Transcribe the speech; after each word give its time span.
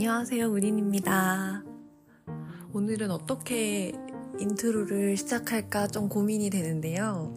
안녕하세요, 0.00 0.46
우린입니다. 0.46 1.64
오늘은 2.72 3.10
어떻게 3.10 3.92
인트로를 4.38 5.16
시작할까 5.16 5.88
좀 5.88 6.08
고민이 6.08 6.50
되는데요. 6.50 7.34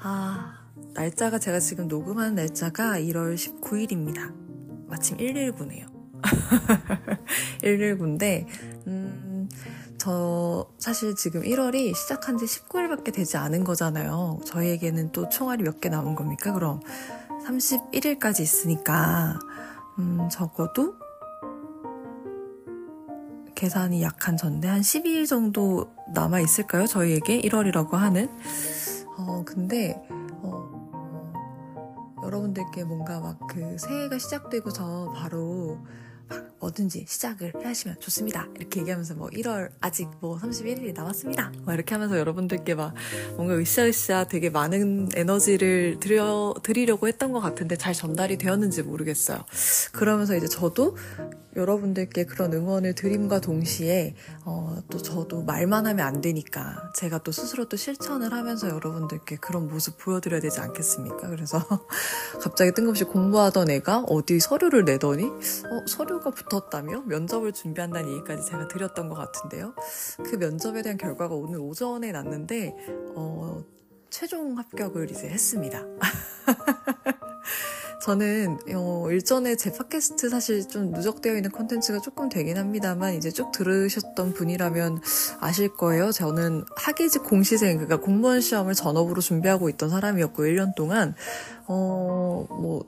아, 0.00 0.64
날짜가 0.94 1.38
제가 1.38 1.60
지금 1.60 1.86
녹음하는 1.86 2.34
날짜가 2.34 2.98
1월 2.98 3.36
19일입니다. 3.36 4.34
마침 4.88 5.16
119네요. 5.18 5.86
119인데, 7.62 8.46
음, 8.88 9.48
저 9.96 10.68
사실 10.80 11.14
지금 11.14 11.42
1월이 11.42 11.94
시작한 11.94 12.36
지 12.36 12.46
19일밖에 12.46 13.14
되지 13.14 13.36
않은 13.36 13.62
거잖아요. 13.62 14.40
저희에게는 14.44 15.12
또 15.12 15.28
총알이 15.28 15.62
몇 15.62 15.78
개 15.80 15.88
남은 15.88 16.16
겁니까? 16.16 16.52
그럼 16.52 16.80
31일까지 17.46 18.40
있으니까, 18.40 19.38
음, 20.00 20.28
적어도 20.32 21.05
계산이 23.56 24.02
약한 24.02 24.36
전데 24.36 24.68
한 24.68 24.80
12일 24.82 25.26
정도 25.26 25.90
남아 26.14 26.40
있을까요? 26.40 26.86
저희에게 26.86 27.40
1월이라고 27.40 27.92
하는. 27.92 28.28
어, 29.18 29.42
근데 29.44 30.00
어, 30.42 30.50
어, 30.92 32.14
여러분들께 32.22 32.84
뭔가 32.84 33.18
막 33.20 33.36
그 33.48 33.76
새해가 33.78 34.18
시작되고서 34.18 35.12
바로 35.16 35.78
막 35.78 36.05
뭐든지 36.58 37.04
시작을 37.06 37.52
하시면 37.64 38.00
좋습니다. 38.00 38.48
이렇게 38.56 38.80
얘기하면서 38.80 39.14
뭐 39.14 39.28
1월 39.28 39.70
아직 39.80 40.08
뭐 40.20 40.38
31일이 40.38 40.94
남았습니다. 40.94 41.52
막 41.64 41.74
이렇게 41.74 41.94
하면서 41.94 42.18
여러분들께 42.18 42.74
막 42.74 42.94
뭔가 43.36 43.56
으쌰으쌰 43.56 44.24
되게 44.24 44.50
많은 44.50 45.10
에너지를 45.14 45.98
드려, 46.00 46.54
드리려고 46.62 47.08
했던 47.08 47.32
것 47.32 47.40
같은데 47.40 47.76
잘 47.76 47.94
전달이 47.94 48.38
되었는지 48.38 48.82
모르겠어요. 48.82 49.44
그러면서 49.92 50.36
이제 50.36 50.48
저도 50.48 50.96
여러분들께 51.56 52.24
그런 52.26 52.52
응원을 52.52 52.94
드림과 52.94 53.40
동시에 53.40 54.14
어, 54.44 54.76
또 54.90 54.98
저도 54.98 55.42
말만 55.42 55.86
하면 55.86 56.06
안 56.06 56.20
되니까 56.20 56.92
제가 56.94 57.18
또 57.18 57.32
스스로 57.32 57.66
또 57.66 57.76
실천을 57.76 58.32
하면서 58.32 58.68
여러분들께 58.68 59.36
그런 59.36 59.68
모습 59.68 59.96
보여드려야 59.98 60.40
되지 60.40 60.60
않겠습니까? 60.60 61.28
그래서 61.30 61.58
갑자기 62.42 62.72
뜬금없이 62.72 63.04
공부하던 63.04 63.70
애가 63.70 64.04
어디 64.08 64.38
서류를 64.38 64.84
내더니 64.84 65.24
어, 65.24 65.86
서류 65.86 66.15
가 66.20 66.30
붙었다며 66.30 67.02
면접을 67.06 67.52
준비한다는 67.52 68.10
얘기까지 68.12 68.48
제가 68.50 68.68
드렸던 68.68 69.08
것 69.08 69.14
같은데요. 69.14 69.74
그 70.24 70.36
면접에 70.36 70.82
대한 70.82 70.96
결과가 70.96 71.34
오늘 71.34 71.60
오전에 71.60 72.12
났는데 72.12 72.74
어, 73.14 73.62
최종 74.10 74.58
합격을 74.58 75.10
이제 75.10 75.28
했습니다. 75.28 75.84
저는 78.02 78.58
어, 78.74 79.08
일전에 79.10 79.56
제 79.56 79.72
팟캐스트 79.72 80.28
사실 80.28 80.68
좀 80.68 80.92
누적되어 80.92 81.34
있는 81.34 81.50
콘텐츠가 81.50 81.98
조금 81.98 82.28
되긴 82.28 82.56
합니다만 82.56 83.14
이제 83.14 83.32
쭉 83.32 83.50
들으셨던 83.50 84.32
분이라면 84.32 85.00
아실 85.40 85.74
거예요. 85.74 86.12
저는 86.12 86.64
학예직 86.76 87.24
공시생 87.24 87.78
그러니까 87.78 87.96
공무원 87.96 88.40
시험을 88.40 88.74
전업으로 88.74 89.20
준비하고 89.20 89.68
있던 89.70 89.90
사람이었고 89.90 90.44
1년 90.44 90.74
동안 90.76 91.14
어 91.66 92.46
뭐 92.48 92.84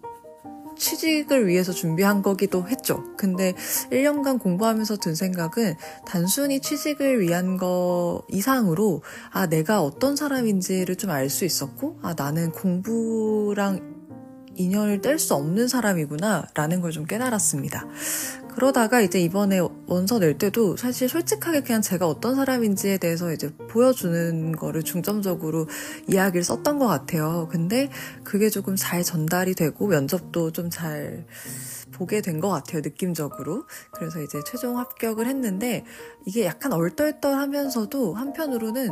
취직을 0.78 1.46
위해서 1.46 1.72
준비한 1.72 2.22
거기도 2.22 2.66
했죠. 2.68 3.04
근데 3.16 3.54
1년간 3.90 4.40
공부하면서 4.40 4.96
든 4.98 5.14
생각은 5.14 5.74
단순히 6.06 6.60
취직을 6.60 7.20
위한 7.20 7.56
거 7.56 8.22
이상으로 8.28 9.02
아, 9.30 9.46
내가 9.46 9.82
어떤 9.82 10.16
사람인지를 10.16 10.96
좀 10.96 11.10
알 11.10 11.28
수 11.30 11.44
있었고, 11.44 11.98
아, 12.02 12.14
나는 12.16 12.52
공부랑 12.52 13.97
인연을 14.58 15.00
뗄 15.00 15.18
수 15.18 15.34
없는 15.34 15.68
사람이구나 15.68 16.46
라는 16.54 16.80
걸 16.80 16.88
좀 16.92 17.04
깨달았습니다. 17.04 17.86
그러다가 18.54 19.00
이제 19.00 19.20
이번에 19.20 19.60
원서 19.86 20.18
낼 20.18 20.36
때도 20.36 20.76
사실 20.76 21.08
솔직하게 21.08 21.60
그냥 21.62 21.80
제가 21.80 22.08
어떤 22.08 22.34
사람인지에 22.34 22.98
대해서 22.98 23.32
이제 23.32 23.54
보여주는 23.70 24.50
거를 24.56 24.82
중점적으로 24.82 25.68
이야기를 26.08 26.42
썼던 26.42 26.78
것 26.80 26.88
같아요. 26.88 27.46
근데 27.52 27.88
그게 28.24 28.50
조금 28.50 28.74
잘 28.74 29.04
전달이 29.04 29.54
되고 29.54 29.86
면접도 29.86 30.50
좀 30.50 30.70
잘 30.70 31.24
보게 31.98 32.22
된 32.22 32.38
것 32.38 32.48
같아요, 32.48 32.80
느낌적으로. 32.82 33.64
그래서 33.90 34.20
이제 34.22 34.40
최종 34.46 34.78
합격을 34.78 35.26
했는데, 35.26 35.84
이게 36.24 36.44
약간 36.44 36.72
얼떨떨 36.72 37.34
하면서도 37.34 38.14
한편으로는, 38.14 38.90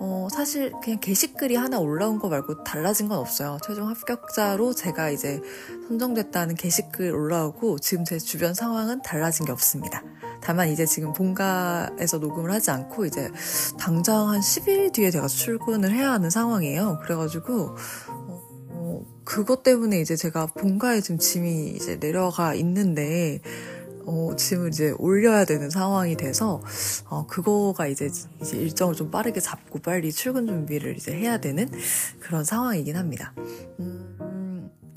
어, 0.00 0.28
사실 0.32 0.72
그냥 0.82 0.98
게시글이 1.00 1.54
하나 1.54 1.78
올라온 1.78 2.18
거 2.18 2.28
말고 2.28 2.64
달라진 2.64 3.08
건 3.08 3.18
없어요. 3.18 3.58
최종 3.64 3.88
합격자로 3.88 4.74
제가 4.74 5.10
이제 5.10 5.40
선정됐다는 5.88 6.56
게시글 6.56 7.14
올라오고, 7.14 7.78
지금 7.78 8.04
제 8.04 8.18
주변 8.18 8.52
상황은 8.54 9.02
달라진 9.02 9.46
게 9.46 9.52
없습니다. 9.52 10.02
다만 10.40 10.68
이제 10.68 10.86
지금 10.86 11.12
본가에서 11.12 12.18
녹음을 12.18 12.50
하지 12.50 12.70
않고, 12.70 13.06
이제 13.06 13.30
당장 13.78 14.28
한 14.28 14.40
10일 14.40 14.92
뒤에 14.92 15.10
제가 15.10 15.28
출근을 15.28 15.92
해야 15.92 16.12
하는 16.12 16.30
상황이에요. 16.30 16.98
그래가지고, 17.02 17.76
그것 19.28 19.62
때문에 19.62 20.00
이제 20.00 20.16
제가 20.16 20.46
본가에 20.46 21.02
지금 21.02 21.18
짐이 21.18 21.72
이제 21.76 22.00
내려가 22.00 22.54
있는데, 22.54 23.42
어, 24.06 24.34
짐을 24.34 24.68
이제 24.68 24.94
올려야 24.96 25.44
되는 25.44 25.68
상황이 25.68 26.16
돼서, 26.16 26.62
어, 27.10 27.26
그거가 27.26 27.88
이제, 27.88 28.08
이제 28.40 28.56
일정을 28.56 28.94
좀 28.94 29.10
빠르게 29.10 29.40
잡고 29.40 29.80
빨리 29.80 30.12
출근 30.12 30.46
준비를 30.46 30.96
이제 30.96 31.12
해야 31.12 31.36
되는 31.36 31.70
그런 32.20 32.42
상황이긴 32.42 32.96
합니다. 32.96 33.34
음, 33.80 34.16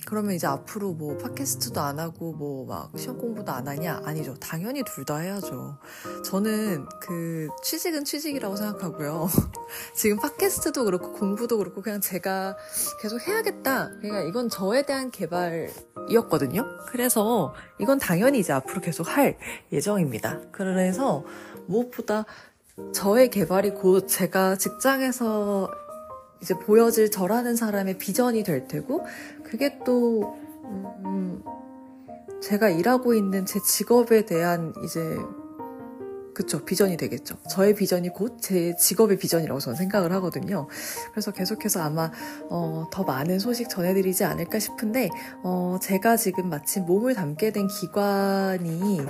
그러면 0.08 0.34
이제 0.34 0.48
앞으로 0.48 0.94
뭐 0.94 1.18
팟캐스트도 1.18 1.80
안 1.80 2.00
하고 2.00 2.34
뭐 2.34 2.66
막 2.66 2.92
시험 2.98 3.18
공부도 3.18 3.52
안 3.52 3.68
하냐? 3.68 4.02
아니죠. 4.04 4.36
당연히 4.40 4.84
둘 4.84 5.06
다 5.06 5.18
해야죠. 5.18 5.78
저는 6.26 6.86
그 7.02 7.50
취직은 7.64 8.04
취직이라고 8.06 8.56
생각하고요. 8.56 9.28
지금 9.96 10.18
팟캐스트도 10.18 10.86
그렇고 10.86 11.12
공부도 11.14 11.58
그렇고 11.58 11.82
그냥 11.82 12.02
제가 12.02 12.56
계속 13.02 13.20
해야겠다. 13.28 13.90
그러니까 14.00 14.22
이건 14.24 14.50
저에 14.50 14.84
대한 14.84 15.12
개발이었거든요. 15.12 16.66
그래서 16.88 17.54
이건 17.80 18.00
당연히 18.00 18.40
이제 18.40 18.54
앞으로 18.54 18.82
계속 18.82 19.08
할 19.16 19.38
예정입니다. 19.72 20.40
그래서 20.52 21.24
무엇보다 21.68 22.26
저의 22.94 23.30
개발이 23.30 23.72
곧 23.72 24.08
제가 24.08 24.56
직장에서 24.56 25.70
이제 26.42 26.56
보여질 26.56 27.12
저라는 27.12 27.56
사람의 27.56 28.00
비전이 28.00 28.44
될 28.44 28.68
테고 28.68 29.06
그게 29.52 29.78
또 29.86 30.38
음, 30.64 31.44
제가 32.42 32.70
일하고 32.70 33.14
있는 33.14 33.46
제 33.46 33.60
직업에 33.60 34.26
대한 34.26 34.74
이제 34.86 35.18
그쵸 36.34 36.64
비전이 36.64 36.96
되겠죠. 36.96 37.36
저의 37.50 37.76
비전이 37.76 38.10
곧 38.14 38.40
제 38.40 38.74
직업의 38.78 39.18
비전이라고 39.18 39.60
저는 39.60 39.76
생각을 39.76 40.14
하거든요. 40.14 40.68
그래서 41.12 41.32
계속해서 41.32 41.82
아마 41.82 42.10
어, 42.50 42.88
더 42.92 43.04
많은 43.04 43.40
소식 43.40 43.70
전해드리지 43.70 44.24
않을까 44.24 44.58
싶은데 44.58 45.10
어, 45.44 45.78
제가 45.82 46.16
지금 46.16 46.50
마침 46.50 46.86
몸을 46.86 47.14
담게 47.14 47.52
된 47.52 47.68
기관이 47.68 49.02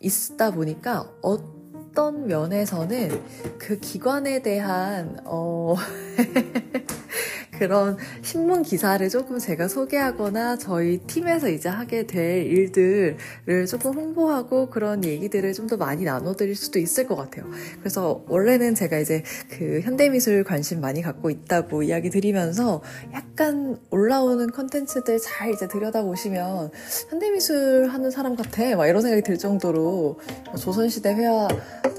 있다 0.00 0.50
보니까 0.50 1.08
어떤 1.22 2.26
면에서는 2.26 3.22
그 3.58 3.78
기관에 3.78 4.42
대한 4.42 5.20
어 5.24 5.76
그런 7.58 7.96
신문 8.22 8.62
기사를 8.62 9.06
조금 9.08 9.38
제가 9.38 9.68
소개하거나 9.68 10.56
저희 10.56 10.98
팀에서 10.98 11.48
이제 11.48 11.68
하게 11.68 12.06
될 12.06 12.46
일들을 12.46 13.66
조금 13.66 13.94
홍보하고 13.94 14.70
그런 14.70 15.04
얘기들을 15.04 15.52
좀 15.52 15.64
더 15.64 15.78
많이 15.78 16.04
나눠드릴 16.04 16.54
수도 16.56 16.78
있을 16.78 17.06
것 17.06 17.16
같아요. 17.16 17.46
그래서 17.80 18.22
원래는 18.28 18.74
제가 18.74 18.98
이제 18.98 19.22
그 19.48 19.80
현대미술 19.82 20.44
관심 20.44 20.80
많이 20.80 21.00
갖고 21.00 21.30
있다고 21.30 21.82
이야기 21.82 22.10
드리면서 22.10 22.82
약간 23.14 23.78
올라오는 23.90 24.50
컨텐츠들 24.50 25.18
잘 25.20 25.50
이제 25.52 25.68
들여다보시면 25.68 26.70
현대미술 27.10 27.88
하는 27.88 28.10
사람 28.10 28.36
같아. 28.36 28.76
막 28.76 28.86
이런 28.86 29.00
생각이 29.00 29.22
들 29.22 29.38
정도로 29.38 30.20
조선시대 30.58 31.14
회화 31.14 31.48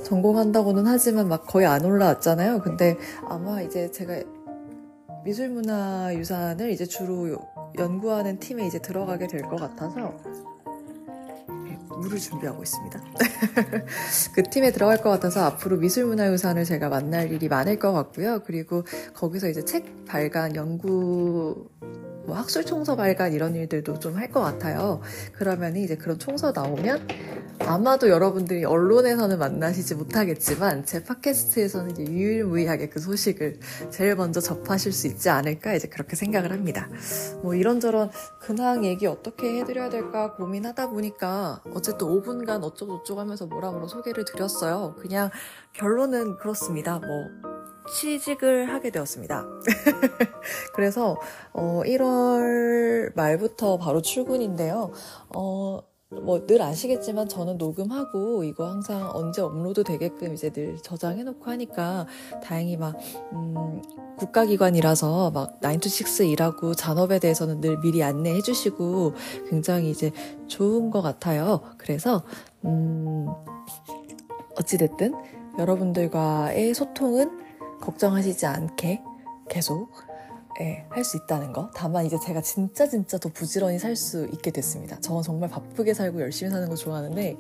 전공한다고는 0.04 0.86
하지만 0.86 1.28
막 1.28 1.48
거의 1.48 1.66
안 1.66 1.84
올라왔잖아요. 1.84 2.62
근데 2.62 2.98
아마 3.28 3.62
이제 3.62 3.90
제가 3.92 4.22
미술문화 5.26 6.14
유산을 6.16 6.70
이제 6.72 6.86
주로 6.86 7.36
연구하는 7.78 8.40
팀에 8.40 8.66
이제 8.68 8.80
들어가게 8.80 9.28
될 9.28 9.42
것 9.42 9.56
같아서 9.58 10.14
네, 11.66 11.78
물을 11.98 12.18
준비하고 12.20 12.62
있습니다. 12.62 13.02
그 14.36 14.44
팀에 14.44 14.72
들어갈 14.72 14.98
것 15.02 15.10
같아서 15.10 15.44
앞으로 15.46 15.78
미술문화유산을 15.78 16.64
제가 16.64 16.90
만날 16.90 17.32
일이 17.32 17.48
많을 17.48 17.80
것 17.80 17.92
같고요. 17.92 18.44
그리고 18.46 18.84
거기서 19.16 19.50
이제 19.50 19.66
책 19.66 20.06
발간 20.06 20.56
연구 20.56 21.70
뭐 22.26 22.36
학술 22.36 22.66
총서 22.66 22.96
발간 22.96 23.34
이런 23.34 23.56
일들도 23.56 24.00
좀 24.00 24.16
할 24.18 24.32
것 24.32 24.42
같아요. 24.42 25.02
그러면 25.34 25.76
이제 25.78 25.96
그런 25.96 26.18
총서 26.20 26.52
나오면 26.52 27.08
아마도 27.60 28.10
여러분들이 28.10 28.66
언론에서는 28.66 29.38
만나시지 29.40 29.96
못하겠지만 29.96 30.86
제 30.86 31.04
팟캐스트에서는 31.04 31.92
이제 31.92 32.04
유일무이하게 32.04 32.90
그 32.90 33.00
소식을 33.00 33.60
제일 33.90 34.16
먼저 34.16 34.40
접하실 34.42 34.92
수 34.92 35.08
있지 35.08 35.30
않을까 35.30 35.74
이제 35.74 35.88
그렇게 35.88 36.16
생각을 36.16 36.52
합니다. 36.52 36.90
뭐 37.42 37.56
이런저런 37.56 38.12
근황 38.40 38.84
얘기 38.86 39.08
어떻게 39.08 39.60
해드려야 39.60 39.90
될까 39.90 40.34
고민하다 40.34 40.90
보니까 40.90 41.62
어쨌든 41.74 42.08
5분간 42.08 42.64
어쩌고저쩌고 42.64 43.20
하면서 43.22 43.46
뭐라 43.48 43.72
뭐라 43.72 43.88
소개를 43.88 44.26
드렸어요. 44.26 44.96
그냥 45.00 45.30
결론은 45.74 46.38
그렇습니다. 46.38 47.00
뭐 47.00 47.55
취직을 47.88 48.74
하게 48.74 48.90
되었습니다. 48.90 49.46
그래서 50.76 51.18
어 51.54 51.82
1월 51.86 53.16
말부터 53.16 53.78
바로 53.78 54.02
출근인데요. 54.02 54.92
어 55.36 55.96
뭐 56.22 56.46
늘 56.46 56.62
아시겠지만 56.62 57.28
저는 57.28 57.58
녹음하고 57.58 58.44
이거 58.44 58.70
항상 58.70 59.10
언제 59.14 59.42
업로드 59.42 59.84
되게끔 59.84 60.34
이제 60.34 60.50
늘 60.52 60.78
저장해놓고 60.78 61.50
하니까 61.50 62.06
다행히 62.44 62.78
막 62.78 62.96
음, 63.34 63.82
국가기관이라서 64.18 65.32
막 65.32 65.60
9to6 65.62 66.30
일하고 66.30 66.74
잔업에 66.74 67.20
대해서는 67.20 67.60
늘 67.60 67.80
미리 67.80 68.04
안내해 68.04 68.42
주시고 68.42 69.14
굉장히 69.50 69.90
이제 69.90 70.12
좋은 70.48 70.92
것 70.92 71.02
같아요. 71.02 71.62
그래서 71.78 72.24
음, 72.64 73.28
어찌됐든 74.58 75.14
여러분들과의 75.58 76.74
소통은 76.74 77.45
걱정하시지 77.86 78.46
않게 78.46 79.02
계속 79.50 79.90
예, 80.62 80.86
할 80.90 81.04
수 81.04 81.18
있다는 81.18 81.52
거. 81.52 81.70
다만 81.76 82.06
이제 82.06 82.18
제가 82.18 82.42
진짜 82.42 82.88
진짜 82.88 83.18
더 83.18 83.28
부지런히 83.28 83.78
살 83.78 83.98
수 83.98 84.26
있게 84.32 84.52
됐습니다. 84.52 84.98
저는 85.02 85.22
정말 85.22 85.50
바쁘게 85.50 85.94
살고 85.94 86.22
열심히 86.22 86.50
사는 86.50 86.70
거 86.70 86.76
좋아하는데, 86.76 87.38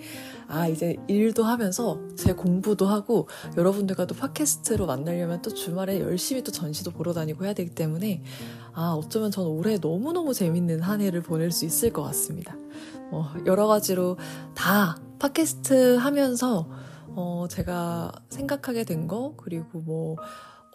아, 0.50 0.68
이제 0.68 0.98
일도 1.08 1.46
하면서 1.46 1.98
제 2.18 2.34
공부도 2.34 2.88
하고, 2.88 3.30
여러분들과 3.56 4.06
또 4.06 4.16
팟캐스트로 4.16 4.86
만나려면 4.86 5.42
또 5.42 5.54
주말에 5.54 6.02
열심히 6.02 6.44
또 6.44 6.52
전시도 6.52 6.92
보러 6.92 7.14
다니고 7.14 7.46
해야 7.46 7.54
되기 7.54 7.70
때문에, 7.74 8.22
아, 8.74 8.92
어쩌면 8.92 9.32
저는 9.32 9.50
올해 9.50 9.78
너무너무 9.78 10.34
재밌는 10.34 10.82
한 10.82 11.00
해를 11.00 11.22
보낼 11.22 11.52
수 11.52 11.64
있을 11.64 11.94
것 11.94 12.04
같습니다. 12.04 12.58
어, 13.12 13.32
여러 13.46 13.66
가지로 13.68 14.18
다 14.56 14.98
팟캐스트 15.20 15.96
하면서, 15.96 16.68
어, 17.16 17.48
제가 17.50 18.12
생각하게 18.30 18.84
된 18.84 19.08
거, 19.08 19.34
그리고 19.38 19.80
뭐, 19.80 20.18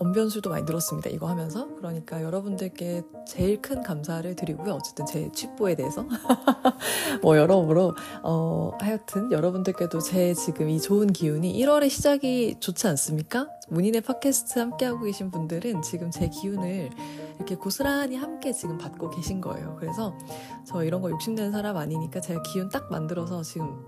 언변술도 0.01 0.49
많이 0.49 0.65
늘었습니다. 0.65 1.11
이거 1.11 1.29
하면서. 1.29 1.69
그러니까 1.77 2.23
여러분들께 2.23 3.03
제일 3.27 3.61
큰 3.61 3.83
감사를 3.83 4.35
드리고요. 4.35 4.73
어쨌든 4.73 5.05
제 5.05 5.31
취뽀에 5.31 5.75
대해서. 5.75 6.07
뭐 7.21 7.37
여러모로, 7.37 7.95
어, 8.23 8.71
하여튼 8.81 9.31
여러분들께도 9.31 10.01
제 10.01 10.33
지금 10.33 10.71
이 10.71 10.81
좋은 10.81 11.13
기운이 11.13 11.53
1월의 11.53 11.91
시작이 11.91 12.57
좋지 12.61 12.87
않습니까? 12.89 13.49
문인의 13.69 14.01
팟캐스트 14.01 14.59
함께하고 14.59 15.05
계신 15.05 15.31
분들은 15.31 15.83
지금 15.83 16.11
제 16.11 16.29
기운을 16.29 16.89
이렇게 17.37 17.55
고스란히 17.57 18.17
함께 18.17 18.53
지금 18.53 18.79
받고 18.79 19.11
계신 19.11 19.43
거예요. 19.43 19.77
그래서 19.79 20.17
저 20.65 20.83
이런 20.83 21.03
거 21.03 21.11
욕심내는 21.11 21.53
사람 21.53 21.77
아니니까 21.77 22.21
제가 22.21 22.43
기운 22.43 22.71
딱 22.71 22.91
만들어서 22.91 23.43
지금 23.43 23.85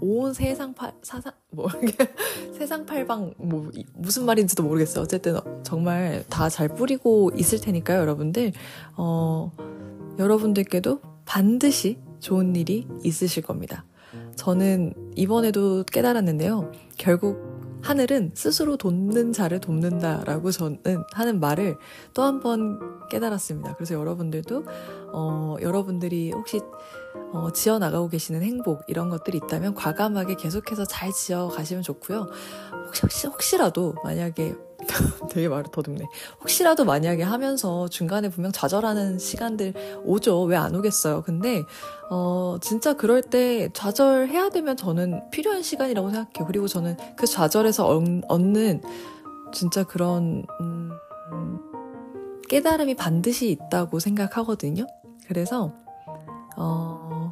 온 0.00 0.32
세상 0.34 0.74
팔 0.74 0.92
사상 1.02 1.32
뭐 1.50 1.68
세상 2.58 2.84
팔방 2.86 3.34
뭐 3.38 3.70
무슨 3.94 4.24
말인지도 4.26 4.62
모르겠어요. 4.62 5.02
어쨌든 5.04 5.38
정말 5.62 6.24
다 6.28 6.48
잘 6.48 6.68
뿌리고 6.68 7.30
있을 7.36 7.60
테니까요, 7.60 8.00
여러분들. 8.00 8.52
어 8.96 9.50
여러분들께도 10.18 11.00
반드시 11.24 11.98
좋은 12.20 12.54
일이 12.56 12.86
있으실 13.04 13.42
겁니다. 13.42 13.84
저는 14.36 14.94
이번에도 15.16 15.84
깨달았는데요. 15.84 16.70
결국 16.98 17.56
하늘은 17.82 18.32
스스로 18.34 18.76
돕는 18.76 19.32
자를 19.32 19.60
돕는다라고 19.60 20.50
저는 20.50 20.78
하는 21.12 21.40
말을 21.40 21.76
또 22.14 22.22
한 22.22 22.40
번 22.40 22.80
깨달았습니다. 23.08 23.74
그래서 23.76 23.94
여러분들도 23.94 24.64
어, 25.12 25.56
여러분들이 25.60 26.32
혹시 26.32 26.60
어, 27.32 27.50
지어 27.52 27.78
나가고 27.78 28.08
계시는 28.08 28.42
행복 28.42 28.82
이런 28.88 29.08
것들이 29.10 29.38
있다면 29.44 29.74
과감하게 29.74 30.36
계속해서 30.36 30.84
잘 30.84 31.12
지어 31.12 31.48
가시면 31.48 31.82
좋고요. 31.82 32.28
혹시, 32.86 33.02
혹시 33.02 33.26
혹시라도 33.26 33.94
만약에 34.04 34.54
되게 35.30 35.48
말을 35.48 35.64
더듬네. 35.72 36.04
혹시라도 36.40 36.84
만약에 36.84 37.22
하면서 37.22 37.88
중간에 37.88 38.28
분명 38.28 38.52
좌절하는 38.52 39.18
시간들 39.18 39.74
오죠. 40.04 40.42
왜 40.44 40.56
안 40.56 40.74
오겠어요. 40.74 41.22
근데, 41.22 41.64
어, 42.10 42.56
진짜 42.60 42.92
그럴 42.94 43.22
때 43.22 43.68
좌절해야 43.72 44.50
되면 44.50 44.76
저는 44.76 45.28
필요한 45.30 45.62
시간이라고 45.62 46.10
생각해요. 46.10 46.46
그리고 46.46 46.68
저는 46.68 46.96
그 47.16 47.26
좌절에서 47.26 47.86
얻는 48.28 48.82
진짜 49.52 49.82
그런, 49.82 50.44
음, 50.60 50.90
깨달음이 52.48 52.94
반드시 52.94 53.50
있다고 53.50 53.98
생각하거든요. 53.98 54.86
그래서, 55.26 55.72
어, 56.56 57.30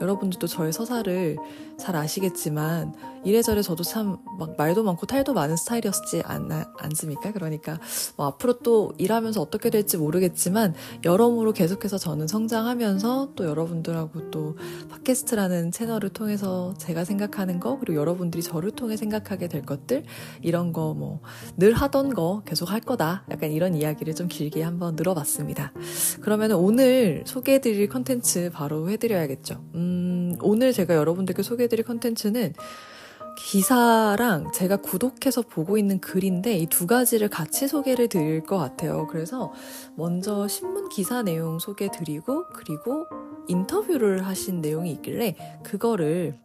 여러분들도 0.00 0.46
저의 0.46 0.72
서사를 0.72 1.36
잘 1.78 1.96
아시겠지만 1.96 2.94
이래저래 3.24 3.62
저도 3.62 3.82
참 3.82 4.18
막 4.38 4.54
말도 4.56 4.82
많고 4.82 5.06
탈도 5.06 5.32
많은 5.32 5.56
스타일이었지 5.56 6.22
않나, 6.24 6.70
않습니까? 6.78 7.32
그러니까 7.32 7.78
뭐 8.16 8.26
앞으로 8.26 8.58
또 8.58 8.92
일하면서 8.98 9.40
어떻게 9.40 9.70
될지 9.70 9.96
모르겠지만 9.96 10.74
여러모로 11.04 11.52
계속해서 11.52 11.96
저는 11.98 12.26
성장하면서 12.28 13.30
또 13.34 13.46
여러분들하고 13.46 14.30
또 14.30 14.56
팟캐스트라는 14.90 15.72
채널을 15.72 16.10
통해서 16.10 16.74
제가 16.78 17.04
생각하는 17.04 17.60
거 17.60 17.78
그리고 17.78 17.98
여러분들이 17.98 18.42
저를 18.42 18.70
통해 18.72 18.96
생각하게 18.96 19.48
될 19.48 19.62
것들 19.62 20.04
이런 20.42 20.72
거 20.72 20.92
뭐 20.94 21.20
늘 21.56 21.72
하던 21.72 22.14
거 22.14 22.42
계속 22.44 22.70
할 22.70 22.80
거다 22.80 23.24
약간 23.30 23.50
이런 23.50 23.74
이야기를 23.74 24.14
좀 24.14 24.28
길게 24.28 24.62
한번 24.62 24.94
늘어봤습니다. 24.96 25.72
그러면 26.20 26.52
오늘 26.52 27.22
소개해드릴 27.26 27.88
컨텐츠 27.88 28.50
바로 28.52 28.88
해드려야겠죠. 28.90 29.64
음, 29.74 30.36
오늘 30.42 30.72
제가 30.72 30.94
여러분들께 30.94 31.42
소개 31.42 31.65
해드릴 31.66 31.84
컨텐츠는 31.84 32.54
기사랑 33.38 34.50
제가 34.52 34.78
구독해서 34.78 35.42
보고 35.42 35.76
있는 35.76 36.00
글인데 36.00 36.56
이 36.56 36.66
두 36.66 36.86
가지를 36.86 37.28
같이 37.28 37.68
소개를 37.68 38.08
드릴 38.08 38.42
것 38.42 38.56
같아요. 38.58 39.06
그래서 39.06 39.52
먼저 39.94 40.48
신문 40.48 40.88
기사 40.88 41.22
내용 41.22 41.58
소개 41.58 41.90
드리고 41.90 42.46
그리고 42.54 43.06
인터뷰를 43.48 44.26
하신 44.26 44.60
내용이 44.60 44.90
있길래 44.92 45.36
그거를 45.62 46.38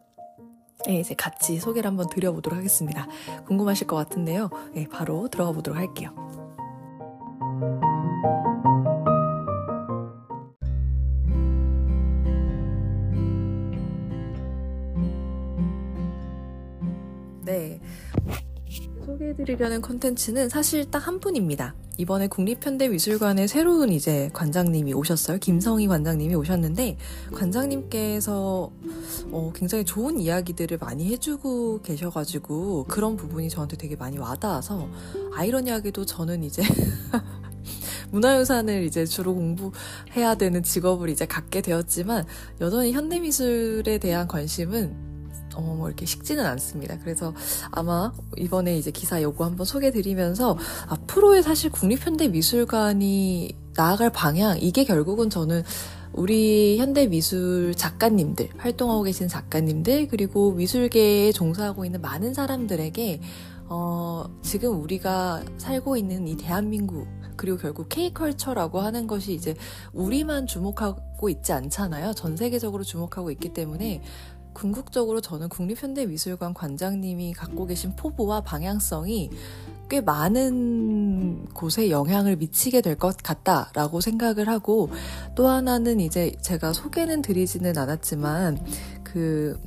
네, 0.87 0.99
이제 0.99 1.13
같이 1.15 1.59
소개를 1.59 1.87
한번 1.87 2.07
드려보도록 2.09 2.57
하겠습니다. 2.57 3.07
궁금하실 3.45 3.87
것 3.87 3.95
같은데요. 3.95 4.49
네, 4.73 4.87
바로 4.89 5.27
들어가 5.27 5.51
보도록 5.51 5.79
할게요. 5.79 6.30
소개해드리려는 19.51 19.81
컨텐츠는 19.81 20.49
사실 20.49 20.89
딱 20.89 21.01
한 21.01 21.19
분입니다. 21.19 21.73
이번에 21.97 22.27
국립현대미술관에 22.27 23.47
새로운 23.47 23.91
이제 23.91 24.29
관장님이 24.33 24.93
오셨어요. 24.93 25.39
김성희 25.39 25.87
관장님이 25.87 26.35
오셨는데, 26.35 26.97
관장님께서 27.33 28.71
어, 29.31 29.51
굉장히 29.55 29.83
좋은 29.83 30.19
이야기들을 30.19 30.77
많이 30.79 31.07
해주고 31.11 31.81
계셔가지고, 31.81 32.85
그런 32.87 33.17
부분이 33.17 33.49
저한테 33.49 33.77
되게 33.77 33.95
많이 33.95 34.19
와닿아서, 34.19 34.87
아이러니하게도 35.33 36.05
저는 36.05 36.43
이제, 36.43 36.61
문화유산을 38.11 38.83
이제 38.83 39.05
주로 39.05 39.33
공부해야 39.33 40.35
되는 40.35 40.61
직업을 40.61 41.09
이제 41.09 41.25
갖게 41.25 41.61
되었지만, 41.61 42.25
여전히 42.61 42.93
현대미술에 42.93 43.97
대한 43.97 44.27
관심은 44.27 45.10
어, 45.55 45.61
뭐 45.61 45.87
이렇게 45.87 46.05
식지는 46.05 46.45
않습니다. 46.45 46.97
그래서 46.99 47.33
아마 47.71 48.11
이번에 48.37 48.77
이제 48.77 48.91
기사 48.91 49.21
요거 49.21 49.45
한번 49.45 49.65
소개드리면서 49.65 50.57
앞으로의 50.87 51.43
사실 51.43 51.71
국립현대미술관이 51.71 53.55
나아갈 53.75 54.09
방향, 54.11 54.57
이게 54.59 54.83
결국은 54.83 55.29
저는 55.29 55.63
우리 56.13 56.77
현대미술 56.77 57.73
작가님들, 57.75 58.49
활동하고 58.57 59.03
계신 59.03 59.27
작가님들, 59.27 60.09
그리고 60.09 60.51
미술계에 60.51 61.31
종사하고 61.31 61.85
있는 61.85 62.01
많은 62.01 62.33
사람들에게, 62.33 63.21
어, 63.69 64.25
지금 64.41 64.81
우리가 64.81 65.43
살고 65.57 65.95
있는 65.95 66.27
이 66.27 66.35
대한민국, 66.35 67.07
그리고 67.37 67.57
결국 67.57 67.87
K컬처라고 67.87 68.81
하는 68.81 69.07
것이 69.07 69.33
이제 69.33 69.55
우리만 69.93 70.47
주목하고 70.47 71.29
있지 71.29 71.53
않잖아요. 71.53 72.13
전 72.13 72.35
세계적으로 72.35 72.83
주목하고 72.83 73.31
있기 73.31 73.53
때문에 73.53 74.03
궁극적으로 74.53 75.21
저는 75.21 75.49
국립현대미술관 75.49 76.53
관장님이 76.53 77.33
갖고 77.33 77.65
계신 77.65 77.95
포부와 77.95 78.41
방향성이 78.41 79.29
꽤 79.89 79.99
많은 79.99 81.47
곳에 81.53 81.89
영향을 81.89 82.37
미치게 82.37 82.81
될 82.81 82.95
것 82.95 83.17
같다라고 83.17 83.99
생각을 83.99 84.47
하고 84.47 84.89
또 85.35 85.47
하나는 85.47 85.99
이제 85.99 86.31
제가 86.41 86.71
소개는 86.71 87.21
드리지는 87.21 87.77
않았지만 87.77 88.63
그 89.03 89.59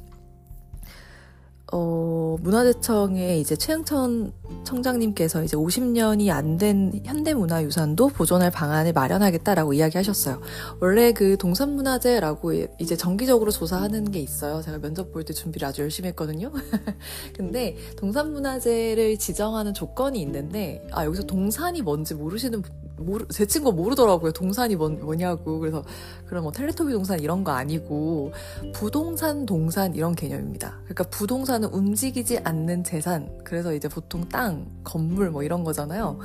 어, 1.76 2.36
문화재청의 2.40 3.40
이제 3.40 3.56
최영천 3.56 4.32
청장님께서 4.62 5.42
이제 5.42 5.56
50년이 5.56 6.30
안 6.30 6.54
된 6.56 6.92
현대문화유산도 7.04 8.10
보존할 8.10 8.52
방안을 8.52 8.92
마련하겠다라고 8.92 9.72
이야기하셨어요. 9.72 10.40
원래 10.80 11.10
그 11.12 11.36
동산문화재라고 11.36 12.52
이제 12.78 12.96
정기적으로 12.96 13.50
조사하는 13.50 14.12
게 14.12 14.20
있어요. 14.20 14.62
제가 14.62 14.78
면접 14.78 15.10
볼 15.12 15.24
때 15.24 15.32
준비를 15.32 15.66
아주 15.66 15.82
열심히 15.82 16.10
했거든요. 16.10 16.52
근데 17.34 17.76
동산문화재를 17.96 19.18
지정하는 19.18 19.74
조건이 19.74 20.20
있는데, 20.22 20.86
아, 20.92 21.04
여기서 21.04 21.24
동산이 21.24 21.82
뭔지 21.82 22.14
모르시는 22.14 22.62
모르, 22.96 23.26
제 23.28 23.46
친구 23.46 23.72
모르더라고요. 23.72 24.32
동산이 24.32 24.76
뭐, 24.76 24.88
뭐냐고. 24.88 25.58
그래서, 25.58 25.84
그럼 26.26 26.44
뭐 26.44 26.52
텔레토비 26.52 26.92
동산 26.92 27.20
이런 27.20 27.44
거 27.44 27.52
아니고, 27.52 28.32
부동산, 28.72 29.46
동산 29.46 29.94
이런 29.94 30.14
개념입니다. 30.14 30.78
그러니까 30.84 31.04
부동산은 31.04 31.68
움직이지 31.68 32.38
않는 32.38 32.84
재산. 32.84 33.38
그래서 33.44 33.74
이제 33.74 33.88
보통 33.88 34.28
땅, 34.28 34.66
건물 34.84 35.30
뭐 35.30 35.42
이런 35.42 35.64
거잖아요. 35.64 36.18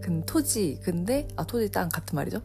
근 0.00 0.24
토지. 0.26 0.78
근데, 0.82 1.28
아, 1.36 1.44
토지, 1.44 1.70
땅 1.70 1.88
같은 1.88 2.16
말이죠. 2.16 2.40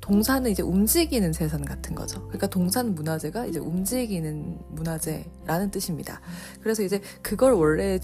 동산은 0.00 0.50
이제 0.50 0.62
움직이는 0.62 1.30
재산 1.32 1.64
같은 1.64 1.94
거죠. 1.94 2.20
그러니까 2.22 2.46
동산 2.46 2.94
문화재가 2.94 3.46
이제 3.46 3.58
움직이는 3.58 4.58
문화재라는 4.70 5.70
뜻입니다. 5.70 6.20
그래서 6.62 6.82
이제 6.82 7.00
그걸 7.22 7.52
원래 7.52 8.00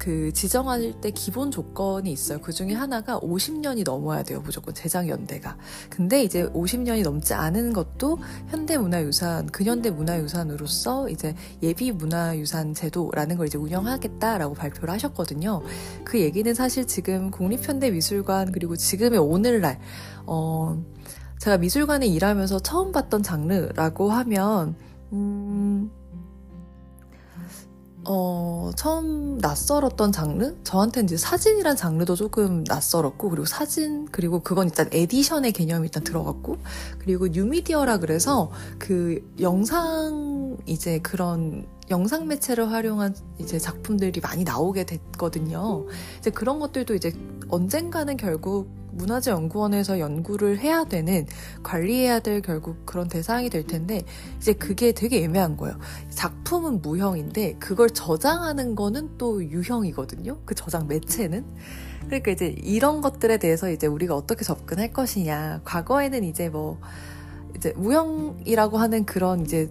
그 0.00 0.32
지정할 0.32 0.94
때 1.02 1.10
기본 1.10 1.50
조건이 1.50 2.10
있어요. 2.10 2.40
그 2.40 2.52
중에 2.52 2.72
하나가 2.72 3.20
50년이 3.20 3.84
넘어야 3.84 4.22
돼요. 4.22 4.40
무조건 4.40 4.74
제작 4.74 5.06
연대가. 5.08 5.58
근데 5.90 6.22
이제 6.24 6.48
50년이 6.48 7.02
넘지 7.02 7.34
않은 7.34 7.74
것도 7.74 8.18
현대 8.48 8.78
문화유산, 8.78 9.48
근현대 9.48 9.90
문화유산으로서 9.90 11.10
이제 11.10 11.34
예비 11.62 11.92
문화유산 11.92 12.72
제도라는 12.72 13.36
걸 13.36 13.46
이제 13.46 13.58
운영하겠다라고 13.58 14.54
발표를 14.54 14.88
하셨거든요. 14.94 15.60
그 16.02 16.18
얘기는 16.18 16.52
사실 16.54 16.86
지금 16.86 17.30
국립현대미술관 17.30 18.52
그리고 18.52 18.76
지금의 18.76 19.18
오늘날 19.18 19.78
어 20.24 20.82
제가 21.40 21.58
미술관에 21.58 22.06
일하면서 22.06 22.60
처음 22.60 22.90
봤던 22.92 23.22
장르라고 23.22 24.10
하면 24.10 24.76
음 25.12 25.90
어, 28.04 28.70
처음 28.76 29.38
낯설었던 29.38 30.12
장르? 30.12 30.54
저한테는 30.64 31.06
이제 31.06 31.16
사진이란 31.16 31.76
장르도 31.76 32.16
조금 32.16 32.64
낯설었고, 32.66 33.28
그리고 33.28 33.44
사진, 33.44 34.06
그리고 34.10 34.40
그건 34.40 34.68
일단 34.68 34.88
에디션의 34.90 35.52
개념이 35.52 35.86
일단 35.86 36.02
들어갔고, 36.02 36.58
그리고 36.98 37.28
뉴미디어라 37.28 37.98
그래서 37.98 38.50
그 38.78 39.22
영상, 39.40 40.56
이제 40.66 40.98
그런 41.00 41.66
영상 41.90 42.26
매체를 42.28 42.70
활용한 42.70 43.14
이제 43.38 43.58
작품들이 43.58 44.20
많이 44.20 44.44
나오게 44.44 44.86
됐거든요. 44.86 45.86
이제 46.18 46.30
그런 46.30 46.58
것들도 46.60 46.94
이제 46.94 47.12
언젠가는 47.48 48.16
결국 48.16 48.79
문화재연구원에서 48.92 49.98
연구를 49.98 50.58
해야 50.58 50.84
되는 50.84 51.26
관리해야 51.62 52.20
될 52.20 52.40
결국 52.42 52.84
그런 52.86 53.08
대상이 53.08 53.50
될 53.50 53.66
텐데 53.66 54.02
이제 54.38 54.52
그게 54.52 54.92
되게 54.92 55.22
애매한 55.24 55.56
거예요. 55.56 55.78
작품은 56.10 56.82
무형인데 56.82 57.54
그걸 57.58 57.90
저장하는 57.90 58.74
거는 58.74 59.18
또 59.18 59.42
유형이거든요. 59.44 60.38
그 60.44 60.54
저장 60.54 60.86
매체는. 60.88 61.44
그러니까 62.06 62.30
이제 62.32 62.54
이런 62.62 63.00
것들에 63.00 63.38
대해서 63.38 63.70
이제 63.70 63.86
우리가 63.86 64.16
어떻게 64.16 64.44
접근할 64.44 64.92
것이냐. 64.92 65.60
과거에는 65.64 66.24
이제 66.24 66.48
뭐 66.48 66.78
이제 67.56 67.72
무형이라고 67.76 68.78
하는 68.78 69.04
그런 69.04 69.42
이제 69.42 69.70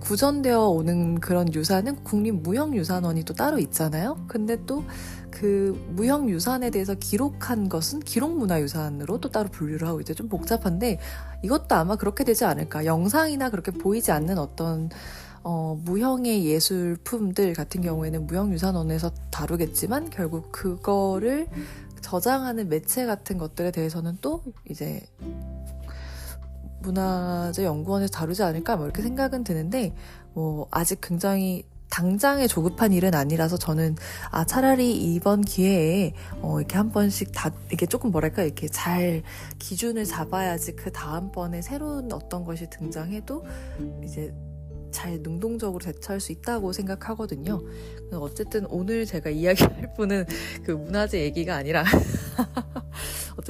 구전되어 0.00 0.68
오는 0.68 1.20
그런 1.20 1.52
유산은 1.52 2.04
국립무형유산원이 2.04 3.24
또 3.24 3.34
따로 3.34 3.58
있잖아요. 3.58 4.18
근데 4.26 4.56
또 4.66 4.82
그 5.40 5.82
무형 5.88 6.28
유산에 6.28 6.68
대해서 6.68 6.94
기록한 6.94 7.70
것은 7.70 8.00
기록 8.00 8.36
문화 8.36 8.60
유산으로 8.60 9.22
또 9.22 9.30
따로 9.30 9.48
분류를 9.48 9.88
하고 9.88 10.02
이제 10.02 10.12
좀 10.12 10.28
복잡한데 10.28 10.98
이것도 11.42 11.74
아마 11.76 11.96
그렇게 11.96 12.24
되지 12.24 12.44
않을까. 12.44 12.84
영상이나 12.84 13.48
그렇게 13.48 13.70
보이지 13.70 14.12
않는 14.12 14.36
어떤 14.36 14.90
어, 15.42 15.80
무형의 15.82 16.44
예술품들 16.44 17.54
같은 17.54 17.80
경우에는 17.80 18.26
무형유산원에서 18.26 19.12
다루겠지만 19.30 20.10
결국 20.10 20.52
그거를 20.52 21.48
저장하는 22.02 22.68
매체 22.68 23.06
같은 23.06 23.38
것들에 23.38 23.70
대해서는 23.70 24.18
또 24.20 24.42
이제 24.68 25.00
문화재 26.82 27.64
연구원에서 27.64 28.12
다루지 28.12 28.42
않을까 28.42 28.76
뭐 28.76 28.84
이렇게 28.84 29.00
생각은 29.00 29.44
드는데 29.44 29.94
뭐 30.34 30.68
아직 30.70 31.00
굉장히 31.00 31.64
당장에 31.90 32.46
조급한 32.46 32.92
일은 32.92 33.14
아니라서 33.14 33.56
저는 33.56 33.96
아 34.30 34.44
차라리 34.44 34.92
이번 35.14 35.42
기회에 35.42 36.14
어 36.40 36.60
이렇게 36.60 36.76
한 36.76 36.92
번씩 36.92 37.32
다 37.34 37.50
이게 37.72 37.86
조금 37.86 38.10
뭐랄까 38.10 38.42
이렇게 38.42 38.68
잘 38.68 39.22
기준을 39.58 40.04
잡아야지 40.04 40.76
그 40.76 40.92
다음 40.92 41.32
번에 41.32 41.60
새로운 41.60 42.12
어떤 42.12 42.44
것이 42.44 42.70
등장해도 42.70 43.44
이제 44.04 44.32
잘 44.90 45.20
능동적으로 45.22 45.84
대처할 45.84 46.20
수 46.20 46.32
있다고 46.32 46.72
생각하거든요. 46.72 47.60
어쨌든 48.12 48.66
오늘 48.66 49.06
제가 49.06 49.30
이야기할 49.30 49.94
분은 49.94 50.26
그 50.64 50.72
문화재 50.72 51.20
얘기가 51.22 51.54
아니라 51.54 51.84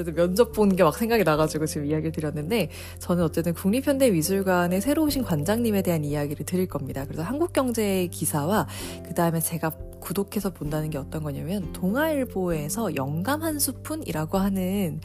어쨌든 0.00 0.14
면접 0.14 0.52
본 0.52 0.70
게 0.70 0.82
막 0.82 0.96
생각이 0.96 1.24
나가지고 1.24 1.66
지금 1.66 1.86
이야기를 1.86 2.12
드렸는데 2.12 2.70
저는 2.98 3.24
어쨌든 3.24 3.52
국립현대미술관의 3.54 4.80
새로 4.80 5.04
오신 5.04 5.22
관장님에 5.24 5.82
대한 5.82 6.04
이야기를 6.04 6.46
드릴 6.46 6.66
겁니다. 6.66 7.04
그래서 7.04 7.22
한국경제 7.22 8.06
기사와 8.10 8.66
그 9.06 9.14
다음에 9.14 9.40
제가 9.40 9.70
구독해서 10.00 10.50
본다는 10.50 10.88
게 10.90 10.96
어떤 10.98 11.22
거냐면 11.22 11.72
동아일보에서 11.74 12.96
영감 12.96 13.42
한 13.42 13.58
스푼이라고 13.58 14.38
하는 14.38 15.00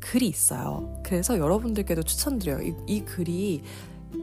글이 0.00 0.26
있어요. 0.26 1.00
그래서 1.04 1.38
여러분들께도 1.38 2.02
추천드려요. 2.02 2.62
이, 2.62 2.74
이 2.86 3.04
글이 3.04 3.62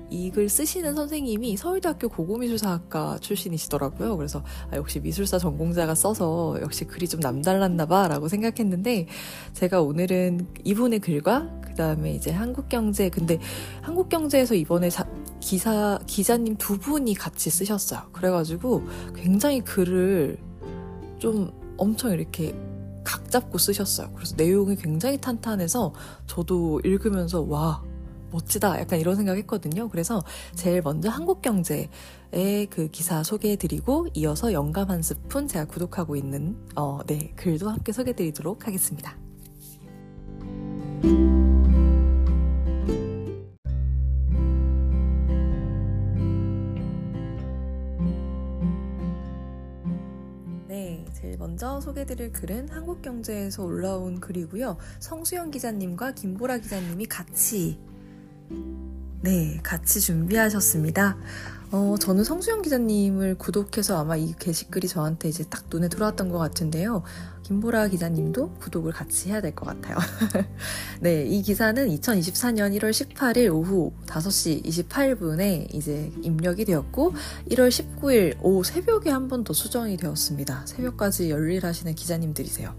이 0.10 0.32
글 0.32 0.50
쓰시는 0.50 0.96
선생님이 0.96 1.58
서울대학교 1.58 2.10
고고미술사학과 2.10 3.20
출신이시더라고요. 3.20 4.18
그래서 4.18 4.44
아, 4.72 4.76
역시 4.78 5.00
미술사 5.00 5.38
전공자가 5.38 5.96
써서 5.96 6.58
역시 6.62 6.86
글이 6.86 7.08
좀 7.08 7.20
남달랐나 7.20 7.86
봐라고 7.86 8.28
생각했는데 8.28 9.08
제가 9.54 9.82
오늘은 9.82 10.48
이분의 10.64 11.00
글과 11.00 11.50
그 11.62 11.74
다음에 11.76 12.14
이제 12.14 12.32
한국경제 12.32 13.10
근데 13.10 13.40
한국경제에서 13.82 14.56
이번에 14.56 14.90
자, 14.90 15.08
기사 15.40 16.00
기자님 16.08 16.56
두 16.58 16.78
분이 16.78 17.14
같이 17.16 17.50
쓰셨어요. 17.50 18.02
그래가지고 18.12 18.84
굉장히 19.16 19.62
글을 19.62 20.38
좀 21.20 21.52
엄청 21.78 22.12
이렇게 22.12 22.56
각 23.04 23.32
잡고 23.32 23.58
쓰셨어요. 23.58 24.10
그래서 24.14 24.36
내용이 24.36 24.76
굉장히 24.76 25.18
탄탄해서 25.20 25.94
저도 26.26 26.82
읽으면서 26.84 27.42
와 27.42 27.82
멋지다 28.32 28.80
약간 28.80 29.00
이런 29.00 29.16
생각했거든요. 29.16 29.90
그래서 29.90 30.24
제일 30.56 30.82
먼저 30.82 31.10
한국 31.10 31.42
경제의 31.42 31.90
그 32.70 32.90
기사 32.92 33.24
소개해드리고 33.24 34.08
이어서 34.14 34.54
영감 34.54 34.90
한 34.90 35.02
스푼 35.02 35.48
제가 35.48 35.66
구독하고 35.66 36.16
있는 36.16 36.58
어, 36.76 37.00
네 37.08 37.34
글도 37.36 37.70
함께 37.70 37.92
소개해드리도록 37.92 38.68
하겠습니다. 38.68 39.18
네, 50.68 51.06
먼저 51.40 51.80
소개드릴 51.82 52.32
글은 52.32 52.70
한국경제에서 52.70 53.64
올라온 53.64 54.20
글이고요. 54.20 54.78
성수영 55.00 55.52
기자님과 55.52 56.14
김보라 56.14 56.58
기자님이 56.60 57.06
같이 57.06 57.80
네, 59.22 59.60
같이 59.64 60.00
준비하셨습니다. 60.00 61.18
어, 61.70 61.96
저는 62.00 62.24
성수영 62.24 62.62
기자님을 62.62 63.36
구독해서 63.38 63.98
아마 64.00 64.16
이 64.16 64.34
게시글이 64.40 64.88
저한테 64.88 65.28
이제 65.28 65.44
딱 65.50 65.66
눈에 65.70 65.90
들어왔던 65.90 66.30
것 66.30 66.38
같은데요. 66.38 67.04
김보라 67.44 67.90
기자님도 67.90 68.54
구독을 68.60 68.94
같이 68.94 69.30
해야 69.30 69.42
될 69.42 69.54
것 69.54 69.66
같아요. 69.66 69.98
네, 71.02 71.26
이 71.26 71.42
기사는 71.42 71.86
2024년 71.90 72.78
1월 72.80 72.92
18일 72.92 73.54
오후 73.54 73.92
5시 74.06 74.64
28분에 74.64 75.74
이제 75.74 76.10
입력이 76.22 76.64
되었고, 76.64 77.14
1월 77.50 77.68
19일 77.70 78.38
오후 78.42 78.64
새벽에 78.64 79.10
한 79.10 79.28
번 79.28 79.44
더 79.44 79.52
수정이 79.54 79.98
되었습니다. 79.98 80.68
새벽까지 80.68 81.30
열일하시는 81.32 81.96
기자님들이세요. 81.96 82.76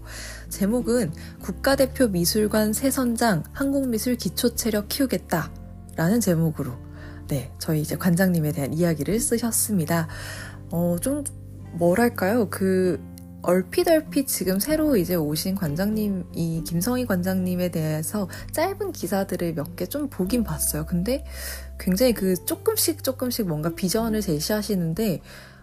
제목은 0.49 1.13
국가대표 1.41 2.07
미술관 2.07 2.73
새 2.73 2.89
선장 2.89 3.43
한국미술 3.53 4.15
기초체력 4.15 4.89
키우겠다. 4.89 5.58
라는 5.99 6.21
제목으로 6.21 6.71
네, 7.27 7.51
저희 7.59 7.81
이제 7.81 7.97
관장님에 7.97 8.53
대한 8.53 8.73
이야기를 8.73 9.19
쓰셨습니다. 9.19 10.07
어, 10.71 10.95
좀 11.01 11.25
뭐랄까요? 11.73 12.49
그 12.49 13.01
얼핏얼핏 13.41 14.25
지금 14.29 14.61
새로 14.61 14.95
이제 14.95 15.15
오신 15.15 15.55
관장님, 15.55 16.23
이 16.35 16.63
김성희 16.65 17.05
관장님에 17.05 17.71
대해서 17.71 18.29
짧은 18.53 18.93
기사들을 18.93 19.55
몇 19.55 19.75
개 19.75 19.87
좀 19.87 20.09
보긴 20.09 20.45
봤어요. 20.45 20.85
근데 20.85 21.25
굉장히 21.77 22.13
그 22.13 22.33
조금씩 22.45 23.03
조금씩 23.03 23.45
뭔가 23.49 23.75
비전을 23.75 24.21
제시하시는데 24.21 25.19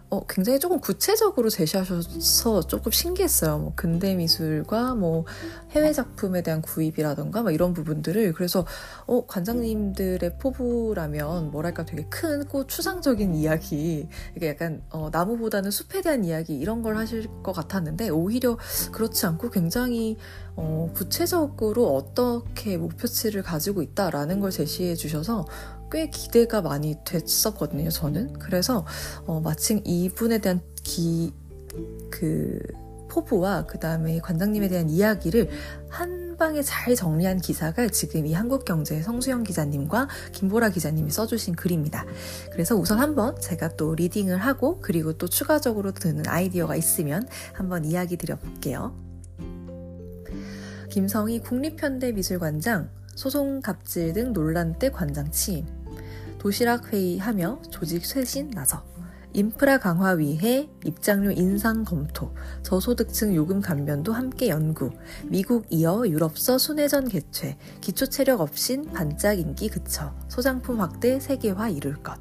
어, 0.08 0.24
굉장히 0.26 0.60
조금 0.60 0.78
구체적으로 0.78 1.50
제시하셔서 1.50 2.62
조금 2.68 2.92
신기했어요. 2.92 3.58
뭐 3.58 3.72
근대 3.74 4.14
미술과 4.14 4.94
뭐 4.94 5.24
해외 5.72 5.92
작품에 5.92 6.42
대한 6.42 6.62
구입이라던가 6.62 7.42
뭐 7.42 7.50
이런 7.50 7.74
부분들을 7.74 8.32
그래서 8.34 8.64
어, 9.06 9.26
관장님들의 9.26 10.38
포부라면 10.38 11.50
뭐랄까 11.50 11.84
되게 11.84 12.04
크고 12.04 12.68
추상적인 12.68 13.34
이야기 13.34 14.08
이게 14.36 14.48
약간 14.48 14.82
어, 14.90 15.08
나무보다는 15.10 15.72
숲에 15.72 16.02
대한 16.02 16.24
이야기 16.24 16.56
이런 16.56 16.82
걸 16.82 16.96
하실 16.96 17.26
것 17.42 17.52
같았는데 17.52 18.10
오히려 18.10 18.56
그렇지 18.92 19.26
않고 19.26 19.50
굉장히 19.50 20.16
어, 20.54 20.90
구체적으로 20.94 21.94
어떻게 21.96 22.76
목표치를 22.76 23.42
가지고 23.42 23.82
있다라는 23.82 24.38
걸 24.38 24.50
제시해 24.50 24.94
주셔서 24.94 25.46
꽤 25.90 26.10
기대가 26.10 26.62
많이 26.62 26.96
됐었거든요, 27.04 27.90
저는. 27.90 28.38
그래서 28.38 28.84
어, 29.26 29.40
마침 29.40 29.80
이분에 29.84 30.38
대한 30.38 30.60
기, 30.82 31.32
그, 32.10 32.58
포부와 33.08 33.66
그 33.66 33.78
다음에 33.78 34.18
관장님에 34.20 34.68
대한 34.68 34.90
이야기를 34.90 35.48
한 35.88 36.36
방에 36.36 36.62
잘 36.62 36.94
정리한 36.94 37.38
기사가 37.38 37.88
지금 37.88 38.26
이 38.26 38.34
한국경제 38.34 39.00
성수영 39.00 39.42
기자님과 39.42 40.08
김보라 40.32 40.68
기자님이 40.68 41.10
써주신 41.10 41.54
글입니다. 41.54 42.04
그래서 42.52 42.76
우선 42.76 42.98
한번 42.98 43.40
제가 43.40 43.76
또 43.76 43.94
리딩을 43.94 44.36
하고 44.36 44.80
그리고 44.82 45.14
또 45.14 45.28
추가적으로 45.28 45.92
드는 45.92 46.26
아이디어가 46.26 46.76
있으면 46.76 47.26
한번 47.54 47.86
이야기 47.86 48.18
드려볼게요. 48.18 48.94
김성희 50.90 51.40
국립현대미술관장 51.40 52.90
소송 53.16 53.60
갑질 53.60 54.12
등 54.12 54.32
논란 54.32 54.78
때 54.78 54.90
관장 54.90 55.30
취임 55.32 55.66
도시락 56.38 56.92
회의하며 56.92 57.62
조직 57.70 58.06
쇄신 58.06 58.50
나서 58.50 58.84
인프라 59.32 59.78
강화 59.78 60.12
위해 60.12 60.70
입장료 60.84 61.30
인상 61.30 61.84
검토, 61.84 62.32
저소득층 62.62 63.34
요금 63.34 63.60
감면도 63.60 64.14
함께 64.14 64.48
연구, 64.48 64.90
미국 65.26 65.66
이어 65.68 66.04
유럽서 66.06 66.56
순회전 66.56 67.08
개최, 67.08 67.58
기초 67.82 68.06
체력 68.06 68.40
없인 68.40 68.90
반짝 68.92 69.38
인기 69.38 69.68
그쳐, 69.68 70.14
소장품 70.28 70.80
확대 70.80 71.20
세계화 71.20 71.68
이룰 71.68 71.96
것. 72.02 72.18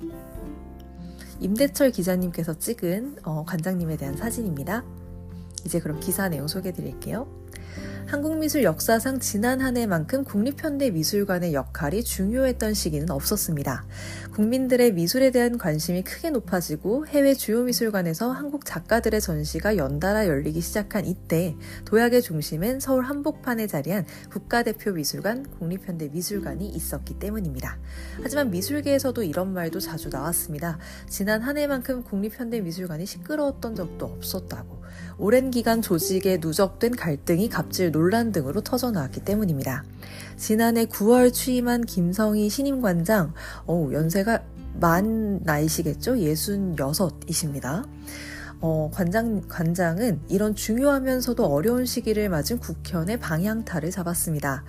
임대철 1.40 1.92
기자님께서 1.92 2.58
찍은 2.58 3.20
어, 3.24 3.46
관장님에 3.46 3.96
대한 3.96 4.18
사진입니다. 4.18 4.84
이제 5.66 5.80
그럼 5.80 6.02
기사 6.02 6.28
내용 6.28 6.50
소개해 6.50 6.74
드릴게요. 6.74 7.28
한국미술 8.08 8.64
역사상 8.64 9.20
지난 9.20 9.62
한 9.62 9.78
해만큼 9.78 10.26
국립현대미술관의 10.26 11.56
역할이 11.56 12.04
중요했던 12.04 12.76
시기는 12.76 13.10
없었습니다. 13.10 13.84
국민들의 14.36 14.94
미술에 14.94 15.32
대한 15.32 15.58
관심이 15.58 16.04
크게 16.04 16.30
높아지고 16.30 17.08
해외 17.08 17.34
주요 17.34 17.64
미술관에서 17.64 18.32
한국 18.32 18.64
작가들의 18.64 19.20
전시가 19.20 19.78
연달아 19.78 20.28
열리기 20.28 20.62
시작한 20.62 21.08
이때 21.08 21.56
도약의 21.86 22.22
중심엔 22.22 22.80
서울 22.80 23.06
한복판에 23.06 23.66
자리한 23.66 24.06
국가대표 24.30 24.92
미술관 24.92 25.48
국립현대미술관이 25.58 26.70
있었기 26.70 27.18
때문입니다. 27.18 27.80
하지만 28.22 28.52
미술계에서도 28.52 29.24
이런 29.24 29.52
말도 29.52 29.80
자주 29.80 30.10
나왔습니다. 30.10 30.78
지난 31.10 31.42
한 31.42 31.58
해만큼 31.58 32.04
국립현대미술관이 32.04 33.08
시끄러웠던 33.08 33.74
적도 33.74 34.06
없었다고. 34.06 34.85
오랜 35.18 35.50
기간 35.50 35.82
조직에 35.82 36.38
누적된 36.42 36.96
갈등이 36.96 37.50
갑질 37.50 37.92
논란 37.92 38.32
등으로 38.32 38.62
터져나왔기 38.62 39.22
때문입니다. 39.22 39.84
지난해 40.36 40.86
9월 40.86 41.32
취임한 41.32 41.86
김성희 41.86 42.50
신임관장, 42.50 43.34
어 43.68 43.90
연세가 43.94 44.44
만 44.80 45.40
나이시겠죠? 45.44 46.16
66이십니다. 46.16 47.86
어, 48.62 48.90
관장, 48.94 49.42
관장은 49.48 50.22
이런 50.30 50.56
중요하면서도 50.56 51.46
어려운 51.46 51.86
시기를 51.86 52.30
맞은 52.30 52.60
국현의 52.60 53.20
방향타를 53.20 53.92
잡았습니다. 53.92 54.64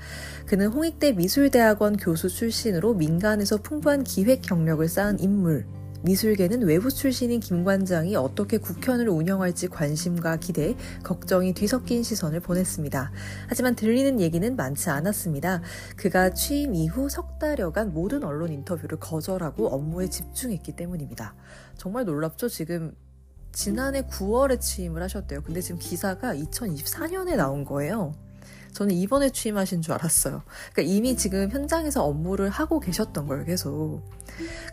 그는 0.45 0.69
홍익대 0.69 1.13
미술대학원 1.13 1.97
교수 1.97 2.29
출신으로 2.29 2.95
민간에서 2.95 3.57
풍부한 3.59 4.05
기획 4.05 4.43
경력을 4.43 4.87
쌓은 4.87 5.21
인물, 5.21 5.67
미술계는 6.07 6.63
외부 6.63 6.89
출신인 6.89 7.41
김 7.41 7.65
관장이 7.65 8.15
어떻게 8.15 8.59
국현을 8.59 9.09
운영할지 9.09 9.67
관심과 9.67 10.37
기대, 10.37 10.77
걱정이 11.03 11.53
뒤섞인 11.53 12.05
시선을 12.05 12.39
보냈습니다. 12.41 13.11
하지만 13.49 13.75
들리는 13.75 14.21
얘기는 14.21 14.55
많지 14.55 14.89
않았습니다. 14.89 15.63
그가 15.97 16.31
취임 16.31 16.77
이후 16.77 17.09
석 17.09 17.41
달여간 17.41 17.93
모든 17.93 18.23
언론 18.23 18.53
인터뷰를 18.53 19.01
거절하고 19.01 19.67
업무에 19.69 20.09
집중했기 20.09 20.77
때문입니다. 20.77 21.35
정말 21.77 22.05
놀랍죠? 22.05 22.49
지금 22.49 22.95
지난해 23.51 24.03
9월에 24.03 24.61
취임을 24.61 25.03
하셨대요. 25.03 25.43
근데 25.43 25.61
지금 25.61 25.81
기사가 25.81 26.35
2024년에 26.37 27.35
나온 27.37 27.65
거예요. 27.65 28.13
저는 28.77 28.95
이번에 28.95 29.31
취임하신 29.31 29.81
줄 29.81 29.95
알았어요. 29.95 30.43
그러니까 30.75 30.95
이미 30.95 31.17
지금 31.17 31.51
현장에서 31.51 32.05
업무를 32.05 32.51
하고 32.51 32.79
계셨던 32.79 33.27
걸 33.27 33.47
계속. 33.47 34.03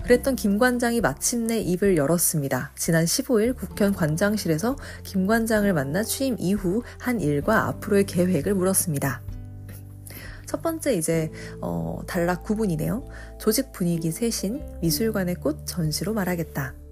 그랬던 0.04 0.36
김 0.36 0.58
관장이 0.58 1.00
마침내 1.00 1.58
입을 1.60 1.96
열었습니다. 1.96 2.74
지난 2.76 3.06
15일 3.06 3.56
국현 3.56 3.94
관장실에서 3.94 4.76
김 5.04 5.26
관장을 5.26 5.72
만나 5.72 6.04
취임 6.04 6.36
이후 6.38 6.84
한 7.00 7.22
일과 7.22 7.68
앞으로의 7.68 8.06
계획을 8.06 8.56
물었습니다. 8.56 9.22
첫 10.48 10.62
번째 10.62 10.96
이제 10.96 11.32
어, 11.62 12.02
단락 12.06 12.44
구분이네요. 12.44 13.08
조직 13.40 13.72
분위기 13.72 14.12
쇄신, 14.12 14.82
미술관의 14.82 15.36
꽃 15.36 15.66
전시로 15.66 16.14
말하겠다. 16.14 16.83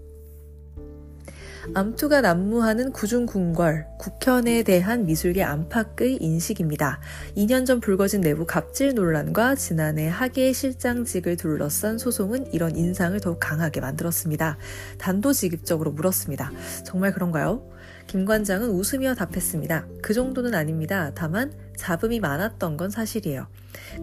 암투가 1.76 2.21
난무하는 2.21 2.91
구중궁궐, 2.91 3.86
국현에 4.00 4.63
대한 4.63 5.06
미술계 5.06 5.43
안팎의 5.43 6.17
인식입니다. 6.19 7.00
2년 7.38 7.65
전 7.65 7.80
불거진 7.80 8.21
내부 8.21 8.45
갑질 8.45 8.95
논란과 8.95 9.56
지난해 9.56 10.08
학예 10.08 10.54
실장직을 10.54 11.38
둘러싼 11.38 11.97
소송은 11.97 12.52
이런 12.52 12.76
인상을 12.76 13.19
더욱 13.19 13.39
강하게 13.39 13.80
만들었습니다. 13.80 14.58
단도직입적으로 14.97 15.91
물었습니다. 15.91 16.52
정말 16.84 17.13
그런가요? 17.13 17.69
김 18.08 18.26
관장은 18.26 18.69
웃으며 18.69 19.13
답했습니다. 19.13 19.86
그 20.02 20.13
정도는 20.13 20.56
아닙니다. 20.56 21.12
다만 21.13 21.54
잡음이 21.78 22.19
많았던 22.19 22.76
건 22.76 22.89
사실이에요. 22.89 23.47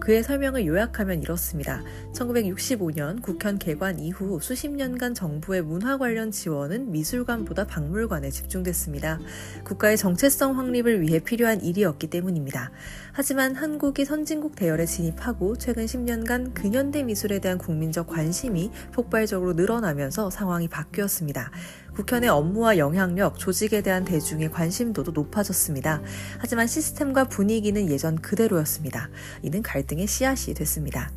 그의 0.00 0.22
설명을 0.22 0.66
요약하면 0.66 1.22
이렇습니다. 1.22 1.82
1965년 2.14 3.22
국현 3.22 3.58
개관 3.58 3.98
이후 3.98 4.38
수십 4.40 4.70
년간 4.70 5.14
정부의 5.14 5.62
문화 5.62 5.98
관련 5.98 6.30
지원은 6.30 6.90
미술관보다 6.90 7.66
박물관에 7.66 8.30
집중됐습니다. 8.30 9.18
국가의 9.64 9.96
정체성 9.96 10.58
확립을 10.58 11.00
위해 11.00 11.18
필요한 11.18 11.62
일이었기 11.62 12.08
때문입니다. 12.08 12.70
하지만 13.12 13.54
한국이 13.54 14.04
선진국 14.04 14.54
대열에 14.54 14.86
진입하고 14.86 15.56
최근 15.56 15.86
10년간 15.86 16.54
근현대 16.54 17.02
미술에 17.02 17.40
대한 17.40 17.58
국민적 17.58 18.06
관심이 18.06 18.70
폭발적으로 18.92 19.54
늘어나면서 19.54 20.30
상황이 20.30 20.68
바뀌었습니다. 20.68 21.50
국현의 21.98 22.28
업무와 22.28 22.78
영향력, 22.78 23.38
조직에 23.40 23.80
대한 23.80 24.04
대중의 24.04 24.52
관심도도 24.52 25.10
높아졌습니다. 25.10 26.00
하지만 26.38 26.68
시스템과 26.68 27.24
분위기는 27.24 27.90
예전 27.90 28.14
그대로였습니다. 28.14 29.10
이는 29.42 29.57
갈등의 29.62 30.06
씨앗이 30.06 30.54
됐습니다. 30.54 31.10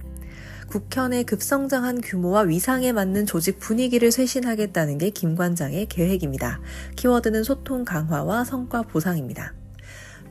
국현의 0.67 1.25
급성장한 1.25 1.99
규모와 2.01 2.41
위상에 2.41 2.93
맞는 2.93 3.25
조직 3.25 3.59
분위기를 3.59 4.11
쇄신하겠다는 4.11 4.99
게 4.99 5.09
김 5.09 5.35
관장의 5.35 5.87
계획입니다. 5.87 6.61
키워드는 6.95 7.43
소통 7.43 7.83
강화와 7.83 8.45
성과 8.45 8.81
보상입니다. 8.81 9.53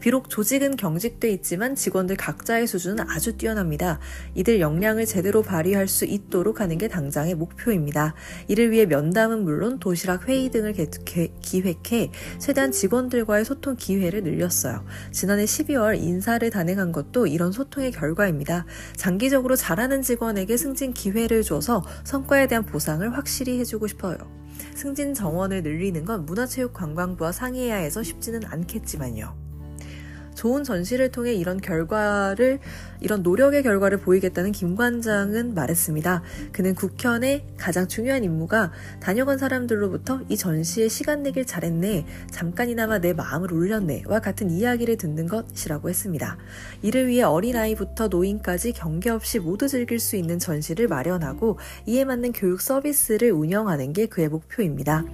비록 0.00 0.30
조직은 0.30 0.76
경직돼 0.76 1.30
있지만 1.30 1.74
직원들 1.74 2.16
각자의 2.16 2.66
수준은 2.66 3.08
아주 3.08 3.36
뛰어납니다. 3.36 4.00
이들 4.34 4.60
역량을 4.60 5.06
제대로 5.06 5.42
발휘할 5.42 5.88
수 5.88 6.04
있도록 6.04 6.60
하는 6.60 6.78
게 6.78 6.88
당장의 6.88 7.34
목표입니다. 7.34 8.14
이를 8.48 8.70
위해 8.70 8.86
면담은 8.86 9.44
물론 9.44 9.78
도시락 9.78 10.28
회의 10.28 10.48
등을 10.50 10.74
기획해 11.42 12.10
최대한 12.38 12.72
직원들과의 12.72 13.44
소통 13.44 13.76
기회를 13.76 14.22
늘렸어요. 14.22 14.84
지난해 15.12 15.44
12월 15.44 16.00
인사를 16.00 16.48
단행한 16.50 16.92
것도 16.92 17.26
이런 17.26 17.52
소통의 17.52 17.92
결과입니다. 17.92 18.64
장기적으로 18.96 19.56
잘하는 19.56 20.02
직원에게 20.02 20.56
승진 20.56 20.92
기회를 20.94 21.42
줘서 21.42 21.84
성과에 22.04 22.46
대한 22.46 22.64
보상을 22.64 23.16
확실히 23.16 23.58
해주고 23.60 23.86
싶어요. 23.86 24.16
승진 24.74 25.14
정원을 25.14 25.62
늘리는 25.62 26.04
건 26.04 26.24
문화체육관광부와 26.26 27.32
상의해야 27.32 27.76
해서 27.76 28.02
쉽지는 28.02 28.44
않겠지만요. 28.44 29.49
좋은 30.40 30.64
전시를 30.64 31.11
통해 31.11 31.35
이런 31.35 31.61
결과를 31.61 32.61
이런 33.03 33.22
노력의 33.22 33.62
결과를 33.62 33.98
보이겠다는 33.98 34.53
김 34.53 34.74
관장은 34.74 35.53
말했습니다. 35.53 36.22
그는 36.50 36.74
국현의 36.74 37.44
가장 37.59 37.87
중요한 37.87 38.24
임무가 38.24 38.72
다녀간 39.00 39.37
사람들로부터 39.37 40.22
이 40.31 40.38
전시에 40.38 40.88
시간 40.88 41.22
내길 41.22 41.44
잘했네, 41.44 42.07
잠깐이나마 42.31 43.00
내 43.00 43.12
마음을 43.12 43.53
울렸네와 43.53 44.20
같은 44.20 44.48
이야기를 44.50 44.96
듣는 44.96 45.29
것이라고 45.29 45.90
했습니다. 45.90 46.38
이를 46.81 47.09
위해 47.09 47.22
어린아이부터 47.22 48.09
노인까지 48.09 48.72
경계 48.72 49.11
없이 49.11 49.40
모두 49.40 49.68
즐길 49.68 50.00
수 50.00 50.16
있는 50.16 50.38
전시를 50.38 50.88
마련하고 50.88 51.59
이에 51.85 52.07
맞는 52.07 52.33
교육 52.33 52.62
서비스를 52.62 53.31
운영하는 53.31 53.92
게 53.92 54.07
그의 54.07 54.31
목표입니다. 54.31 55.05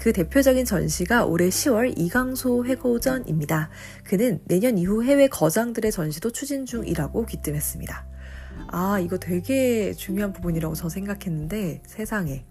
그 0.00 0.12
대표적인 0.14 0.64
전시가 0.64 1.26
올해 1.26 1.50
10월 1.50 1.92
이강소 1.96 2.64
회고전입니다. 2.64 3.68
그는 4.04 4.40
내년 4.46 4.78
이후 4.78 5.04
해외 5.04 5.28
거장들의 5.28 5.92
전시도 5.92 6.32
추진 6.32 6.64
중이라고 6.64 7.26
귀뜸했습니다. 7.26 8.06
아, 8.68 8.98
이거 8.98 9.18
되게 9.18 9.92
중요한 9.92 10.32
부분이라고 10.32 10.74
저 10.74 10.88
생각했는데 10.88 11.82
세상에 11.84 12.46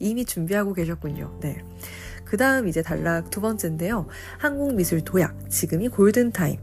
이미 0.00 0.26
준비하고 0.26 0.74
계셨군요. 0.74 1.38
네. 1.40 1.64
그 2.26 2.36
다음 2.36 2.68
이제 2.68 2.82
단락 2.82 3.30
두 3.30 3.40
번째인데요. 3.40 4.06
한국미술 4.38 5.00
도약, 5.02 5.48
지금이 5.48 5.88
골든타임. 5.88 6.60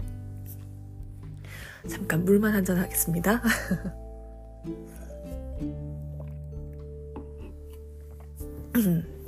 잠깐 1.87 2.23
물만 2.23 2.53
한잔 2.53 2.77
하겠습니다. 2.77 3.41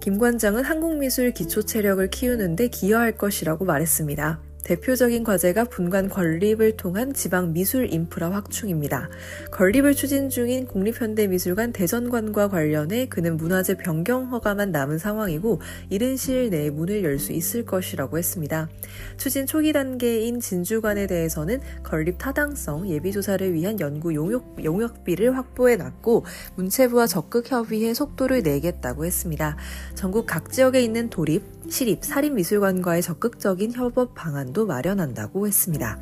김 0.00 0.18
관장은 0.18 0.64
한국미술 0.64 1.32
기초 1.32 1.62
체력을 1.62 2.08
키우는데 2.08 2.68
기여할 2.68 3.16
것이라고 3.16 3.66
말했습니다. 3.66 4.49
대표적인 4.64 5.22
과제가 5.24 5.64
분관 5.64 6.08
건립을 6.08 6.76
통한 6.76 7.14
지방 7.14 7.52
미술 7.52 7.92
인프라 7.92 8.30
확충입니다. 8.32 9.08
건립을 9.52 9.94
추진 9.94 10.28
중인 10.28 10.66
국립현대미술관 10.66 11.72
대전관과 11.72 12.48
관련해 12.48 13.06
그는 13.06 13.36
문화재 13.36 13.76
변경 13.76 14.30
허가만 14.32 14.72
남은 14.72 14.98
상황이고 14.98 15.60
이른 15.90 16.16
시일 16.16 16.50
내에 16.50 16.70
문을 16.70 17.04
열 17.04 17.20
수 17.20 17.32
있을 17.32 17.64
것이라고 17.64 18.18
했습니다. 18.18 18.68
추진 19.16 19.46
초기 19.46 19.72
단계인 19.72 20.40
진주관에 20.40 21.06
대해서는 21.06 21.60
건립 21.84 22.16
타당성 22.18 22.88
예비조사를 22.88 23.52
위한 23.52 23.78
연구 23.78 24.14
용역, 24.14 24.56
용역비를 24.64 25.36
확보해 25.36 25.76
놨고 25.76 26.24
문체부와 26.56 27.06
적극 27.06 27.50
협의해 27.50 27.94
속도를 27.94 28.42
내겠다고 28.42 29.04
했습니다. 29.04 29.56
전국 29.94 30.26
각 30.26 30.50
지역에 30.50 30.82
있는 30.82 31.10
도립, 31.10 31.44
시립, 31.68 32.04
사립미술관과의 32.04 33.02
적극적인 33.02 33.72
협업 33.74 34.14
방안 34.14 34.49
도 34.52 34.66
마련한다고 34.66 35.46
했습니다. 35.46 35.98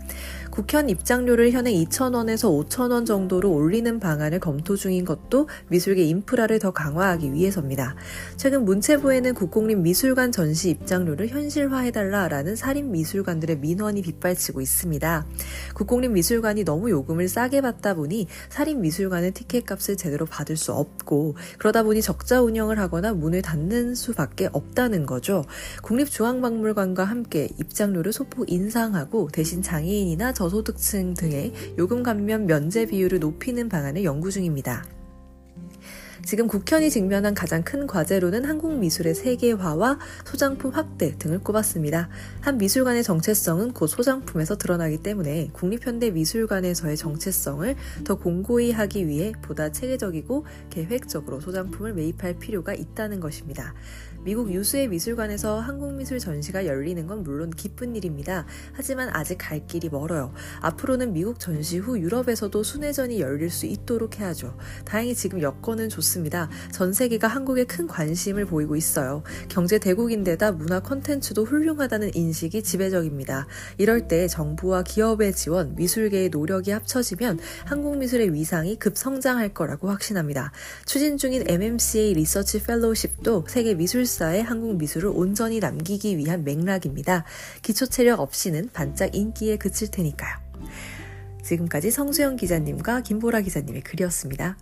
국현 0.59 0.91
입장료를 0.91 1.53
현행 1.53 1.77
2,000원에서 1.85 2.51
5,000원 2.69 3.07
정도로 3.07 3.49
올리는 3.53 4.01
방안을 4.01 4.41
검토 4.41 4.75
중인 4.75 5.05
것도 5.05 5.49
미술계 5.69 6.03
인프라를 6.03 6.59
더 6.59 6.73
강화하기 6.73 7.33
위해서입니다. 7.33 7.95
최근 8.37 8.65
문체부에는 8.65 9.35
국공립 9.35 9.79
미술관 9.79 10.33
전시 10.33 10.71
입장료를 10.71 11.29
현실화해달라라는 11.29 12.57
사립 12.57 12.87
미술관들의 12.87 13.61
민원이 13.61 14.03
빗발치고 14.03 14.61
있습니다. 14.61 15.27
국공립 15.75 16.11
미술관이 16.11 16.65
너무 16.65 16.91
요금을 16.91 17.29
싸게 17.29 17.61
받다 17.61 17.95
보니 17.95 18.27
사립 18.49 18.79
미술관은 18.79 19.35
티켓값을 19.35 19.97
제대로 19.97 20.27
받을 20.27 20.57
수 20.57 20.73
없고 20.73 21.37
그러다 21.59 21.85
보니 21.85 22.03
적자 22.03 22.43
운영을 22.43 22.81
하거나 22.81 23.13
문을 23.13 23.43
닫는 23.43 23.95
수밖에 23.95 24.49
없다는 24.51 25.07
거죠. 25.07 25.45
국립중앙박물관과 25.83 27.05
함께 27.05 27.49
입장료를 27.61 28.13
소폭 28.13 28.51
인상하고 28.51 29.29
대신 29.33 29.63
장애인이나 29.63 30.33
저 30.33 30.48
소득층 30.49 31.15
등의 31.15 31.53
요금 31.79 32.03
감면 32.03 32.47
면제 32.47 32.87
비율을 32.87 33.21
높이는 33.21 33.69
방안을 33.69 34.05
연구 34.05 34.31
중입니다. 34.31 34.85
지금 36.25 36.47
국현이 36.47 36.91
직면한 36.91 37.33
가장 37.33 37.63
큰 37.63 37.87
과제로는 37.87 38.45
한국 38.45 38.79
미술의 38.79 39.15
세계화와 39.15 39.99
소장품 40.27 40.73
확대 40.73 41.17
등을 41.17 41.39
꼽았습니다. 41.39 42.11
한 42.41 42.59
미술관의 42.59 43.03
정체성은 43.03 43.73
곧 43.73 43.87
소장품에서 43.87 44.59
드러나기 44.59 44.99
때문에 44.99 45.49
국립현대미술관에서의 45.55 46.99
정체성을 46.99 47.75
더 48.05 48.17
공고히 48.17 48.73
하기 48.73 49.09
위해 49.09 49.33
보다 49.41 49.73
체계적이고 49.73 50.45
계획적으로 50.69 51.41
소장품을 51.41 51.95
매입할 51.95 52.39
필요가 52.39 52.75
있다는 52.75 53.21
것입니다. 53.21 53.73
미국 54.25 54.53
유수의 54.53 54.89
미술관에서 54.89 55.61
한국 55.61 55.95
미술 55.95 56.19
전시가 56.19 56.67
열리는 56.67 57.07
건 57.07 57.23
물론 57.23 57.51
기쁜 57.51 57.95
일입니다. 57.95 58.47
하지만 58.73 59.09
아직 59.13 59.37
갈 59.39 59.65
길이 59.67 59.89
멀어요. 59.89 60.33
앞으로는 60.61 61.13
미국 61.13 61.39
전시 61.39 61.79
후 61.79 61.99
유럽에서도 61.99 62.63
순회전이 62.63 63.21
열릴 63.21 63.49
수 63.49 63.67
있도록 63.67 64.19
해야죠. 64.19 64.57
다행히 64.85 65.15
지금 65.15 65.41
여건은 65.41 65.89
좋습니다. 65.89 66.51
전 66.73 66.93
세계가 66.93 67.29
한국에 67.29 67.65
큰 67.65 67.87
관심을 67.87 68.45
보이고 68.45 68.75
있어요. 68.75 69.23
경제 69.49 69.79
대국인데다 69.79 70.53
문화 70.53 70.81
콘텐츠도 70.81 71.45
훌륭하다는 71.45 72.11
인식이 72.15 72.63
지배적입니다. 72.63 73.47
이럴 73.79 74.09
때 74.09 74.27
정부와 74.27 74.83
기업의 74.83 75.33
지원, 75.33 75.77
미술계의 75.77 76.31
노력이 76.31 76.73
합쳐지면 76.73 77.39
한국 77.65 77.97
미술의 77.99 78.35
위상이 78.35 78.77
급성장할 78.77 79.55
거라고 79.55 79.89
확신합니다. 79.89 80.51
추진 80.87 81.17
중인 81.17 81.45
MMCA 81.49 82.15
리서치 82.15 82.63
펠로우십도 82.65 83.45
세계 83.49 83.75
미술 83.75 84.08
미술사의 84.09 84.43
한국 84.43 84.77
미술을 84.77 85.11
온전히 85.13 85.61
남기기 85.61 86.17
위한 86.17 86.43
맥락입니다. 86.45 87.25
기초 87.61 87.85
체력 87.87 88.21
없이는 88.21 88.71
반짝 88.73 89.15
인기에 89.15 89.59
그칠 89.59 89.91
테니까요. 89.91 90.39
지금까지 91.43 91.91
성수영 91.91 92.37
기자님과 92.37 93.03
김보라 93.03 93.43
기자님의 93.43 93.83
글이었습니다. 93.83 94.57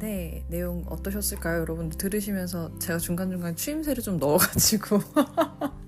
네, 0.00 0.44
내용 0.48 0.84
어떠셨을까요? 0.88 1.60
여러분들 1.60 1.98
들으시면서 1.98 2.76
제가 2.78 2.98
중간중간 2.98 3.54
추임새를 3.56 4.02
좀 4.02 4.18
넣어가지고 4.18 5.00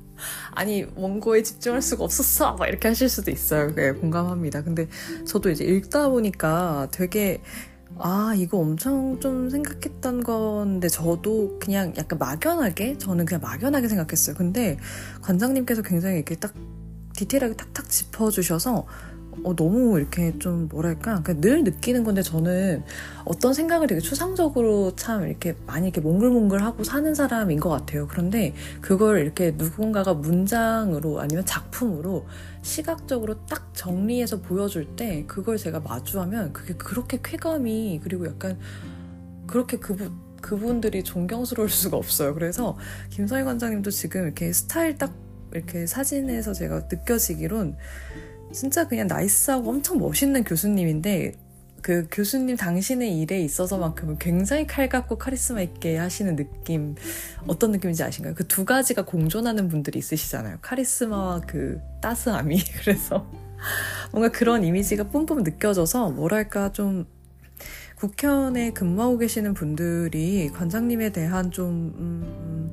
아니 0.52 0.87
원고에 0.94 1.42
집중할 1.42 1.83
수가 1.83 2.04
없었어 2.04 2.54
막 2.56 2.66
이렇게 2.68 2.88
하실 2.88 3.09
수도 3.09 3.30
있어요. 3.30 3.74
네, 3.74 3.92
공감합니다. 3.92 4.62
근데 4.62 4.88
저도 5.26 5.50
이제 5.50 5.64
읽다 5.64 6.09
보니까 6.09 6.88
되게 6.90 7.40
아, 7.98 8.33
이거 8.37 8.59
엄청 8.59 9.18
좀 9.20 9.50
생각했던 9.50 10.22
건데, 10.22 10.88
저도 10.88 11.59
그냥 11.61 11.92
약간 11.96 12.18
막연하게, 12.18 12.98
저는 12.98 13.26
그냥 13.26 13.40
막연하게 13.42 13.88
생각했어요. 13.88 14.37
근데 14.37 14.78
관장님께서 15.22 15.83
굉장히 15.83 16.16
이렇게 16.16 16.37
딱 16.37 16.54
디테일하게 17.14 17.56
탁탁 17.56 17.88
짚어주셔서, 17.90 18.87
어, 19.42 19.57
너무 19.57 19.98
이렇게 19.98 20.38
좀 20.38 20.68
뭐랄까 20.68 21.22
늘 21.40 21.64
느끼는 21.64 22.05
건데 22.05 22.22
저는 22.22 22.85
어떤 23.24 23.55
생각을 23.55 23.87
되게 23.87 24.00
추상적으로 24.00 24.94
참 24.96 25.26
이렇게 25.26 25.57
많이 25.66 25.87
이렇게 25.87 26.00
몽글몽글하고 26.00 26.85
사는 26.85 27.14
사람인 27.14 27.61
것 27.61 27.70
같아요. 27.70 28.07
그런데 28.07 28.55
그걸 28.81 29.20
이렇게 29.20 29.53
누군가가 29.57 30.14
문장으로 30.14 31.20
아니면 31.20 31.44
작품으로 31.46 32.26
시각적으로 32.62 33.46
딱 33.46 33.70
정리해서 33.72 34.40
보여줄 34.40 34.96
때 34.96 35.24
그걸 35.26 35.57
제가 35.57 35.81
마주하면 35.81 36.53
그게 36.53 36.74
그렇게 36.74 37.18
쾌감이 37.22 38.00
그리고 38.03 38.26
약간 38.26 38.59
그렇게 39.46 39.79
그분 39.79 40.31
그분들이 40.40 41.03
존경스러울 41.05 41.68
수가 41.68 41.96
없어요. 41.96 42.35
그래서 42.35 42.76
김서희 43.11 43.44
관장님도 43.44 43.90
지금 43.90 44.24
이렇게 44.24 44.53
스타일 44.53 44.96
딱 44.96 45.12
이렇게 45.53 45.87
사진에서 45.87 46.53
제가 46.53 46.87
느껴지기론 46.90 47.76
진짜 48.52 48.86
그냥 48.86 49.06
나이스하고 49.06 49.70
엄청 49.70 49.98
멋있는 49.98 50.44
교수님인데 50.44 51.34
그 51.82 52.06
교수님 52.10 52.56
당신의 52.56 53.18
일에 53.20 53.40
있어서만큼은 53.40 54.18
굉장히 54.18 54.66
칼 54.66 54.88
같고 54.88 55.16
카리스마 55.16 55.62
있게 55.62 55.96
하시는 55.96 56.36
느낌 56.36 56.94
어떤 57.46 57.72
느낌인지 57.72 58.02
아신가요? 58.02 58.34
그 58.34 58.44
두 58.44 58.64
가지가 58.64 59.04
공존하는 59.06 59.68
분들이 59.68 59.98
있으시잖아요. 59.98 60.58
카리스마와 60.60 61.40
그 61.46 61.80
따스함이 62.02 62.58
그래서 62.82 63.26
뭔가 64.12 64.30
그런 64.30 64.64
이미지가 64.64 65.04
뿜뿜 65.04 65.42
느껴져서 65.44 66.10
뭐랄까 66.10 66.72
좀 66.72 67.06
국현에 67.96 68.72
근무하고 68.72 69.18
계시는 69.18 69.54
분들이 69.54 70.50
관장님에 70.52 71.10
대한 71.12 71.50
좀 71.50 71.94
음, 71.98 72.70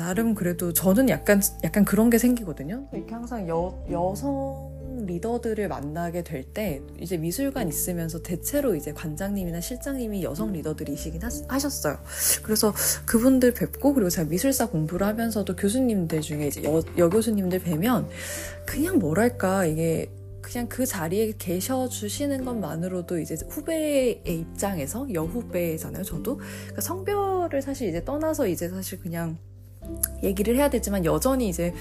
나름 0.00 0.34
그래도 0.34 0.72
저는 0.72 1.10
약간 1.10 1.42
약간 1.62 1.84
그런 1.84 2.08
게 2.08 2.16
생기거든요. 2.16 2.88
이렇게 2.92 3.12
항상 3.12 3.46
여, 3.48 3.84
여성 3.90 4.70
리더들을 5.06 5.68
만나게 5.68 6.22
될 6.22 6.40
때 6.52 6.82
이제 6.98 7.16
미술관 7.16 7.68
있으면서 7.68 8.22
대체로 8.22 8.74
이제 8.74 8.92
관장님이나 8.92 9.60
실장님이 9.60 10.24
여성 10.24 10.52
리더들이시긴 10.52 11.20
하, 11.22 11.58
셨어요 11.58 11.98
그래서 12.42 12.74
그분들 13.06 13.54
뵙고 13.54 13.94
그리고 13.94 14.10
제가 14.10 14.28
미술사 14.28 14.66
공부를 14.68 15.06
하면서도 15.06 15.54
교수님들 15.54 16.22
중에 16.22 16.48
이제 16.48 16.64
여, 16.64 16.82
여 16.98 17.08
교수님들 17.08 17.60
뵈면 17.60 18.08
그냥 18.66 18.98
뭐랄까 18.98 19.64
이게 19.64 20.10
그냥 20.40 20.66
그 20.68 20.86
자리에 20.86 21.34
계셔 21.38 21.88
주시는 21.88 22.44
것만으로도 22.44 23.20
이제 23.20 23.36
후배의 23.48 24.22
입장에서 24.26 25.06
여후배잖아요. 25.12 26.02
저도 26.02 26.38
그러니까 26.38 26.80
성별을 26.80 27.62
사실 27.62 27.88
이제 27.88 28.04
떠나서 28.04 28.48
이제 28.48 28.68
사실 28.68 28.98
그냥 28.98 29.38
얘기를 30.22 30.56
해야 30.56 30.70
되지만 30.70 31.04
여전히 31.04 31.48
이제 31.48 31.74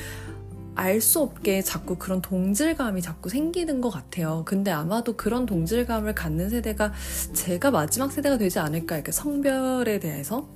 알 0.75 1.01
수 1.01 1.19
없게 1.19 1.61
자꾸 1.61 1.97
그런 1.97 2.21
동질감이 2.21 3.01
자꾸 3.01 3.27
생기는 3.27 3.81
것 3.81 3.89
같아요. 3.89 4.43
근데 4.45 4.71
아마도 4.71 5.17
그런 5.17 5.45
동질감을 5.45 6.15
갖는 6.15 6.49
세대가 6.49 6.93
제가 7.33 7.71
마지막 7.71 8.13
세대가 8.13 8.37
되지 8.37 8.59
않을까. 8.59 8.95
이렇게 8.95 9.11
성별에 9.11 9.99
대해서 9.99 10.47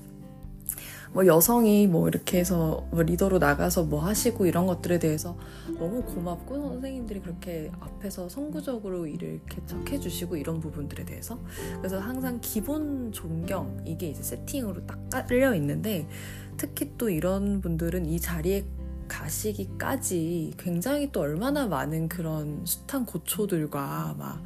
뭐 1.14 1.28
여성이 1.28 1.88
뭐 1.88 2.08
이렇게 2.08 2.40
해서 2.40 2.88
뭐 2.90 3.04
리더로 3.04 3.38
나가서 3.38 3.84
뭐 3.84 4.00
하시고 4.04 4.46
이런 4.48 4.66
것들에 4.66 4.98
대해서 4.98 5.38
너무 5.78 6.02
고맙고 6.04 6.70
선생님들이 6.70 7.22
그렇게 7.22 7.70
앞에서 7.80 8.28
선구적으로 8.30 9.06
일을 9.06 9.42
개척해 9.48 10.00
주시고 10.00 10.38
이런 10.38 10.60
부분들에 10.60 11.06
대해서 11.06 11.38
그래서 11.78 12.00
항상 12.00 12.40
기본 12.42 13.12
존경 13.12 13.78
이게 13.86 14.08
이제 14.08 14.24
세팅으로 14.24 14.88
딱 14.88 14.98
깔려 15.12 15.54
있는데 15.56 16.08
특히 16.58 16.92
또 16.98 17.10
이런 17.10 17.62
분들은 17.62 18.06
이 18.06 18.20
자리에 18.20 18.66
가시기까지 19.08 20.54
굉장히 20.58 21.12
또 21.12 21.22
얼마나 21.22 21.68
많은 21.68 22.10
그런 22.10 22.66
숱한 22.66 23.06
고초들과 23.06 24.16
막 24.18 24.44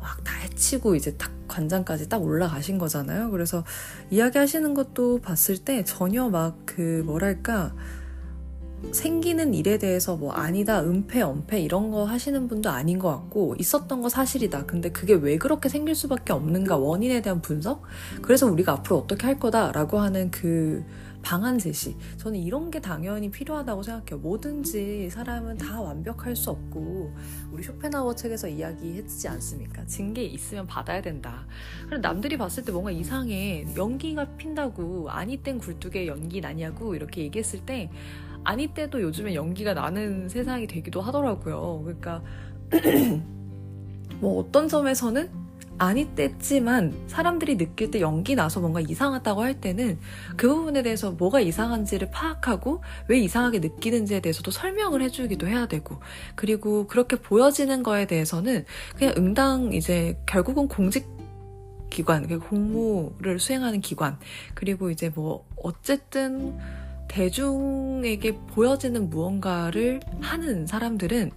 막다 0.00 0.34
해치고 0.34 0.96
이제 0.96 1.16
딱 1.16 1.30
관장까지 1.46 2.08
딱 2.08 2.22
올라가신 2.22 2.78
거잖아요. 2.78 3.30
그래서 3.30 3.64
이야기하시는 4.10 4.74
것도 4.74 5.20
봤을 5.20 5.58
때 5.58 5.84
전혀 5.84 6.28
막 6.28 6.62
그 6.66 7.02
뭐랄까 7.04 7.74
생기는 8.90 9.54
일에 9.54 9.78
대해서 9.78 10.16
뭐 10.16 10.32
아니다, 10.32 10.82
은폐, 10.82 11.22
엄폐 11.22 11.60
이런 11.60 11.90
거 11.90 12.04
하시는 12.04 12.48
분도 12.48 12.68
아닌 12.70 12.98
것 12.98 13.08
같고 13.10 13.54
있었던 13.58 14.02
거 14.02 14.08
사실이다. 14.08 14.66
근데 14.66 14.90
그게 14.90 15.14
왜 15.14 15.38
그렇게 15.38 15.68
생길 15.68 15.94
수밖에 15.94 16.32
없는가 16.32 16.76
원인에 16.78 17.22
대한 17.22 17.40
분석? 17.40 17.82
그래서 18.22 18.50
우리가 18.50 18.72
앞으로 18.72 18.98
어떻게 18.98 19.26
할 19.26 19.38
거다라고 19.38 20.00
하는 20.00 20.30
그 20.32 20.84
방안 21.22 21.58
제시. 21.58 21.96
저는 22.16 22.38
이런 22.38 22.70
게 22.70 22.80
당연히 22.80 23.30
필요하다고 23.30 23.82
생각해요. 23.82 24.18
뭐든지 24.20 25.08
사람은 25.10 25.56
다 25.56 25.80
완벽할 25.80 26.36
수 26.36 26.50
없고 26.50 27.14
우리 27.50 27.62
쇼펜하워 27.62 28.14
책에서 28.14 28.48
이야기했지 28.48 29.28
않습니까? 29.28 29.86
징계 29.86 30.24
있으면 30.24 30.66
받아야 30.66 31.00
된다. 31.00 31.46
그럼 31.86 32.00
남들이 32.00 32.36
봤을 32.36 32.64
때 32.64 32.72
뭔가 32.72 32.90
이상해. 32.90 33.64
연기가 33.76 34.24
핀다고 34.36 35.10
아니 35.10 35.36
땐 35.36 35.58
굴뚝에 35.58 36.06
연기 36.06 36.40
나냐고 36.40 36.94
이렇게 36.94 37.22
얘기했을 37.22 37.64
때 37.64 37.90
아니 38.44 38.66
때도 38.66 39.00
요즘에 39.00 39.34
연기가 39.34 39.72
나는 39.72 40.28
세상이 40.28 40.66
되기도 40.66 41.00
하더라고요. 41.00 41.82
그러니까 41.84 42.22
뭐 44.20 44.40
어떤 44.40 44.68
점에서는 44.68 45.41
아니 45.82 46.04
때지만 46.14 46.94
사람들이 47.08 47.58
느낄 47.58 47.90
때 47.90 48.00
연기 48.00 48.36
나서 48.36 48.60
뭔가 48.60 48.80
이상하다고 48.80 49.42
할 49.42 49.60
때는 49.60 49.98
그 50.36 50.46
부분에 50.46 50.84
대해서 50.84 51.10
뭐가 51.10 51.40
이상한지를 51.40 52.12
파악하고 52.12 52.84
왜 53.08 53.18
이상하게 53.18 53.58
느끼는지에 53.58 54.20
대해서도 54.20 54.52
설명을 54.52 55.02
해주기도 55.02 55.48
해야 55.48 55.66
되고 55.66 55.98
그리고 56.36 56.86
그렇게 56.86 57.16
보여지는 57.16 57.82
거에 57.82 58.06
대해서는 58.06 58.64
그냥 58.96 59.14
응당 59.16 59.72
이제 59.72 60.16
결국은 60.24 60.68
공직 60.68 61.04
기관, 61.90 62.26
공무를 62.38 63.40
수행하는 63.40 63.80
기관, 63.82 64.18
그리고 64.54 64.88
이제 64.88 65.10
뭐, 65.14 65.44
어쨌든, 65.56 66.58
대중에게 67.12 68.38
보여지는 68.46 69.10
무언가를 69.10 70.00
하는 70.22 70.66
사람들은 70.66 71.32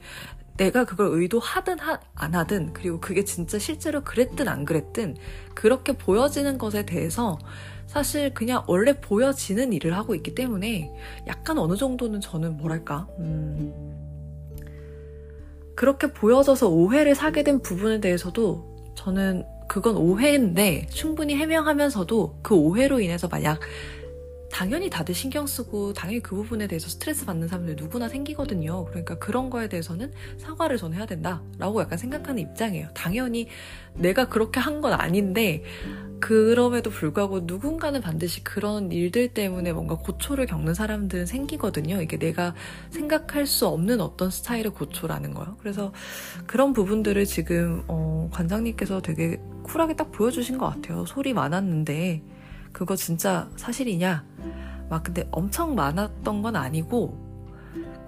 내가 0.58 0.86
그걸 0.86 1.08
의도하든 1.08 1.80
하, 1.80 2.00
안 2.15 2.36
하든 2.36 2.74
그리고 2.74 3.00
그게 3.00 3.24
진짜 3.24 3.60
실제로 3.60 4.04
그랬든 4.04 4.48
안 4.48 4.65
그랬든 4.65 5.18
그렇게 5.54 5.94
보여지는 5.94 6.58
것에 6.58 6.86
대해서 6.86 7.38
사실 7.88 8.34
그냥 8.34 8.63
원래 8.68 9.00
보여지는 9.00 9.74
일을 9.74 9.96
하고 9.96 10.15
있기 10.15 10.34
때문에 10.34 10.91
약간 11.28 11.58
어느 11.58 11.76
정도는 11.76 12.22
저는 12.22 12.58
뭐랄까 12.58 13.08
음, 13.20 13.74
그렇게 15.76 16.12
보여져서 16.12 16.70
오해를 16.70 17.15
사게 17.15 17.44
된 17.44 17.62
부분에 17.62 18.00
대해서도 18.00 18.94
저는 18.96 19.46
그건 19.68 19.98
오해인데 19.98 20.88
충분히 20.89 21.36
해명하면서도 21.36 22.39
그 22.41 22.56
오해로 22.56 23.02
인해서 23.02 23.28
만약 23.28 23.60
당연히 24.51 24.89
다들 24.89 25.13
신경 25.13 25.47
쓰고 25.47 25.93
당연히 25.93 26.21
그 26.21 26.36
부분에 26.36 26.67
대해서 26.67 26.88
스트레스 26.88 27.25
받는 27.25 27.47
사람들 27.47 27.75
누구나 27.77 28.08
생기거든요. 28.08 28.86
그러니까 28.86 29.15
그런 29.19 29.49
거에 29.49 29.67
대해서는 29.67 30.13
사과를 30.38 30.77
전 30.77 30.93
해야 30.93 31.05
된다라고 31.05 31.81
약간 31.81 31.97
생각하는 31.97 32.41
입장이에요. 32.41 32.89
당연히 32.93 33.47
내가 33.95 34.27
그렇게 34.29 34.60
한 34.60 34.75
건 34.81 34.93
아닌데 34.93 35.63
그럼에도 36.19 36.89
불구하고 36.89 37.41
누군가는 37.41 37.99
반드시 38.01 38.43
그런 38.43 38.91
일들 38.91 39.29
때문에 39.29 39.73
뭔가 39.73 39.95
고초를 39.95 40.45
겪는 40.47 40.73
사람들은 40.73 41.25
생기거든요. 41.25 42.01
이게 42.01 42.17
내가 42.17 42.53
생각할 42.89 43.45
수 43.45 43.67
없는 43.67 44.01
어떤 44.01 44.29
스타일의 44.31 44.71
고초라는 44.71 45.34
거요. 45.34 45.55
그래서 45.60 45.93
그런 46.45 46.73
부분들을 46.73 47.25
지금 47.25 47.84
어, 47.88 48.29
관장님께서 48.34 49.01
되게 49.01 49.39
쿨하게 49.63 49.95
딱 49.95 50.12
보여주신 50.12 50.58
것 50.58 50.67
같아요. 50.69 51.05
소리 51.05 51.34
많았는데 51.34 52.21
그거 52.75 52.97
진짜 52.97 53.49
사실이냐? 53.55 54.25
막 54.89 55.01
근데 55.01 55.25
엄청 55.31 55.75
많았던 55.75 56.41
건 56.41 56.57
아니고 56.57 57.17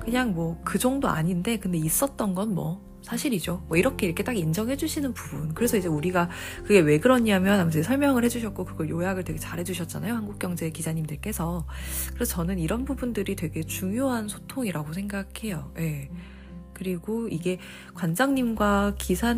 그냥 0.02 0.34
뭐 0.34 0.58
그 0.66 0.78
정도 0.78 1.08
아닌데 1.08 1.58
근데 1.58 1.78
있었던 1.78 2.36
건 2.36 2.54
뭐 2.54 2.86
사실이죠. 3.02 3.64
뭐 3.70 3.78
이렇게 3.78 4.06
이렇게 4.06 4.22
딱 4.26 4.36
인정해 4.36 4.76
주시는 4.76 5.14
부분. 5.14 5.54
그래서 5.54 5.78
이제 5.78 5.88
우리가 5.88 6.30
그게 6.64 6.80
왜 6.80 7.00
그러냐면 7.00 7.58
하면서 7.58 7.82
설명을 7.82 8.26
해 8.26 8.30
주셨고 8.30 8.66
그걸 8.66 8.90
요약을 8.90 9.24
되게 9.24 9.40
잘해 9.40 9.64
주셨잖아요. 9.64 10.14
한국경제 10.14 10.70
기자님들께서. 10.72 11.66
그래서 12.16 12.36
저는 12.36 12.60
이런 12.60 12.84
부분들이 12.84 13.38
되게 13.38 13.64
중요한 13.64 14.28
소통이라고 14.28 14.92
생각해요. 14.92 15.72
예. 15.78 15.82
네. 15.82 16.12
그리고 16.74 17.30
이게 17.30 17.60
관장님과 17.94 18.96
기사 19.00 19.34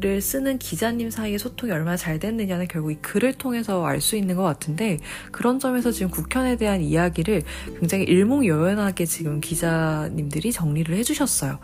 를 0.00 0.22
쓰는 0.22 0.58
기자님 0.58 1.10
사이의 1.10 1.38
소통이 1.38 1.72
얼마나 1.72 1.94
잘 1.94 2.18
됐느냐는 2.18 2.66
결국 2.68 2.90
이 2.90 2.94
글을 2.96 3.34
통해서 3.34 3.84
알 3.84 4.00
수 4.00 4.16
있는 4.16 4.34
것 4.34 4.42
같은데 4.42 4.98
그런 5.30 5.58
점에서 5.58 5.90
지금 5.90 6.10
국현에 6.10 6.56
대한 6.56 6.80
이야기를 6.80 7.42
굉장히 7.78 8.04
일목요연하게 8.04 9.04
지금 9.04 9.40
기자님들이 9.40 10.52
정리를 10.52 10.96
해주셨어요. 10.96 11.58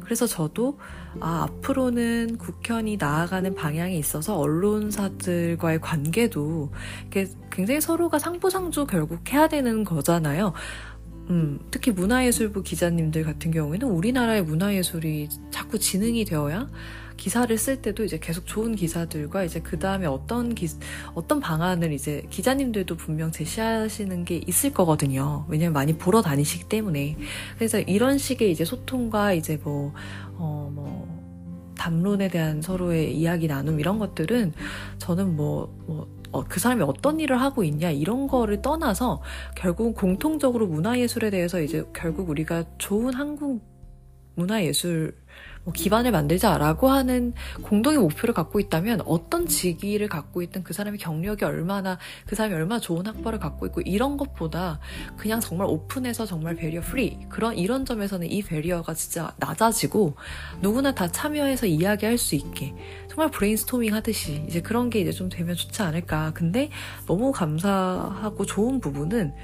그래서 0.00 0.26
저도 0.26 0.78
아, 1.20 1.42
앞으로는 1.42 2.38
국현이 2.38 2.96
나아가는 2.96 3.54
방향에 3.54 3.94
있어서 3.96 4.38
언론사들과의 4.38 5.82
관계도 5.82 6.72
굉장히 7.50 7.82
서로가 7.82 8.18
상부상조 8.18 8.86
결국 8.86 9.30
해야 9.30 9.48
되는 9.48 9.84
거잖아요. 9.84 10.54
음, 11.28 11.60
특히 11.70 11.90
문화예술부 11.90 12.62
기자님들 12.62 13.24
같은 13.24 13.50
경우에는 13.50 13.86
우리나라의 13.86 14.42
문화예술이 14.44 15.28
자꾸 15.50 15.78
진흥이 15.78 16.24
되어야 16.24 16.68
기사를 17.16 17.56
쓸 17.58 17.82
때도 17.82 18.04
이제 18.04 18.18
계속 18.18 18.46
좋은 18.46 18.74
기사들과 18.74 19.44
이제 19.44 19.60
그 19.60 19.78
다음에 19.78 20.06
어떤 20.06 20.54
기, 20.54 20.68
어떤 21.14 21.40
방안을 21.40 21.92
이제 21.92 22.26
기자님들도 22.30 22.96
분명 22.96 23.30
제시하시는 23.30 24.24
게 24.24 24.40
있을 24.46 24.72
거거든요. 24.72 25.44
왜냐면 25.48 25.72
많이 25.72 25.96
보러 25.96 26.22
다니시기 26.22 26.68
때문에. 26.68 27.16
그래서 27.56 27.80
이런 27.80 28.18
식의 28.18 28.50
이제 28.50 28.64
소통과 28.64 29.32
이제 29.32 29.60
뭐, 29.62 29.92
어, 30.34 30.70
뭐, 30.74 31.22
담론에 31.76 32.28
대한 32.28 32.62
서로의 32.62 33.16
이야기 33.16 33.48
나눔 33.48 33.80
이런 33.80 33.98
것들은 33.98 34.52
저는 34.98 35.36
뭐, 35.36 35.74
뭐, 35.86 36.06
어, 36.32 36.44
그 36.48 36.60
사람이 36.60 36.82
어떤 36.82 37.20
일을 37.20 37.40
하고 37.40 37.62
있냐 37.62 37.90
이런 37.90 38.26
거를 38.26 38.62
떠나서 38.62 39.22
결국 39.54 39.94
공통적으로 39.94 40.66
문화예술에 40.66 41.30
대해서 41.30 41.60
이제 41.60 41.84
결국 41.92 42.30
우리가 42.30 42.64
좋은 42.78 43.12
한국 43.14 43.62
문화예술 44.34 45.14
뭐 45.64 45.72
기반을 45.72 46.10
만들자라고 46.10 46.88
하는 46.88 47.34
공동의 47.62 47.98
목표를 47.98 48.34
갖고 48.34 48.58
있다면 48.58 49.02
어떤 49.06 49.46
직위를 49.46 50.08
갖고 50.08 50.42
있든 50.42 50.64
그 50.64 50.72
사람의 50.72 50.98
경력이 50.98 51.44
얼마나 51.44 51.98
그 52.26 52.34
사람이 52.34 52.54
얼마나 52.54 52.80
좋은 52.80 53.06
학벌을 53.06 53.38
갖고 53.38 53.66
있고 53.66 53.80
이런 53.82 54.16
것보다 54.16 54.80
그냥 55.16 55.40
정말 55.40 55.68
오픈해서 55.68 56.26
정말 56.26 56.56
barrier 56.56 56.80
free 56.80 57.18
그런 57.28 57.56
이런 57.56 57.84
점에서는 57.84 58.30
이 58.30 58.42
barrier가 58.42 58.94
진짜 58.94 59.32
낮아지고 59.38 60.14
누구나 60.60 60.94
다 60.94 61.10
참여해서 61.10 61.66
이야기할 61.66 62.18
수 62.18 62.34
있게 62.34 62.74
정말 63.08 63.30
브레인스토밍 63.30 63.94
하듯이 63.94 64.44
이제 64.48 64.60
그런 64.60 64.90
게 64.90 65.00
이제 65.00 65.12
좀 65.12 65.28
되면 65.28 65.54
좋지 65.54 65.82
않을까. 65.82 66.32
근데 66.34 66.70
너무 67.06 67.30
감사하고 67.30 68.46
좋은 68.46 68.80
부분은 68.80 69.34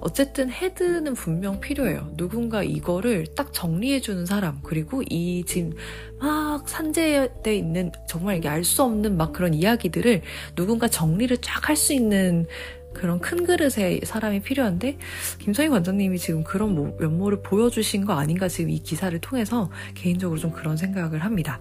어쨌든 0.00 0.50
헤드는 0.50 1.14
분명 1.14 1.60
필요해요. 1.60 2.12
누군가 2.16 2.62
이거를 2.62 3.26
딱 3.34 3.52
정리해주는 3.52 4.26
사람, 4.26 4.60
그리고 4.62 5.02
이 5.08 5.44
지금 5.46 5.72
막 6.20 6.68
산재돼 6.68 7.56
있는 7.56 7.90
정말 8.08 8.36
이게 8.36 8.48
알 8.48 8.64
수 8.64 8.82
없는 8.82 9.16
막 9.16 9.32
그런 9.32 9.54
이야기들을 9.54 10.22
누군가 10.56 10.88
정리를 10.88 11.36
쫙 11.38 11.68
할 11.68 11.76
수 11.76 11.92
있는 11.92 12.46
그런 12.94 13.18
큰 13.18 13.44
그릇의 13.44 14.00
사람이 14.04 14.40
필요한데 14.40 14.96
김성희 15.40 15.68
관장님이 15.68 16.18
지금 16.18 16.44
그런 16.44 16.74
면모를 16.98 17.42
보여주신 17.42 18.04
거 18.06 18.14
아닌가 18.14 18.48
지금 18.48 18.70
이 18.70 18.78
기사를 18.78 19.16
통해서 19.20 19.70
개인적으로 19.94 20.38
좀 20.38 20.50
그런 20.52 20.76
생각을 20.76 21.24
합니다. 21.24 21.60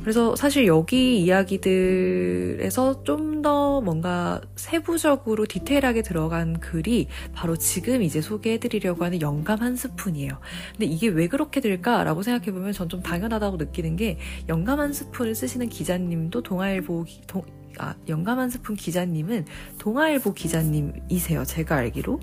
그래서 0.00 0.34
사실 0.36 0.66
여기 0.66 1.20
이야기들에서 1.22 3.04
좀 3.04 3.32
더 3.42 3.80
뭔가 3.80 4.40
세부적으로 4.54 5.46
디테일하게 5.46 6.02
들어간 6.02 6.60
글이 6.60 7.08
바로 7.32 7.56
지금 7.56 8.02
이제 8.02 8.20
소개해드리려고 8.20 9.04
하는 9.04 9.20
영감 9.20 9.58
한 9.60 9.74
스푼이에요. 9.74 10.38
근데 10.70 10.86
이게 10.86 11.08
왜 11.08 11.26
그렇게 11.26 11.60
될까라고 11.60 12.22
생각해보면 12.22 12.72
전 12.72 12.88
좀 12.92 13.02
당연하다고 13.02 13.56
느끼는 13.56 13.96
게 13.96 14.18
영감 14.48 14.78
한 14.78 14.92
스푼을 14.92 15.34
쓰시는 15.34 15.70
기자님도 15.70 16.42
동아일보 16.42 17.06
동, 17.26 17.42
아, 17.78 17.94
영감 18.08 18.38
한 18.38 18.50
스푼 18.50 18.76
기자님은 18.76 19.46
동아일보 19.78 20.34
기자님이세요. 20.34 21.44
제가 21.44 21.76
알기로. 21.76 22.20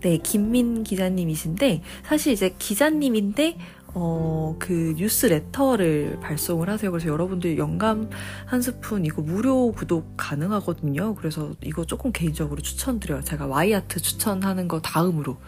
네, 0.00 0.18
김민 0.18 0.84
기자님이신데 0.84 1.82
사실 2.04 2.32
이제 2.32 2.54
기자님인데 2.58 3.56
어, 3.98 4.54
그 4.58 4.92
뉴스 4.98 5.24
레터를 5.24 6.20
발송을 6.20 6.68
하세요. 6.68 6.90
그래서 6.90 7.08
여러분들 7.08 7.56
영감 7.56 8.10
한 8.44 8.60
스푼 8.60 9.06
이거 9.06 9.22
무료 9.22 9.72
구독 9.72 10.12
가능하거든요. 10.18 11.14
그래서 11.14 11.54
이거 11.64 11.86
조금 11.86 12.12
개인적으로 12.12 12.60
추천드려요. 12.60 13.22
제가 13.22 13.46
와이아트 13.46 14.00
추천하는 14.00 14.68
거 14.68 14.82
다음으로. 14.82 15.38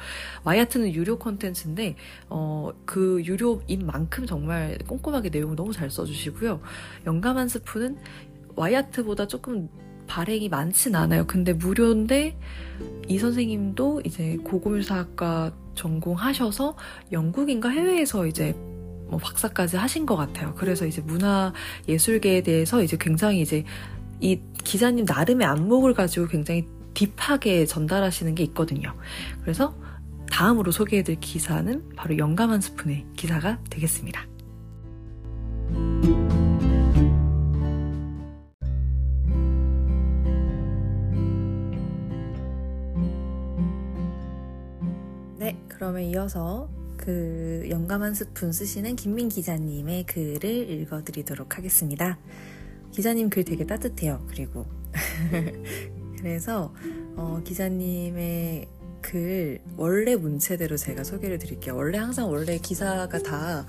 와이아트는 0.44 0.94
유료 0.94 1.18
컨텐츠인데, 1.18 1.96
어, 2.30 2.70
그 2.86 3.20
유료인 3.22 3.84
만큼 3.84 4.24
정말 4.24 4.78
꼼꼼하게 4.86 5.28
내용을 5.28 5.54
너무 5.54 5.74
잘 5.74 5.90
써주시고요. 5.90 6.62
영감 7.04 7.36
한 7.36 7.48
스푼은 7.48 7.98
와이아트보다 8.58 9.26
조금 9.26 9.68
발행이 10.06 10.48
많진 10.48 10.94
않아요. 10.96 11.26
근데 11.26 11.52
무료인데 11.52 12.38
이 13.08 13.18
선생님도 13.18 14.02
이제 14.04 14.36
고고밀사학과 14.44 15.52
전공하셔서 15.74 16.76
영국인가 17.12 17.68
해외에서 17.68 18.26
이제 18.26 18.54
뭐 19.08 19.18
박사까지 19.18 19.76
하신 19.76 20.06
것 20.06 20.16
같아요. 20.16 20.54
그래서 20.56 20.86
이제 20.86 21.00
문화 21.02 21.52
예술계에 21.88 22.42
대해서 22.42 22.82
이제 22.82 22.96
굉장히 22.98 23.40
이제 23.40 23.64
이 24.20 24.40
기자님 24.64 25.04
나름의 25.04 25.46
안목을 25.46 25.94
가지고 25.94 26.26
굉장히 26.26 26.66
딥하게 26.94 27.64
전달하시는 27.64 28.34
게 28.34 28.42
있거든요. 28.44 28.94
그래서 29.42 29.74
다음으로 30.30 30.72
소개해드릴 30.72 31.20
기사는 31.20 31.90
바로 31.96 32.18
영감 32.18 32.50
한 32.50 32.60
스푼의 32.60 33.06
기사가 33.16 33.60
되겠습니다. 33.70 34.26
그러면 45.68 46.02
이어서 46.02 46.68
그 46.96 47.66
영감 47.70 48.02
한 48.02 48.14
스푼 48.14 48.52
쓰시는 48.52 48.96
김민 48.96 49.28
기자님의 49.28 50.06
글을 50.06 50.44
읽어드리도록 50.44 51.56
하겠습니다. 51.56 52.18
기자님 52.92 53.30
글 53.30 53.44
되게 53.44 53.64
따뜻해요. 53.64 54.24
그리고 54.28 54.66
그래서 56.18 56.74
어, 57.16 57.40
기자님의 57.44 58.68
글 59.00 59.60
원래 59.76 60.16
문체대로 60.16 60.76
제가 60.76 61.04
소개를 61.04 61.38
드릴게요. 61.38 61.76
원래 61.76 61.98
항상 61.98 62.30
원래 62.30 62.58
기사가 62.58 63.18
다 63.18 63.66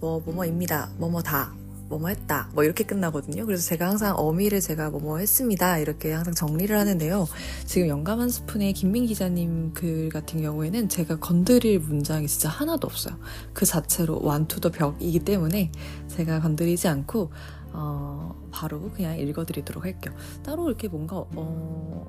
뭐 0.00 0.20
뭐뭐입니다. 0.20 0.90
뭐뭐 0.98 1.22
다 1.22 1.54
뭐뭐 1.88 2.08
했다 2.08 2.50
뭐 2.54 2.64
이렇게 2.64 2.84
끝나거든요. 2.84 3.46
그래서 3.46 3.66
제가 3.68 3.88
항상 3.88 4.14
어미를 4.16 4.60
제가 4.60 4.90
뭐뭐 4.90 5.18
했습니다 5.18 5.78
이렇게 5.78 6.12
항상 6.12 6.34
정리를 6.34 6.76
하는데요. 6.76 7.26
지금 7.64 7.88
영감 7.88 8.20
한 8.20 8.28
스푼의 8.28 8.72
김민 8.72 9.06
기자님 9.06 9.72
글 9.72 10.08
같은 10.08 10.42
경우에는 10.42 10.88
제가 10.88 11.16
건드릴 11.16 11.80
문장이 11.80 12.26
진짜 12.26 12.48
하나도 12.48 12.86
없어요. 12.86 13.16
그 13.52 13.64
자체로 13.64 14.20
완투더 14.22 14.70
벽이기 14.70 15.20
때문에 15.20 15.70
제가 16.08 16.40
건드리지 16.40 16.88
않고 16.88 17.30
어, 17.72 18.34
바로 18.50 18.90
그냥 18.90 19.18
읽어드리도록 19.18 19.84
할게요. 19.84 20.14
따로 20.42 20.68
이렇게 20.68 20.88
뭔가 20.88 21.16
어, 21.34 22.06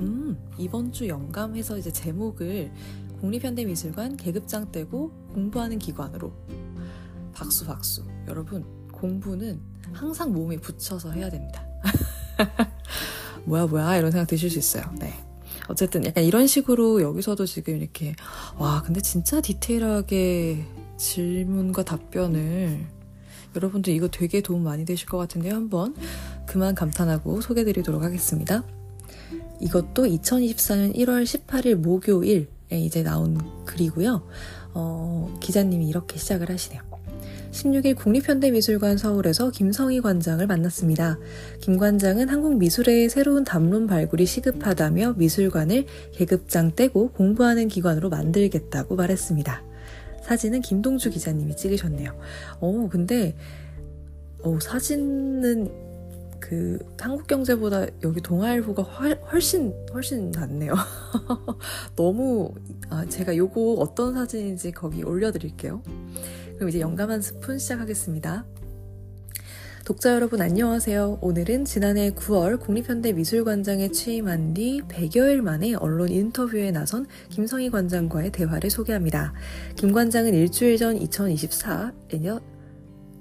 음, 0.00 0.38
이번 0.58 0.92
주 0.92 1.08
영감해서 1.08 1.76
이제 1.78 1.90
제목을 1.90 2.70
국립현대미술관 3.20 4.16
계급장 4.16 4.70
떼고 4.70 5.10
공부하는 5.34 5.78
기관으로 5.78 6.32
박수 7.32 7.66
박수 7.66 8.04
여러분 8.28 8.77
공부는 9.00 9.60
항상 9.92 10.32
몸에 10.32 10.56
붙여서 10.58 11.12
해야 11.12 11.30
됩니다. 11.30 11.64
뭐야 13.44 13.66
뭐야 13.66 13.96
이런 13.96 14.10
생각 14.10 14.26
드실 14.26 14.50
수 14.50 14.58
있어요. 14.58 14.84
네. 14.98 15.12
어쨌든 15.68 16.04
약간 16.04 16.24
이런 16.24 16.46
식으로 16.46 17.02
여기서도 17.02 17.46
지금 17.46 17.76
이렇게 17.76 18.14
와 18.56 18.82
근데 18.82 19.00
진짜 19.00 19.40
디테일하게 19.40 20.64
질문과 20.96 21.84
답변을 21.84 22.86
여러분들 23.54 23.92
이거 23.92 24.08
되게 24.08 24.40
도움 24.40 24.64
많이 24.64 24.84
되실 24.84 25.06
것 25.06 25.18
같은데요. 25.18 25.54
한번 25.54 25.94
그만 26.46 26.74
감탄하고 26.74 27.40
소개드리도록 27.40 28.02
하겠습니다. 28.02 28.64
이것도 29.60 30.04
2024년 30.04 30.94
1월 30.94 31.24
18일 31.24 31.74
목요일에 31.74 32.46
이제 32.72 33.02
나온 33.02 33.38
글이고요. 33.64 34.26
어, 34.74 35.38
기자님이 35.40 35.88
이렇게 35.88 36.18
시작을 36.18 36.50
하시네요. 36.50 36.82
16일 37.50 37.96
국립현대미술관 37.96 38.98
서울에서 38.98 39.50
김성희 39.50 40.00
관장을 40.00 40.46
만났습니다. 40.46 41.18
김 41.60 41.78
관장은 41.78 42.28
한국 42.28 42.56
미술의 42.58 43.08
새로운 43.08 43.44
담론 43.44 43.86
발굴이 43.86 44.26
시급하다며 44.26 45.14
미술관을 45.14 45.86
계급장 46.12 46.74
떼고 46.74 47.10
공부하는 47.12 47.68
기관으로 47.68 48.10
만들겠다고 48.10 48.96
말했습니다. 48.96 49.62
사진은 50.22 50.60
김동주 50.60 51.10
기자님이 51.10 51.56
찍으셨네요. 51.56 52.14
어, 52.60 52.88
근데, 52.90 53.34
어, 54.42 54.58
사진은 54.60 55.88
그 56.38 56.78
한국 57.00 57.26
경제보다 57.26 57.86
여기 58.02 58.20
동아일보가 58.20 58.82
훨씬 59.32 59.74
훨씬 59.92 60.30
낫네요. 60.30 60.72
너무 61.96 62.52
아, 62.88 63.04
제가 63.06 63.36
요거 63.36 63.74
어떤 63.74 64.14
사진인지 64.14 64.72
거기 64.72 65.02
올려드릴게요. 65.02 65.82
그럼 66.58 66.70
이제 66.70 66.80
영감 66.80 67.12
한 67.12 67.22
스푼 67.22 67.56
시작하겠습니다. 67.56 68.44
독자 69.84 70.12
여러분 70.12 70.42
안녕하세요. 70.42 71.20
오늘은 71.22 71.64
지난해 71.64 72.10
9월 72.10 72.58
국립현대미술관장에 72.58 73.92
취임한 73.92 74.54
뒤 74.54 74.82
100여일 74.88 75.40
만에 75.40 75.74
언론 75.74 76.08
인터뷰에 76.08 76.72
나선 76.72 77.06
김성희 77.28 77.70
관장과의 77.70 78.32
대화를 78.32 78.70
소개합니다. 78.70 79.32
김 79.76 79.92
관장은 79.92 80.34
일주일 80.34 80.76
전 80.78 80.98
2024 80.98 81.92
년 82.20 82.40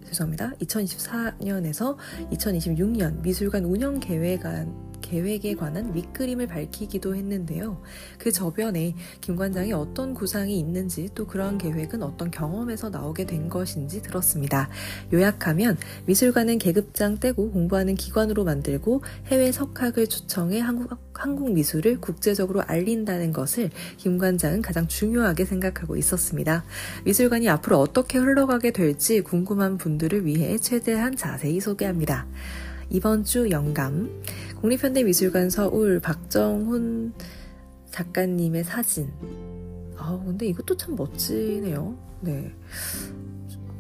죄송합니다. 0.08 0.54
2024년에서 0.60 1.96
2026년 2.32 3.22
미술관 3.22 3.66
운영 3.66 4.00
계획안 4.00 4.87
계획에 5.02 5.56
관한 5.56 5.94
윗그림을 5.96 6.48
밝히기도 6.48 7.16
했는데요. 7.16 7.82
그 8.18 8.32
저변에 8.32 8.96
김 9.22 9.36
관장이 9.36 9.74
어떤 9.74 10.14
구상이 10.14 10.60
있는지 10.60 11.10
또 11.16 11.26
그런 11.26 11.58
계획은 11.58 12.04
어떤 12.04 12.32
경험에서 12.32 12.90
나오게 12.90 13.26
된 13.26 13.50
것인지 13.50 14.02
들었습니다. 14.02 14.70
요약하면 15.14 15.78
미술관은 16.06 16.58
계급장 16.58 17.20
떼고 17.20 17.52
공부하는 17.52 17.96
기관으로 17.96 18.44
만들고 18.44 19.04
해외 19.28 19.52
석학을 19.52 20.08
초청해 20.08 20.60
한국, 20.60 20.98
한국 21.14 21.52
미술을 21.52 22.00
국제적으로 22.00 22.62
알린다는 22.62 23.34
것을 23.34 23.70
김 23.98 24.18
관장은 24.18 24.62
가장 24.62 24.88
중요하게 24.88 25.46
생각하고 25.46 25.96
있었습니다. 25.98 26.64
미술관이 27.06 27.50
앞으로 27.50 27.80
어떻게 27.80 28.18
흘러가게 28.18 28.72
될지 28.72 29.22
궁금한 29.22 29.78
분들을 29.78 30.26
위해 30.26 30.58
최대한 30.58 31.16
자세히 31.16 31.60
소개합니다. 31.60 32.28
이번 32.90 33.26
주 33.26 33.50
영감 33.50 34.10
국립현대미술관 34.62 35.52
서울 35.52 36.00
박정훈 36.00 37.14
작가님의 37.92 38.64
사진. 38.64 39.12
아, 39.96 40.20
근데 40.26 40.48
이것도 40.48 40.76
참 40.78 40.96
멋지네요. 40.96 41.96
네. 42.22 42.52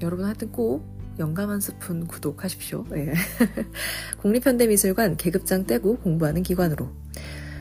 여러분 0.02 0.26
하여튼 0.26 0.52
꼭 0.52 0.86
영감 1.18 1.50
한 1.50 1.60
스푼 1.60 2.06
구독하십시오. 2.06 2.86
네. 2.92 3.12
국립현대미술관 4.22 5.18
계급장 5.18 5.66
떼고 5.66 5.98
공부하는 5.98 6.44
기관으로. 6.44 6.90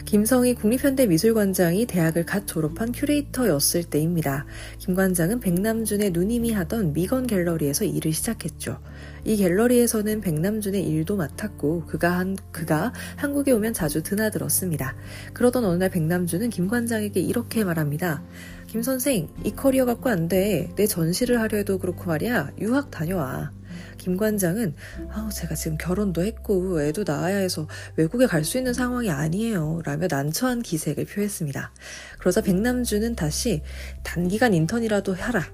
김성희 0.07 0.55
국립현대미술관장이 0.55 1.87
대학을 1.87 2.25
갓 2.25 2.47
졸업한 2.47 2.93
큐레이터였을 2.93 3.83
때입니다. 3.83 4.47
김 4.79 4.95
관장은 4.95 5.41
백남준의 5.41 6.13
누님이 6.13 6.53
하던 6.53 6.93
미건 6.93 7.27
갤러리에서 7.27 7.85
일을 7.85 8.13
시작했죠. 8.13 8.79
이 9.25 9.37
갤러리에서는 9.37 10.21
백남준의 10.21 10.85
일도 10.85 11.17
맡았고 11.17 11.87
그가 11.87 12.19
한, 12.19 12.37
그가 12.53 12.93
한국에 13.17 13.51
오면 13.51 13.73
자주 13.73 14.05
드나들었습니다. 14.05 14.95
그러던 15.35 15.65
어느 15.65 15.77
날 15.77 15.91
백남준은 15.91 16.51
김 16.51 16.69
관장에게 16.69 17.19
이렇게 17.19 17.65
말합니다. 17.65 18.23
김 18.69 18.83
선생, 18.83 19.29
이 19.43 19.51
커리어 19.57 19.87
갖고 19.87 20.09
안 20.09 20.29
돼. 20.29 20.71
내 20.77 20.87
전시를 20.87 21.41
하려 21.41 21.59
해도 21.59 21.79
그렇고 21.79 22.05
말이야. 22.05 22.53
유학 22.61 22.93
다녀와. 22.93 23.56
김 23.99 24.17
관장은 24.17 24.75
아, 25.11 25.29
제가 25.33 25.55
지금 25.55 25.77
결혼도 25.79 26.25
했고 26.25 26.81
애도 26.83 27.05
낳아야 27.07 27.37
해서 27.37 27.67
외국에 27.97 28.27
갈 28.27 28.47
수 28.47 28.59
있는 28.59 28.73
상황이 28.73 29.11
아니에요. 29.11 29.83
라며 29.85 30.07
난처한 30.09 30.63
기색을 30.63 31.05
표했습니다. 31.07 31.73
그러자 32.21 32.41
백남준은 32.43 33.15
다시 33.17 33.63
단기간 34.05 34.55
인턴이라도 34.55 35.15
하라. 35.15 35.45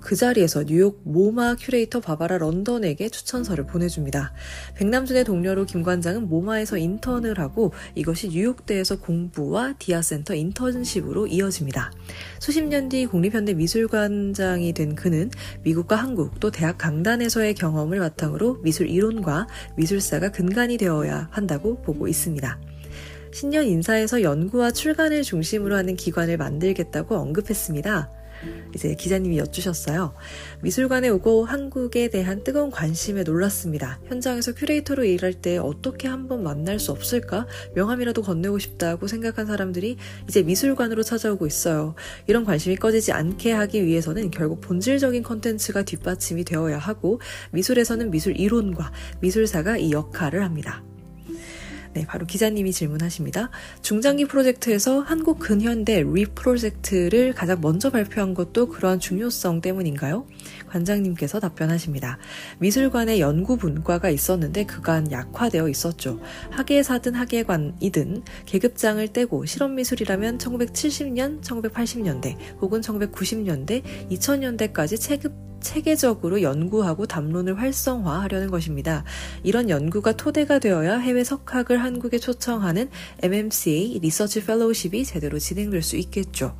그 0.00 0.16
자리에서 0.16 0.64
뉴욕 0.64 1.00
모마 1.04 1.54
큐레이터 1.54 2.00
바바라 2.00 2.38
런던에게 2.38 3.08
추천서를 3.08 3.64
보내줍니다. 3.64 4.32
백남준의 4.74 5.24
독려로 5.24 5.66
김 5.66 5.82
관장은 5.82 6.28
모마에서 6.28 6.76
인턴을 6.76 7.38
하고 7.38 7.72
이것이 7.94 8.28
뉴욕대에서 8.28 8.98
공부와 8.98 9.74
디아센터 9.78 10.34
인턴십으로 10.34 11.28
이어집니다. 11.28 11.92
수십 12.40 12.64
년 12.64 12.88
뒤 12.88 13.06
국립현대 13.06 13.54
미술관장이 13.54 14.72
된 14.72 14.96
그는 14.96 15.30
미국과 15.62 15.94
한국 15.96 16.40
또 16.40 16.50
대학 16.50 16.76
강단에서의 16.78 17.54
경험을 17.54 18.00
바탕으로 18.00 18.60
미술 18.62 18.88
이론과 18.88 19.46
미술사가 19.76 20.32
근간이 20.32 20.76
되어야 20.76 21.28
한다고 21.30 21.80
보고 21.82 22.08
있습니다. 22.08 22.60
신년 23.32 23.64
인사에서 23.64 24.22
연구와 24.22 24.72
출간을 24.72 25.22
중심으로 25.22 25.76
하는 25.76 25.94
기관을 25.94 26.36
만들겠다고 26.36 27.14
언급했습니다. 27.16 28.21
이제 28.74 28.94
기자님이 28.94 29.38
여쭈셨어요. 29.38 30.14
미술관에 30.62 31.08
오고 31.08 31.44
한국에 31.44 32.08
대한 32.08 32.44
뜨거운 32.44 32.70
관심에 32.70 33.22
놀랐습니다. 33.22 34.00
현장에서 34.06 34.54
큐레이터로 34.54 35.04
일할 35.04 35.34
때 35.34 35.58
어떻게 35.58 36.08
한번 36.08 36.42
만날 36.42 36.78
수 36.78 36.92
없을까? 36.92 37.46
명함이라도 37.74 38.22
건네고 38.22 38.58
싶다고 38.58 39.06
생각한 39.06 39.46
사람들이 39.46 39.96
이제 40.28 40.42
미술관으로 40.42 41.02
찾아오고 41.02 41.46
있어요. 41.46 41.94
이런 42.26 42.44
관심이 42.44 42.76
꺼지지 42.76 43.12
않게 43.12 43.52
하기 43.52 43.84
위해서는 43.84 44.30
결국 44.30 44.60
본질적인 44.60 45.22
컨텐츠가 45.22 45.82
뒷받침이 45.82 46.44
되어야 46.44 46.78
하고 46.78 47.20
미술에서는 47.52 48.10
미술 48.10 48.38
이론과 48.38 48.92
미술사가 49.20 49.76
이 49.76 49.92
역할을 49.92 50.42
합니다. 50.42 50.82
네, 51.94 52.06
바로 52.06 52.24
기자님이 52.24 52.72
질문하십니다. 52.72 53.50
중장기 53.82 54.24
프로젝트에서 54.24 55.00
한국 55.00 55.38
근현대 55.38 56.02
리 56.02 56.24
프로젝트를 56.24 57.34
가장 57.34 57.60
먼저 57.60 57.90
발표한 57.90 58.32
것도 58.32 58.68
그러한 58.68 58.98
중요성 58.98 59.60
때문인가요? 59.60 60.26
관장님께서 60.68 61.38
답변하십니다. 61.38 62.18
미술관에 62.58 63.20
연구 63.20 63.58
분과가 63.58 64.08
있었는데 64.08 64.64
그간 64.64 65.12
약화되어 65.12 65.68
있었죠. 65.68 66.18
학예사든 66.50 67.14
학예관이든 67.14 68.22
계급장을 68.46 69.06
떼고 69.08 69.44
실험미술이라면 69.44 70.38
1970년, 70.38 71.42
1980년대 71.42 72.36
혹은 72.62 72.80
1990년대, 72.80 73.82
2000년대까지 74.10 74.98
체급 74.98 75.51
체계적으로 75.62 76.42
연구하고 76.42 77.06
담론을 77.06 77.58
활성화하려는 77.58 78.50
것입니다. 78.50 79.04
이런 79.42 79.70
연구가 79.70 80.12
토대가 80.12 80.58
되어야 80.58 80.98
해외 80.98 81.24
석학을 81.24 81.82
한국에 81.82 82.18
초청하는 82.18 82.90
MMCA 83.22 84.00
리서치 84.00 84.44
펠로우십이 84.44 85.04
제대로 85.04 85.38
진행될 85.38 85.82
수 85.82 85.96
있겠죠. 85.96 86.56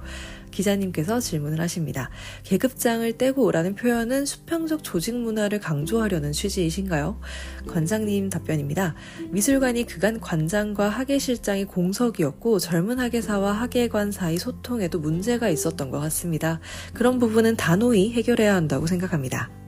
기자님께서 0.53 1.19
질문을 1.19 1.61
하십니다. 1.61 2.11
계급장을 2.45 3.19
떼고 3.19 3.45
오라는 3.45 3.75
표현은 3.75 4.25
수평적 4.27 4.85
조직 4.85 5.17
문화를 5.17 5.59
강조하려는 5.59 6.31
취지이신가요? 6.31 7.19
관장님 7.67 8.31
답변입니다. 8.31 8.95
미술관이 9.31 9.87
그간 9.87 10.21
관장과 10.21 10.89
학예실장이 10.89 11.65
공석이었고 11.65 12.61
젊은 12.61 13.01
학예사와 13.01 13.53
학예관 13.53 14.13
사이 14.13 14.39
소통에도 14.39 15.01
문제가 15.01 15.49
있었던 15.49 15.91
것 15.91 15.99
같습니다. 15.99 16.61
그런 16.95 17.19
부분은 17.19 17.57
단호히 17.57 18.13
해결해야 18.13 18.55
한다고 18.55 18.87
생각합니다. 18.87 19.62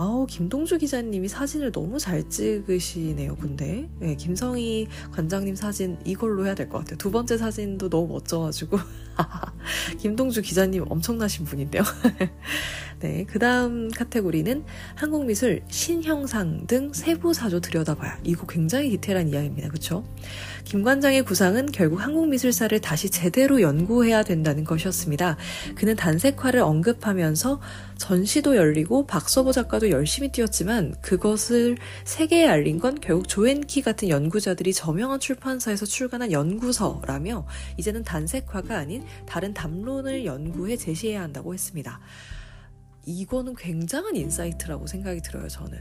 아우, 0.00 0.24
김동주 0.26 0.78
기자님이 0.78 1.28
사진을 1.28 1.72
너무 1.72 1.98
잘 1.98 2.26
찍으시네요, 2.26 3.36
근데. 3.36 3.86
네, 3.98 4.14
김성희 4.16 4.88
관장님 5.12 5.54
사진 5.54 5.98
이걸로 6.06 6.46
해야 6.46 6.54
될 6.54 6.70
것 6.70 6.78
같아요. 6.78 6.96
두 6.96 7.10
번째 7.10 7.36
사진도 7.36 7.90
너무 7.90 8.14
멋져가지고. 8.14 8.78
김동주 10.00 10.40
기자님 10.40 10.86
엄청나신 10.88 11.44
분인데요. 11.44 11.82
네, 13.00 13.24
그 13.26 13.38
다음 13.38 13.90
카테고리는 13.90 14.62
한국미술, 14.94 15.62
신형상 15.68 16.66
등 16.66 16.92
세부 16.92 17.32
사조 17.32 17.60
들여다봐야. 17.60 18.18
이거 18.24 18.46
굉장히 18.46 18.90
디테일한 18.90 19.30
이야기입니다. 19.30 19.68
그쵸? 19.70 20.04
김 20.64 20.82
관장의 20.82 21.22
구상은 21.22 21.72
결국 21.72 22.04
한국미술사를 22.04 22.78
다시 22.80 23.08
제대로 23.08 23.62
연구해야 23.62 24.22
된다는 24.22 24.64
것이었습니다. 24.64 25.38
그는 25.76 25.96
단색화를 25.96 26.60
언급하면서 26.60 27.60
전시도 27.96 28.56
열리고 28.56 29.06
박서보 29.06 29.52
작가도 29.52 29.88
열심히 29.88 30.30
뛰었지만 30.30 30.94
그것을 31.00 31.78
세계에 32.04 32.46
알린 32.46 32.78
건 32.78 33.00
결국 33.00 33.28
조앤키 33.28 33.80
같은 33.80 34.10
연구자들이 34.10 34.74
저명한 34.74 35.20
출판사에서 35.20 35.86
출간한 35.86 36.32
연구서라며 36.32 37.46
이제는 37.78 38.04
단색화가 38.04 38.76
아닌 38.76 39.04
다른 39.24 39.54
담론을 39.54 40.26
연구해 40.26 40.76
제시해야 40.76 41.22
한다고 41.22 41.54
했습니다. 41.54 41.98
이거는 43.06 43.54
굉장한 43.56 44.16
insight라고 44.16 44.86
생각이 44.86 45.20
들어요, 45.22 45.48
저는. 45.48 45.78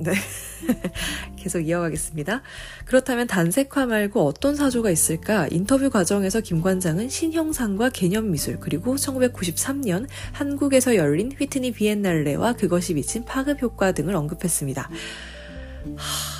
네. 0.00 0.12
계속 1.36 1.60
이어가겠습니다. 1.60 2.42
그렇다면 2.84 3.26
단색화 3.26 3.86
말고 3.86 4.24
어떤 4.24 4.54
사조가 4.54 4.90
있을까? 4.90 5.48
인터뷰 5.50 5.90
과정에서 5.90 6.40
김 6.40 6.62
관장은 6.62 7.08
신형상과 7.08 7.90
개념미술, 7.90 8.60
그리고 8.60 8.94
1993년 8.94 10.06
한국에서 10.32 10.94
열린 10.94 11.32
휘트니 11.32 11.72
비엔날레와 11.72 12.54
그것이 12.54 12.94
미친 12.94 13.24
파급 13.24 13.60
효과 13.62 13.92
등을 13.92 14.14
언급했습니다. 14.14 14.82
하... 15.96 16.38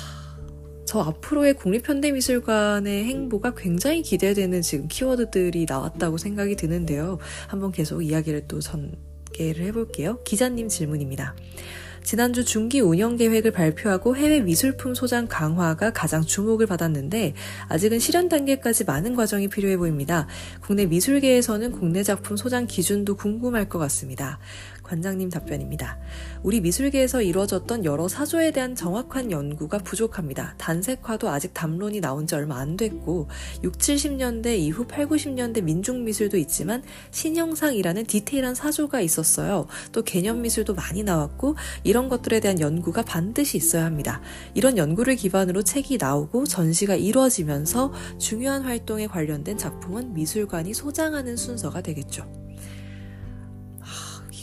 저 0.85 1.01
앞으로의 1.01 1.53
국립현대미술관의 1.53 3.03
행보가 3.03 3.53
굉장히 3.53 4.01
기대되는 4.01 4.63
지금 4.63 4.87
키워드들이 4.87 5.67
나왔다고 5.69 6.17
생각이 6.17 6.55
드는데요. 6.55 7.19
한번 7.47 7.71
계속 7.71 8.01
이야기를 8.01 8.47
또 8.47 8.59
전 8.59 8.95
개를 9.39 9.65
해볼게요. 9.67 10.19
기자님 10.25 10.67
질문입니다. 10.67 11.33
지난주 12.03 12.43
중기 12.43 12.81
운영 12.81 13.17
계획을 13.17 13.51
발표하고 13.51 14.15
해외 14.15 14.41
미술품 14.41 14.95
소장 14.95 15.27
강화가 15.27 15.91
가장 15.91 16.23
주목을 16.23 16.65
받았는데 16.65 17.35
아직은 17.67 17.99
실현 17.99 18.29
단계까지 18.29 18.83
많은 18.85 19.15
과정이 19.15 19.47
필요해 19.47 19.77
보입니다. 19.77 20.27
국내 20.61 20.85
미술계에서는 20.85 21.71
국내 21.71 22.03
작품 22.03 22.35
소장 22.35 22.67
기준도 22.67 23.15
궁금할 23.15 23.69
것 23.69 23.79
같습니다. 23.79 24.39
관장님 24.89 25.29
답변입니다. 25.29 25.99
우리 26.41 26.61
미술계에서 26.61 27.21
이루어졌던 27.21 27.85
여러 27.85 28.07
사조에 28.07 28.49
대한 28.49 28.73
정확한 28.73 29.29
연구가 29.29 29.77
부족합니다. 29.77 30.55
단색화도 30.57 31.29
아직 31.29 31.53
담론이 31.53 32.01
나온 32.01 32.25
지 32.25 32.33
얼마 32.33 32.57
안 32.57 32.75
됐고 32.75 33.27
6, 33.63 33.77
70년대 33.77 34.57
이후 34.57 34.87
8, 34.87 35.07
90년대 35.07 35.61
민중미술도 35.61 36.37
있지만 36.37 36.81
신형상이라는 37.11 38.05
디테일한 38.05 38.55
사조가 38.55 39.01
있었어요. 39.01 39.67
또 39.91 40.01
개념미술도 40.01 40.73
많이 40.73 41.03
나왔고 41.03 41.55
이런 41.83 42.09
것들에 42.09 42.39
대한 42.39 42.59
연구가 42.59 43.03
반드시 43.03 43.57
있어야 43.57 43.85
합니다. 43.85 44.21
이런 44.55 44.75
연구를 44.77 45.15
기반으로 45.15 45.61
책이 45.61 45.97
나오고 45.97 46.45
전시가 46.45 46.95
이루어지면서 46.95 47.93
중요한 48.17 48.63
활동에 48.63 49.05
관련된 49.05 49.59
작품은 49.59 50.13
미술관이 50.15 50.73
소장하는 50.73 51.37
순서가 51.37 51.81
되겠죠. 51.81 52.48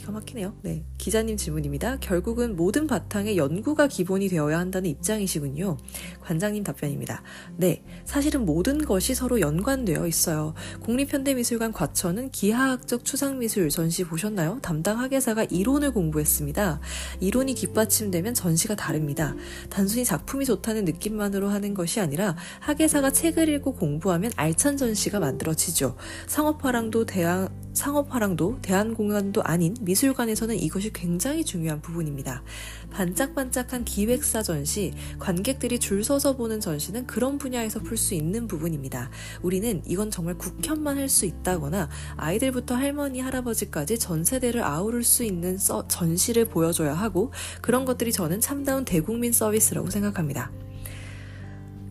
기가 0.06 0.12
막히네요. 0.12 0.54
네. 0.62 0.84
기자님 0.98 1.36
질문입니다. 1.36 1.98
결국은 1.98 2.56
모든 2.56 2.86
바탕에 2.86 3.36
연구가 3.36 3.88
기본이 3.88 4.28
되어야 4.28 4.58
한다는 4.58 4.88
입장이시군요. 4.90 5.76
관장님 6.20 6.62
답변입니다. 6.62 7.22
네. 7.56 7.82
사실은 8.04 8.44
모든 8.44 8.78
것이 8.78 9.14
서로 9.14 9.40
연관되어 9.40 10.06
있어요. 10.06 10.54
국립현대미술관 10.82 11.72
과천은 11.72 12.30
기하학적 12.30 13.04
추상미술 13.04 13.68
전시 13.70 14.04
보셨나요? 14.04 14.60
담당 14.62 15.00
학예사가 15.00 15.44
이론을 15.44 15.92
공부했습니다. 15.92 16.80
이론이 17.20 17.54
뒷받침되면 17.54 18.34
전시가 18.34 18.76
다릅니다. 18.76 19.34
단순히 19.70 20.04
작품이 20.04 20.44
좋다는 20.44 20.84
느낌만으로 20.84 21.48
하는 21.48 21.74
것이 21.74 22.00
아니라 22.00 22.36
학예사가 22.60 23.10
책을 23.10 23.48
읽고 23.48 23.74
공부하면 23.74 24.30
알찬 24.36 24.76
전시가 24.76 25.18
만들어지죠. 25.18 25.96
상업화랑도 26.28 27.06
대학 27.06 27.50
상업화랑도 27.76 28.58
대한공연도 28.62 29.42
아닌 29.42 29.76
미술 29.82 29.95
관에서는 30.14 30.56
이것이 30.56 30.92
굉장히 30.92 31.44
중요한 31.44 31.80
부분입니다. 31.80 32.42
반짝반짝한 32.90 33.84
기획사 33.84 34.42
전시, 34.42 34.92
관객들이 35.18 35.78
줄 35.78 36.04
서서 36.04 36.36
보는 36.36 36.60
전시는 36.60 37.06
그런 37.06 37.38
분야에서 37.38 37.80
풀 37.80 37.96
수 37.96 38.14
있는 38.14 38.46
부분입니다. 38.46 39.10
우리는 39.42 39.82
이건 39.86 40.10
정말 40.10 40.36
국현만 40.36 40.98
할 40.98 41.06
수 41.08 41.24
있다거나 41.24 41.88
아이들부터 42.16 42.74
할머니, 42.74 43.20
할아버지까지 43.20 43.98
전 43.98 44.24
세대를 44.24 44.62
아우를 44.62 45.02
수 45.02 45.24
있는 45.24 45.56
서, 45.56 45.86
전시를 45.88 46.46
보여줘야 46.46 46.94
하고 46.94 47.32
그런 47.62 47.84
것들이 47.84 48.12
저는 48.12 48.40
참다운 48.40 48.84
대국민 48.84 49.32
서비스라고 49.32 49.88
생각합니다. 49.88 50.50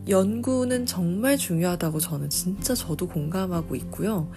연구는 0.08 0.86
정말 0.86 1.36
중요하다고 1.36 1.98
저는 1.98 2.30
진짜 2.30 2.74
저도 2.74 3.08
공감하고 3.08 3.74
있고요. 3.74 4.30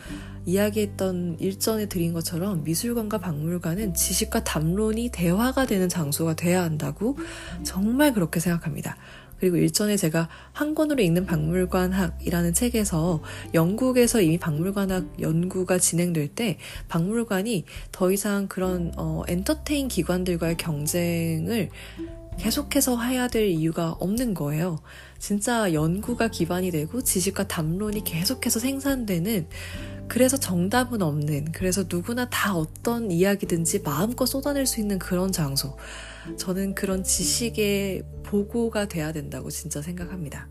이야기했던 0.50 1.38
일전에 1.39 1.86
드린 1.86 2.14
것처럼 2.14 2.64
미술관과 2.64 3.20
박물관은 3.20 3.93
지식과 3.93 4.43
담론이 4.43 5.10
대화가 5.10 5.66
되는 5.66 5.88
장소가 5.88 6.36
돼야 6.36 6.64
한다고 6.64 7.18
정말 7.64 8.14
그렇게 8.14 8.39
생각합니다. 8.39 8.97
그리고 9.39 9.56
일전에 9.56 9.95
제가 9.95 10.28
한 10.52 10.76
권으로 10.76 11.02
읽는 11.02 11.26
박물관학이라는 11.26 12.54
책에서 12.54 13.22
영국에서 13.54 14.22
이미 14.22 14.38
박물관학 14.38 15.22
연구가 15.22 15.78
진행될 15.78 16.30
때 16.30 16.58
박물관이 16.89 17.64
더 17.91 18.12
이상 18.12 18.47
그런 18.47 18.91
어, 18.97 19.24
엔터테인 19.28 19.88
기관들과의 19.88 20.58
경쟁을 20.58 21.70
계속해서 22.38 23.02
해야 23.02 23.28
될 23.28 23.47
이유가 23.47 23.91
없는 24.00 24.34
거예요. 24.34 24.80
진짜 25.20 25.74
연구가 25.74 26.30
기반이 26.30 26.72
되고 26.72 27.02
지식과 27.02 27.47
담론이 27.47 28.04
계속해서 28.06 28.60
생산되는 28.60 29.47
그래서 30.10 30.38
정답은 30.38 31.01
없는 31.01 31.51
그래서 31.51 31.86
누구나 31.88 32.28
다 32.30 32.55
어떤 32.55 33.12
이야기든지 33.12 33.84
마음껏 33.84 34.26
쏟아낼 34.26 34.66
수 34.66 34.82
있는 34.82 34.99
그런 34.99 35.32
장소. 35.32 35.78
저는 36.38 36.76
그런 36.76 37.03
지식의 37.03 38.03
보고가 38.24 38.88
돼야 38.88 39.12
된다고 39.12 39.49
진짜 39.49 39.82
생각합니다. 39.82 40.47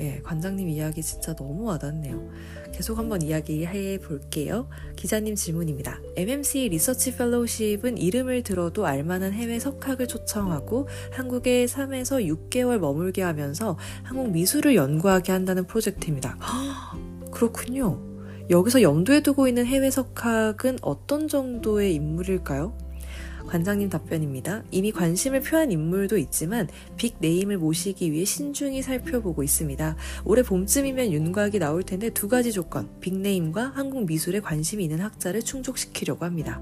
예, 0.00 0.20
관장님 0.22 0.68
이야기 0.68 1.02
진짜 1.02 1.34
너무 1.34 1.64
와닿네요. 1.64 2.30
계속 2.72 2.98
한번 2.98 3.20
이야기해 3.20 3.98
볼게요. 3.98 4.68
기자님 4.96 5.34
질문입니다. 5.34 6.00
MMC 6.16 6.68
리서치 6.68 7.16
펠로우십은 7.16 7.98
이름을 7.98 8.44
들어도 8.44 8.86
알만한 8.86 9.32
해외 9.32 9.58
석학을 9.58 10.06
초청하고 10.06 10.88
한국에 11.10 11.66
3에서 11.66 12.24
6개월 12.50 12.78
머물게 12.78 13.22
하면서 13.22 13.76
한국 14.04 14.30
미술을 14.30 14.76
연구하게 14.76 15.32
한다는 15.32 15.66
프로젝트입니다. 15.66 16.38
그렇군요. 17.32 18.08
여기서 18.50 18.80
염두에 18.80 19.20
두고 19.20 19.46
있는 19.46 19.66
해외 19.66 19.90
석학은 19.90 20.78
어떤 20.80 21.28
정도의 21.28 21.94
인물일까요? 21.94 22.72
관장님 23.46 23.88
답변입니다. 23.88 24.62
이미 24.70 24.92
관심을 24.92 25.40
표한 25.40 25.72
인물도 25.72 26.18
있지만 26.18 26.68
빅네임을 26.96 27.58
모시기 27.58 28.12
위해 28.12 28.24
신중히 28.24 28.82
살펴보고 28.82 29.42
있습니다. 29.42 29.96
올해 30.24 30.42
봄쯤이면 30.42 31.12
윤곽이 31.12 31.58
나올 31.58 31.82
텐데 31.82 32.10
두 32.10 32.28
가지 32.28 32.52
조건, 32.52 32.88
빅네임과 33.00 33.72
한국 33.74 34.06
미술에 34.06 34.40
관심이 34.40 34.84
있는 34.84 35.00
학자를 35.00 35.42
충족시키려고 35.42 36.24
합니다. 36.24 36.60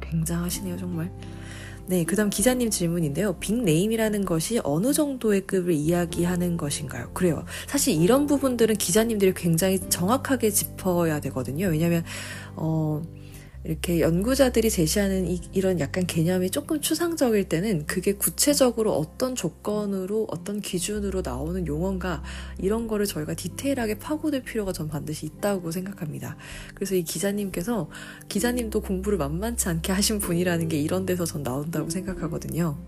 굉장하시네요, 0.00 0.76
정말. 0.78 1.12
네, 1.88 2.04
그 2.04 2.16
다음 2.16 2.28
기자님 2.28 2.68
질문인데요. 2.68 3.36
빅네임이라는 3.40 4.26
것이 4.26 4.60
어느 4.62 4.92
정도의 4.92 5.46
급을 5.46 5.72
이야기하는 5.72 6.58
것인가요? 6.58 7.10
그래요. 7.14 7.46
사실 7.66 7.94
이런 7.94 8.26
부분들은 8.26 8.76
기자님들이 8.76 9.32
굉장히 9.32 9.80
정확하게 9.88 10.50
짚어야 10.50 11.18
되거든요. 11.20 11.68
왜냐면, 11.68 12.04
어, 12.56 13.00
이렇게 13.64 14.00
연구자들이 14.00 14.70
제시하는 14.70 15.26
이, 15.26 15.60
런 15.60 15.80
약간 15.80 16.06
개념이 16.06 16.50
조금 16.50 16.80
추상적일 16.80 17.48
때는 17.48 17.86
그게 17.86 18.12
구체적으로 18.12 18.92
어떤 18.94 19.34
조건으로 19.34 20.26
어떤 20.30 20.60
기준으로 20.60 21.22
나오는 21.22 21.66
용어인가 21.66 22.22
이런 22.58 22.86
거를 22.86 23.04
저희가 23.06 23.34
디테일하게 23.34 23.98
파고들 23.98 24.42
필요가 24.42 24.72
전 24.72 24.88
반드시 24.88 25.26
있다고 25.26 25.72
생각합니다. 25.72 26.36
그래서 26.74 26.94
이 26.94 27.02
기자님께서 27.02 27.90
기자님도 28.28 28.80
공부를 28.80 29.18
만만치 29.18 29.68
않게 29.68 29.92
하신 29.92 30.20
분이라는 30.20 30.68
게 30.68 30.78
이런 30.78 31.04
데서 31.04 31.24
전 31.24 31.42
나온다고 31.42 31.90
생각하거든요. 31.90 32.78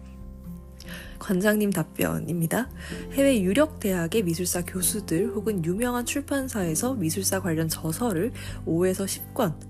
관장님 1.18 1.70
답변입니다. 1.70 2.70
해외 3.12 3.42
유력 3.42 3.78
대학의 3.80 4.22
미술사 4.22 4.64
교수들 4.64 5.28
혹은 5.28 5.64
유명한 5.64 6.06
출판사에서 6.06 6.94
미술사 6.94 7.40
관련 7.40 7.68
저서를 7.68 8.32
5에서 8.66 9.04
10권 9.04 9.69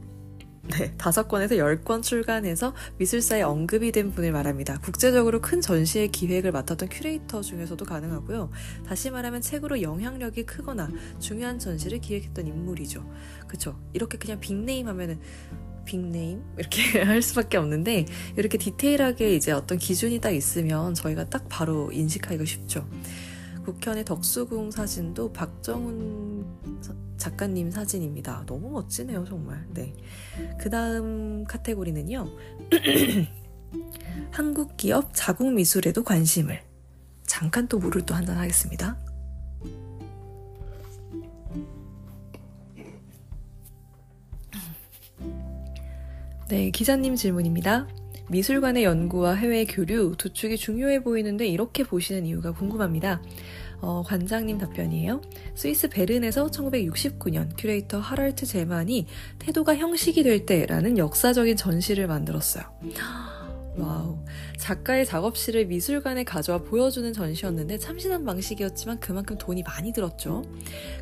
네, 0.70 0.94
다섯 0.96 1.28
권에서 1.28 1.56
열권 1.56 2.02
출간해서 2.02 2.74
미술사에 2.98 3.42
언급이 3.42 3.92
된 3.92 4.12
분을 4.12 4.32
말합니다. 4.32 4.78
국제적으로 4.80 5.40
큰 5.40 5.60
전시의 5.60 6.08
기획을 6.08 6.52
맡았던 6.52 6.88
큐레이터 6.88 7.42
중에서도 7.42 7.84
가능하고요. 7.84 8.50
다시 8.86 9.10
말하면 9.10 9.40
책으로 9.40 9.82
영향력이 9.82 10.44
크거나 10.44 10.90
중요한 11.18 11.58
전시를 11.58 12.00
기획했던 12.00 12.46
인물이죠. 12.46 13.04
그쵸? 13.46 13.78
이렇게 13.92 14.18
그냥 14.18 14.38
빅네임 14.40 14.88
하면은 14.88 15.20
빅네임 15.84 16.42
이렇게 16.56 17.00
할 17.02 17.20
수밖에 17.22 17.56
없는데 17.56 18.06
이렇게 18.36 18.58
디테일하게 18.58 19.34
이제 19.34 19.52
어떤 19.52 19.78
기준이 19.78 20.20
딱 20.20 20.30
있으면 20.30 20.94
저희가 20.94 21.28
딱 21.28 21.48
바로 21.48 21.90
인식하기가 21.92 22.44
쉽죠. 22.44 22.88
국현의 23.64 24.04
덕수궁 24.04 24.70
사진도 24.70 25.32
박정훈 25.32 26.44
작가님 27.20 27.70
사진입니다. 27.70 28.44
너무 28.46 28.70
멋지네요, 28.70 29.24
정말. 29.26 29.64
네. 29.74 29.94
그 30.58 30.70
다음 30.70 31.44
카테고리는요. 31.44 32.26
한국 34.32 34.76
기업 34.78 35.10
자국 35.12 35.52
미술에도 35.52 36.02
관심을. 36.02 36.62
잠깐 37.26 37.68
또 37.68 37.78
물을 37.78 38.02
또 38.06 38.14
한잔 38.14 38.38
하겠습니다. 38.38 38.98
네, 46.48 46.70
기자님 46.70 47.14
질문입니다. 47.14 47.86
미술관의 48.30 48.82
연구와 48.82 49.34
해외 49.34 49.66
교류 49.66 50.14
두 50.16 50.32
축이 50.32 50.56
중요해 50.56 51.02
보이는데 51.02 51.46
이렇게 51.46 51.84
보시는 51.84 52.24
이유가 52.24 52.52
궁금합니다. 52.52 53.20
어, 53.80 54.02
관장님 54.06 54.58
답변이에요. 54.58 55.20
스위스 55.54 55.88
베른에서 55.88 56.46
1969년 56.48 57.50
큐레이터 57.56 57.98
하랄트 57.98 58.46
제만이 58.46 59.06
태도가 59.38 59.76
형식이 59.76 60.22
될 60.22 60.46
때라는 60.46 60.98
역사적인 60.98 61.56
전시를 61.56 62.06
만들었어요. 62.06 62.64
와우. 63.76 64.18
작가의 64.58 65.06
작업실을 65.06 65.66
미술관에 65.66 66.24
가져와 66.24 66.58
보여주는 66.58 67.12
전시였는데 67.12 67.78
참신한 67.78 68.24
방식이었지만 68.24 69.00
그만큼 69.00 69.38
돈이 69.38 69.62
많이 69.62 69.92
들었죠. 69.92 70.44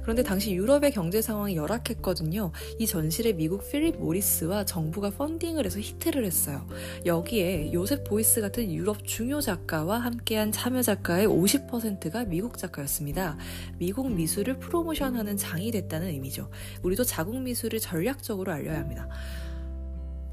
그런데 0.02 0.22
당시 0.22 0.54
유럽의 0.54 0.92
경제 0.92 1.22
상황이 1.22 1.56
열악했거든요. 1.56 2.52
이 2.78 2.86
전시를 2.86 3.34
미국 3.34 3.68
필립 3.68 3.98
모리스와 3.98 4.64
정부가 4.64 5.10
funding을 5.10 5.64
해서 5.64 5.80
히트를 5.80 6.24
했어요. 6.24 6.66
여기에 7.06 7.72
요셉 7.72 8.04
보이스 8.04 8.40
같은 8.40 8.70
유럽 8.72 9.04
중요 9.06 9.40
작가와 9.40 9.98
함께한 9.98 10.52
참여 10.52 10.82
작가의 10.82 11.26
50%가 11.26 12.24
미국 12.24 12.58
작가였습니다. 12.58 13.38
미국 13.78 14.12
미술을 14.12 14.58
프로모션하는 14.58 15.36
장이 15.36 15.70
됐다는 15.70 16.08
의미죠. 16.08 16.50
우리도 16.82 17.04
자국 17.04 17.40
미술을 17.40 17.80
전략적으로 17.80 18.52
알려야 18.52 18.78
합니다. 18.78 19.08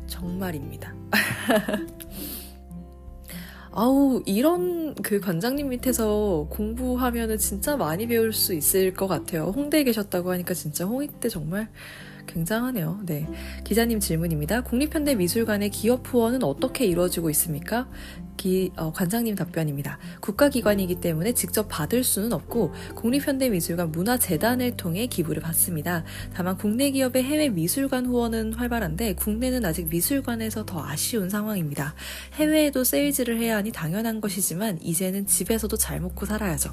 정말입니다. 0.07 0.93
아우, 3.77 4.23
이런 4.25 4.95
그 4.95 5.19
관장님 5.19 5.67
밑에서 5.69 6.47
공부하면은 6.49 7.37
진짜 7.37 7.75
많이 7.75 8.07
배울 8.07 8.31
수 8.31 8.53
있을 8.53 8.93
것 8.93 9.07
같아요. 9.07 9.51
홍대에 9.53 9.83
계셨다고 9.83 10.31
하니까 10.31 10.53
진짜 10.53 10.85
홍익대 10.85 11.27
정말 11.27 11.69
굉장하네요. 12.25 13.01
네. 13.05 13.27
기자님 13.63 13.99
질문입니다. 13.99 14.61
국립현대미술관의 14.61 15.69
기업 15.69 16.07
후원은 16.07 16.43
어떻게 16.43 16.85
이루어지고 16.85 17.29
있습니까? 17.31 17.87
기, 18.37 18.71
어, 18.75 18.91
관장님 18.91 19.35
답변입니다. 19.35 19.97
국가기관이기 20.19 20.95
때문에 20.95 21.33
직접 21.33 21.67
받을 21.69 22.03
수는 22.03 22.33
없고 22.33 22.73
국립현대미술관 22.95 23.91
문화재단을 23.91 24.77
통해 24.77 25.07
기부를 25.07 25.41
받습니다. 25.41 26.03
다만 26.33 26.57
국내 26.57 26.91
기업의 26.91 27.23
해외 27.23 27.49
미술관 27.49 28.05
후원은 28.05 28.53
활발한데 28.53 29.15
국내는 29.15 29.65
아직 29.65 29.87
미술관에서 29.89 30.65
더 30.65 30.83
아쉬운 30.85 31.29
상황입니다. 31.29 31.95
해외에도 32.33 32.83
세일즈를 32.83 33.39
해야 33.39 33.57
하니 33.57 33.71
당연한 33.71 34.21
것이지만 34.21 34.79
이제는 34.81 35.25
집에서도 35.25 35.75
잘 35.77 35.99
먹고 36.01 36.25
살아야죠. 36.25 36.71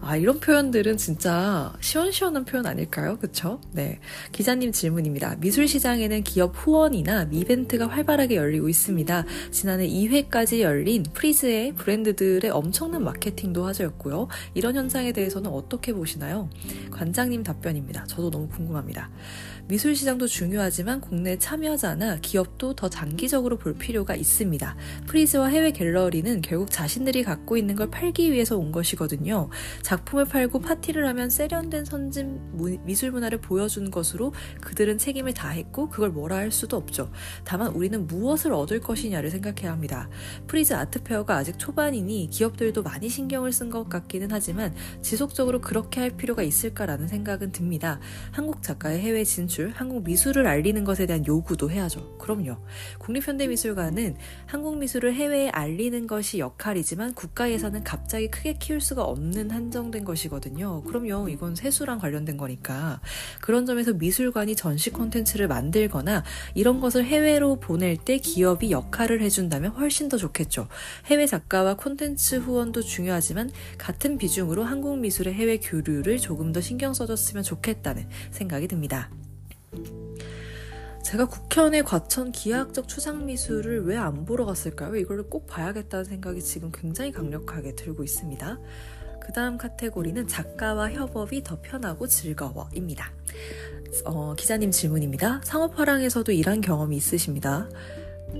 아, 0.00 0.16
이런 0.16 0.40
표현들은 0.40 0.96
진짜 0.96 1.72
시원시원한 1.80 2.44
표현 2.44 2.66
아닐까요? 2.66 3.18
그쵸? 3.18 3.60
네. 3.72 3.98
기자님 4.32 4.72
질문입니다. 4.72 5.36
미술시장에는 5.40 6.22
기업 6.22 6.52
후원이나 6.54 7.26
이벤트가 7.26 7.86
활발하게 7.86 8.36
열리고 8.36 8.68
있습니다. 8.68 9.24
지난해 9.50 9.88
2회까지 9.88 10.60
열린 10.60 11.02
프리즈의 11.02 11.72
브랜드들의 11.74 12.50
엄청난 12.50 13.04
마케팅도 13.04 13.64
화제였고요. 13.64 14.28
이런 14.54 14.76
현상에 14.76 15.12
대해서는 15.12 15.50
어떻게 15.50 15.92
보시나요? 15.92 16.48
관장님 16.90 17.42
답변입니다. 17.42 18.04
저도 18.06 18.30
너무 18.30 18.48
궁금합니다. 18.48 19.10
미술 19.68 19.96
시장도 19.96 20.28
중요하지만 20.28 21.00
국내 21.00 21.36
참여자나 21.36 22.18
기업도 22.22 22.76
더 22.76 22.88
장기적으로 22.88 23.58
볼 23.58 23.74
필요가 23.74 24.14
있습니다. 24.14 24.76
프리즈와 25.08 25.48
해외 25.48 25.72
갤러리는 25.72 26.40
결국 26.40 26.70
자신들이 26.70 27.24
갖고 27.24 27.56
있는 27.56 27.74
걸 27.74 27.90
팔기 27.90 28.30
위해서 28.30 28.56
온 28.56 28.70
것이거든요. 28.70 29.50
작품을 29.82 30.26
팔고 30.26 30.60
파티를 30.60 31.04
하면 31.08 31.30
세련된 31.30 31.84
선진 31.84 32.38
미술 32.84 33.10
문화를 33.10 33.40
보여준 33.40 33.90
것으로 33.90 34.32
그들은 34.60 34.98
책임을 34.98 35.34
다했고 35.34 35.88
그걸 35.88 36.10
뭐라 36.10 36.36
할 36.36 36.52
수도 36.52 36.76
없죠. 36.76 37.10
다만 37.42 37.72
우리는 37.72 38.06
무엇을 38.06 38.52
얻을 38.52 38.78
것이냐를 38.78 39.30
생각해야 39.30 39.72
합니다. 39.72 40.08
프리즈 40.46 40.74
아트페어가 40.74 41.34
아직 41.34 41.58
초반이니 41.58 42.28
기업들도 42.30 42.84
많이 42.84 43.08
신경을 43.08 43.50
쓴 43.50 43.70
것 43.70 43.88
같기는 43.88 44.28
하지만 44.30 44.72
지속적으로 45.02 45.60
그렇게 45.60 46.00
할 46.00 46.10
필요가 46.10 46.44
있을까라는 46.44 47.08
생각은 47.08 47.50
듭니다. 47.50 47.98
한국 48.30 48.62
작가의 48.62 49.00
해외 49.00 49.24
진출, 49.24 49.55
한국 49.74 50.04
미술을 50.04 50.46
알리는 50.46 50.84
것에 50.84 51.06
대한 51.06 51.26
요구도 51.26 51.70
해야죠. 51.70 52.18
그럼요. 52.18 52.56
국립현대미술관은 52.98 54.16
한국 54.46 54.78
미술을 54.78 55.14
해외에 55.14 55.48
알리는 55.48 56.06
것이 56.06 56.38
역할이지만 56.38 57.14
국가 57.14 57.50
예산은 57.50 57.84
갑자기 57.84 58.28
크게 58.28 58.54
키울 58.58 58.80
수가 58.80 59.02
없는 59.04 59.50
한정된 59.50 60.04
것이거든요. 60.04 60.82
그럼요. 60.82 61.28
이건 61.28 61.54
세수랑 61.54 61.98
관련된 61.98 62.36
거니까. 62.36 63.00
그런 63.40 63.66
점에서 63.66 63.92
미술관이 63.92 64.56
전시 64.56 64.90
콘텐츠를 64.90 65.48
만들거나 65.48 66.22
이런 66.54 66.80
것을 66.80 67.04
해외로 67.04 67.58
보낼 67.58 67.96
때 67.96 68.18
기업이 68.18 68.70
역할을 68.70 69.20
해준다면 69.22 69.72
훨씬 69.72 70.08
더 70.08 70.16
좋겠죠. 70.16 70.68
해외 71.06 71.26
작가와 71.26 71.76
콘텐츠 71.76 72.36
후원도 72.36 72.82
중요하지만 72.82 73.50
같은 73.78 74.18
비중으로 74.18 74.64
한국 74.64 74.98
미술의 74.98 75.34
해외 75.34 75.58
교류를 75.58 76.18
조금 76.18 76.52
더 76.52 76.60
신경 76.60 76.94
써줬으면 76.94 77.42
좋겠다는 77.42 78.08
생각이 78.30 78.68
듭니다. 78.68 79.10
제가 81.04 81.26
국현의 81.26 81.84
과천 81.84 82.32
기하학적 82.32 82.88
추상 82.88 83.26
미술을 83.26 83.84
왜 83.86 83.96
안 83.96 84.24
보러 84.24 84.44
갔을까요? 84.44 84.96
이걸 84.96 85.22
꼭 85.24 85.46
봐야겠다는 85.46 86.04
생각이 86.04 86.42
지금 86.42 86.70
굉장히 86.72 87.12
강력하게 87.12 87.74
들고 87.76 88.02
있습니다. 88.02 88.58
그 89.20 89.32
다음 89.32 89.56
카테고리는 89.58 90.26
작가와 90.28 90.90
협업이 90.92 91.42
더 91.42 91.60
편하고 91.60 92.06
즐거워입니다. 92.06 93.12
어, 94.04 94.34
기자님 94.36 94.70
질문입니다. 94.70 95.40
상업화랑에서도 95.44 96.30
일한 96.32 96.60
경험이 96.60 96.96
있으십니다. 96.96 97.68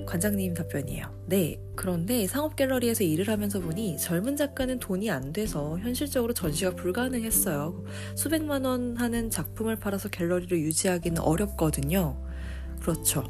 관장님 0.06 0.54
답변이에요. 0.54 1.06
네. 1.26 1.60
그런데 1.74 2.26
상업 2.26 2.56
갤러리에서 2.56 3.04
일을 3.04 3.28
하면서 3.28 3.60
보니 3.60 3.98
젊은 3.98 4.36
작가는 4.36 4.78
돈이 4.78 5.10
안 5.10 5.32
돼서 5.32 5.78
현실적으로 5.78 6.32
전시가 6.32 6.74
불가능했어요. 6.74 7.84
수백만 8.14 8.64
원 8.64 8.96
하는 8.96 9.30
작품을 9.30 9.76
팔아서 9.76 10.08
갤러리를 10.08 10.58
유지하기는 10.58 11.20
어렵거든요. 11.20 12.16
그렇죠. 12.80 13.24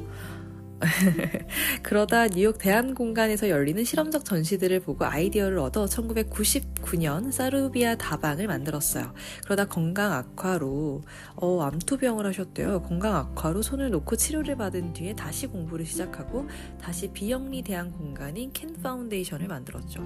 그러다 1.83 2.29
뉴욕 2.29 2.59
대한공간에서 2.59 3.49
열리는 3.49 3.83
실험적 3.83 4.25
전시들을 4.25 4.81
보고 4.81 5.05
아이디어를 5.05 5.59
얻어 5.59 5.87
1999년 5.87 7.33
사르비아 7.33 7.97
다방을 7.97 8.47
만들었어요. 8.47 9.13
그러다 9.45 9.67
건강 9.67 10.13
악화로 10.13 11.03
어, 11.37 11.63
암투병을 11.63 12.27
하셨대요. 12.27 12.83
건강 12.83 13.17
악화로 13.17 13.63
손을 13.63 13.91
놓고 13.91 14.17
치료를 14.17 14.57
받은 14.57 14.93
뒤에 14.93 15.15
다시 15.15 15.47
공부를 15.47 15.87
시작하고 15.87 16.47
다시 16.81 17.09
비영리 17.09 17.63
대안공간인 17.63 18.53
캔 18.53 18.75
파운데이션을 18.83 19.49
만들었죠. 19.49 20.03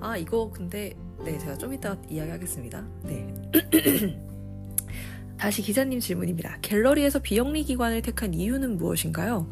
아 0.00 0.16
이거 0.16 0.50
근데 0.50 0.94
네 1.24 1.38
제가 1.38 1.56
좀 1.56 1.72
이따 1.72 1.96
이야기하겠습니다. 2.08 2.84
네. 3.04 3.34
다시 5.40 5.62
기자님 5.62 6.00
질문입니다. 6.00 6.58
갤러리에서 6.60 7.18
비영리 7.18 7.64
기관을 7.64 8.02
택한 8.02 8.34
이유는 8.34 8.76
무엇인가요? 8.76 9.48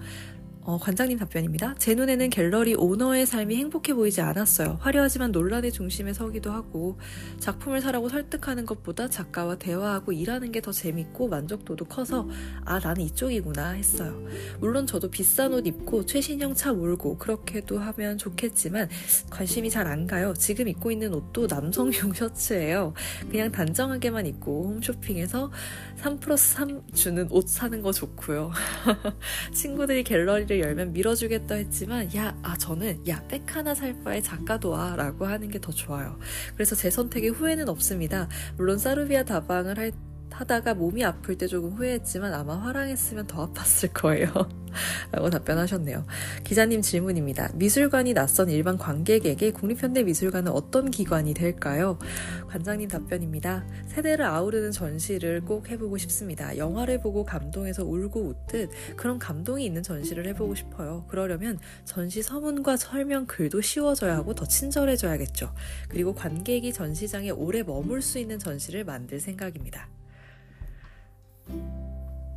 어, 0.68 0.76
관장님 0.78 1.16
답변입니다. 1.18 1.76
제 1.78 1.94
눈에는 1.94 2.28
갤러리 2.28 2.74
오너의 2.74 3.24
삶이 3.24 3.56
행복해 3.56 3.94
보이지 3.94 4.20
않았어요. 4.20 4.76
화려하지만 4.82 5.32
논란의 5.32 5.72
중심에 5.72 6.12
서기도 6.12 6.52
하고 6.52 6.98
작품을 7.38 7.80
사라고 7.80 8.10
설득하는 8.10 8.66
것보다 8.66 9.08
작가와 9.08 9.56
대화하고 9.56 10.12
일하는 10.12 10.52
게 10.52 10.58
더 10.60 10.70
재밌고 10.70 11.28
만족도도 11.28 11.86
커서 11.86 12.28
아 12.66 12.78
나는 12.80 13.00
이쪽이구나 13.04 13.70
했어요. 13.70 14.22
물론 14.60 14.86
저도 14.86 15.08
비싼 15.08 15.54
옷 15.54 15.66
입고 15.66 16.04
최신형 16.04 16.52
차 16.54 16.74
몰고 16.74 17.16
그렇게도 17.16 17.78
하면 17.78 18.18
좋겠지만 18.18 18.90
관심이 19.30 19.70
잘 19.70 19.86
안 19.86 20.06
가요. 20.06 20.34
지금 20.36 20.68
입고 20.68 20.90
있는 20.90 21.14
옷도 21.14 21.46
남성용 21.46 22.12
셔츠예요. 22.12 22.92
그냥 23.30 23.50
단정하게만 23.50 24.26
입고 24.26 24.64
홈쇼핑에서 24.74 25.50
3 25.96 26.18
플러스 26.20 26.52
3 26.56 26.82
주는 26.92 27.26
옷 27.30 27.48
사는 27.48 27.80
거 27.80 27.90
좋고요. 27.90 28.50
친구들이 29.54 30.04
갤러리를 30.04 30.57
열면 30.60 30.92
밀어주겠다 30.92 31.54
했지만 31.56 32.14
야, 32.14 32.36
아 32.42 32.56
저는 32.56 33.06
야, 33.08 33.22
백 33.28 33.54
하나 33.54 33.74
살 33.74 34.02
바에 34.02 34.20
작가도 34.22 34.70
와 34.70 34.96
라고 34.96 35.26
하는 35.26 35.50
게 35.50 35.58
더 35.58 35.72
좋아요. 35.72 36.18
그래서 36.54 36.74
제 36.76 36.88
선택에 36.88 37.28
후회는 37.28 37.68
없습니다. 37.68 38.28
물론 38.56 38.78
사르비아 38.78 39.24
다방을 39.24 39.76
할 39.78 39.92
하다가 40.38 40.74
몸이 40.74 41.04
아플 41.04 41.36
때 41.36 41.48
조금 41.48 41.70
후회했지만 41.72 42.32
아마 42.32 42.56
화랑했으면 42.56 43.26
더 43.26 43.52
아팠을 43.52 43.92
거예요. 43.92 44.28
라고 45.10 45.30
답변하셨네요. 45.30 46.06
기자님 46.44 46.80
질문입니다. 46.80 47.50
미술관이 47.54 48.14
낯선 48.14 48.48
일반 48.48 48.78
관객에게 48.78 49.50
국립현대미술관은 49.50 50.52
어떤 50.52 50.92
기관이 50.92 51.34
될까요? 51.34 51.98
관장님 52.46 52.88
답변입니다. 52.88 53.66
세대를 53.88 54.24
아우르는 54.24 54.70
전시를 54.70 55.40
꼭 55.40 55.68
해보고 55.70 55.98
싶습니다. 55.98 56.56
영화를 56.56 57.00
보고 57.00 57.24
감동해서 57.24 57.84
울고 57.84 58.20
웃듯 58.28 58.70
그런 58.96 59.18
감동이 59.18 59.64
있는 59.64 59.82
전시를 59.82 60.24
해보고 60.28 60.54
싶어요. 60.54 61.04
그러려면 61.08 61.58
전시 61.84 62.22
서문과 62.22 62.76
설명 62.76 63.26
글도 63.26 63.60
쉬워져야 63.60 64.14
하고 64.14 64.36
더 64.36 64.46
친절해져야겠죠. 64.46 65.52
그리고 65.88 66.14
관객이 66.14 66.72
전시장에 66.72 67.30
오래 67.30 67.64
머물 67.64 68.02
수 68.02 68.20
있는 68.20 68.38
전시를 68.38 68.84
만들 68.84 69.18
생각입니다. 69.18 69.88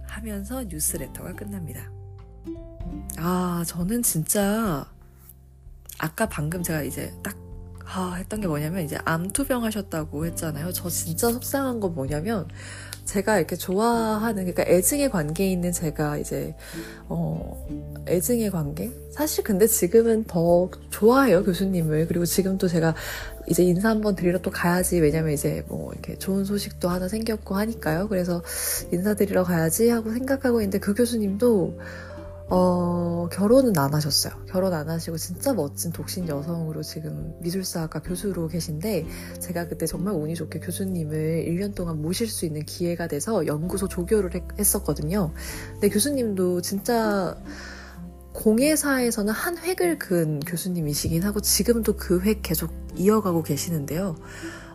하면서 0.04 0.64
뉴스레터가 0.64 1.34
끝납니다. 1.34 1.90
아, 3.18 3.64
저는 3.66 4.04
진짜 4.04 4.86
아까 5.98 6.28
방금 6.28 6.64
제가 6.64 6.84
이제 6.84 7.14
딱 7.24 7.38
아, 7.86 8.14
했던 8.14 8.40
게 8.40 8.48
뭐냐면 8.48 8.84
이제 8.84 8.98
암투병 9.04 9.64
하셨다고 9.66 10.26
했잖아요. 10.28 10.72
저 10.72 10.90
진짜 10.90 11.32
속상한 11.32 11.80
건 11.80 11.94
뭐냐면 11.94 12.48
제가 13.12 13.40
이렇게 13.40 13.58
좋아하는 13.58 14.46
그러니까 14.46 14.64
애증의 14.64 15.10
관계에 15.10 15.52
있는 15.52 15.74
제가 15.74 16.18
이제 16.18 16.56
어 17.10 17.68
애증의 18.08 18.52
관계? 18.52 18.90
사실 19.12 19.44
근데 19.44 19.68
지금은 19.68 20.24
더 20.24 20.70
좋아해요 20.92 21.44
교수님을. 21.44 22.08
그리고 22.08 22.24
지금 22.24 22.58
또 22.58 22.70
제가 22.70 22.96
이제 23.48 23.64
인사 23.64 23.90
한번 23.90 24.16
드리러 24.16 24.40
또 24.40 24.50
가야지. 24.50 25.02
왜냐면 25.02 25.34
이제 25.34 25.66
뭐 25.68 25.92
이렇게 25.92 26.18
좋은 26.18 26.46
소식도 26.46 26.88
하나 26.88 27.10
생겼고 27.10 27.56
하니까요. 27.56 28.08
그래서 28.08 28.42
인사 28.94 29.14
드리러 29.14 29.44
가야지 29.44 29.90
하고 29.90 30.14
생각하고 30.14 30.62
있는데 30.62 30.80
그 30.80 30.94
교수님도 30.94 31.80
어, 32.54 33.30
결혼은 33.32 33.78
안 33.78 33.94
하셨어요. 33.94 34.34
결혼 34.46 34.74
안 34.74 34.90
하시고 34.90 35.16
진짜 35.16 35.54
멋진 35.54 35.94
독신 35.94 36.28
여성으로 36.28 36.84
지금 36.84 37.34
미술사학과 37.40 38.02
교수로 38.02 38.50
계신데 38.50 39.06
제가 39.40 39.70
그때 39.70 39.86
정말 39.86 40.16
운이 40.16 40.36
좋게 40.36 40.60
교수님을 40.60 41.46
1년 41.48 41.74
동안 41.74 42.02
모실 42.02 42.28
수 42.28 42.46
있는 42.46 42.66
기회가 42.66 43.08
돼서 43.08 43.48
연구소 43.48 43.88
조교를 43.88 44.32
했, 44.60 44.76
었거든요 44.76 45.32
근데 45.74 45.88
교수님도 45.88 46.62
진짜 46.62 47.38
공예사에서는 48.34 49.34
한 49.34 49.58
획을 49.58 49.98
그은 49.98 50.42
교수님이시긴 50.42 51.24
하고 51.24 51.40
지금도 51.40 51.96
그 51.96 52.20
획 52.20 52.42
계속 52.42 52.70
이어가고 52.98 53.44
계시는데요. 53.44 54.18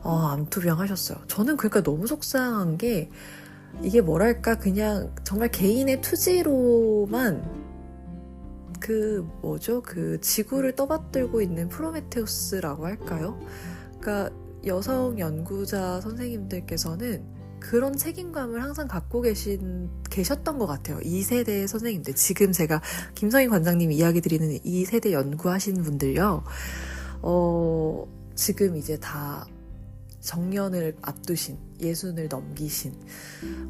어, 0.02 0.16
암투병 0.28 0.80
하셨어요. 0.80 1.18
저는 1.26 1.58
그러니까 1.58 1.82
너무 1.82 2.06
속상한 2.06 2.78
게 2.78 3.10
이게 3.82 4.00
뭐랄까 4.00 4.56
그냥 4.56 5.14
정말 5.24 5.50
개인의 5.50 6.00
투지로만 6.00 7.65
그 8.86 9.28
뭐죠? 9.42 9.82
그 9.82 10.20
지구를 10.20 10.76
떠받들고 10.76 11.42
있는 11.42 11.68
프로메테우스라고 11.68 12.86
할까요? 12.86 13.36
그러니까 13.98 14.30
여성 14.64 15.18
연구자 15.18 16.00
선생님들께서는 16.00 17.24
그런 17.58 17.96
책임감을 17.96 18.62
항상 18.62 18.86
갖고 18.86 19.22
계신 19.22 19.90
계셨던 20.08 20.58
것 20.58 20.68
같아요. 20.68 21.00
이 21.02 21.22
세대의 21.22 21.66
선생님들 21.66 22.14
지금 22.14 22.52
제가 22.52 22.80
김성희 23.16 23.48
관장님이 23.48 23.96
이야기 23.96 24.20
드리는 24.20 24.56
이 24.62 24.84
세대 24.84 25.12
연구하신 25.12 25.82
분들요. 25.82 26.44
어, 27.22 28.06
지금 28.36 28.76
이제 28.76 28.96
다 29.00 29.48
정년을 30.20 30.96
앞두신 31.02 31.58
예순을 31.80 32.28
넘기신 32.28 32.94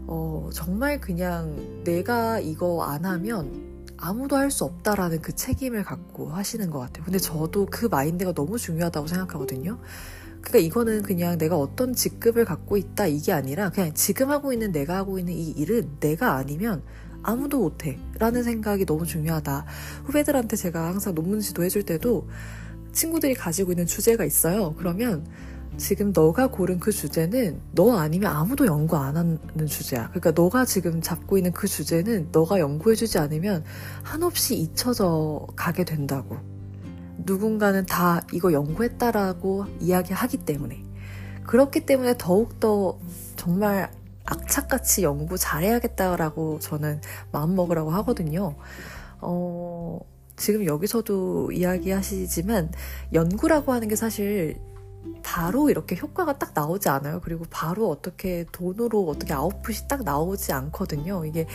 어, 0.09 0.51
정말 0.53 1.01
그냥 1.01 1.83
내가 1.85 2.39
이거 2.39 2.83
안 2.83 3.07
하면 3.07 3.76
아무도 3.99 4.37
할 4.37 4.51
수 4.51 4.65
없다라는 4.65 5.21
그 5.23 5.35
책임을 5.35 5.85
갖고 5.85 6.29
하시는 6.31 6.71
것 6.71 6.79
같아요. 6.79 7.05
근데 7.05 7.19
저도 7.19 7.67
그 7.71 7.87
마인드가 7.87 8.33
너무 8.33 8.59
중요하다고 8.59 9.07
생각하거든요. 9.07 9.79
그러니까 10.41 10.59
이거는 10.59 11.03
그냥 11.03 11.39
내가 11.39 11.57
어떤 11.57 11.93
직급을 11.93 12.45
갖고 12.45 12.77
있다 12.77 13.07
이게 13.09 13.33
아니라 13.33 13.71
그냥 13.71 13.93
지금 13.95 14.31
하고 14.31 14.53
있는 14.53 14.71
내가 14.71 14.97
하고 14.97 15.19
있는 15.19 15.35
이 15.35 15.51
일은 15.51 15.97
내가 15.99 16.37
아니면 16.37 16.83
아무도 17.23 17.59
못해 17.59 17.99
라는 18.19 18.45
생각이 18.45 18.87
너무 18.87 19.05
중요하다. 19.05 19.67
후배들한테 20.05 20.57
제가 20.57 20.87
항상 20.87 21.15
논문 21.15 21.41
지도 21.41 21.65
해줄 21.65 21.83
때도 21.83 22.29
친구들이 22.93 23.35
가지고 23.35 23.73
있는 23.73 23.87
주제가 23.87 24.25
있어요. 24.25 24.75
그러면 24.79 25.27
지금 25.77 26.11
너가 26.15 26.47
고른 26.47 26.81
그 26.81 26.91
주제는 26.91 27.61
너 27.73 27.99
아니면 27.99 28.33
아무도 28.33 28.67
연구 28.67 28.97
안 28.97 29.17
하는 29.17 29.39
주제야. 29.67 30.09
그러니까 30.09 30.31
너가 30.31 30.65
지금 30.65 31.03
잡고 31.03 31.37
있는 31.37 31.53
그 31.53 31.67
주제는 31.67 32.31
너가 32.33 32.59
연구해주지 32.61 33.19
않으면 33.19 33.65
한없이 34.03 34.57
잊혀져 34.57 35.47
가게 35.55 35.85
된다고. 35.85 36.37
누군가는 37.19 37.85
다 37.85 38.23
이거 38.33 38.53
연구했다라고 38.53 39.67
이야기하기 39.81 40.39
때문에. 40.39 40.83
그렇기 41.45 41.87
때문에 41.87 42.15
더욱더 42.19 42.99
정말 43.37 43.91
악착같이 44.25 45.03
연구 45.03 45.37
잘해야겠다라고 45.39 46.59
저는 46.59 47.01
마음먹으라고 47.33 47.91
하거든요. 47.91 48.57
어, 49.21 50.01
지금 50.37 50.65
여기서도 50.65 51.53
이야기하시지만 51.53 52.73
연구라고 53.13 53.73
하는 53.73 53.89
게 53.89 53.95
사실 53.95 54.57
바로 55.23 55.71
이렇게 55.71 55.97
효과가 55.97 56.39
딱 56.39 56.53
나오지 56.55 56.89
않아요. 56.89 57.21
그리고 57.23 57.45
바로 57.51 57.91
어떻게 57.91 58.45
돈으로 58.53 59.09
어떻게 59.09 59.35
아웃풋이 59.35 59.89
딱 59.89 60.03
나오지 60.05 60.53
않거든요. 60.53 61.25
이게 61.25 61.47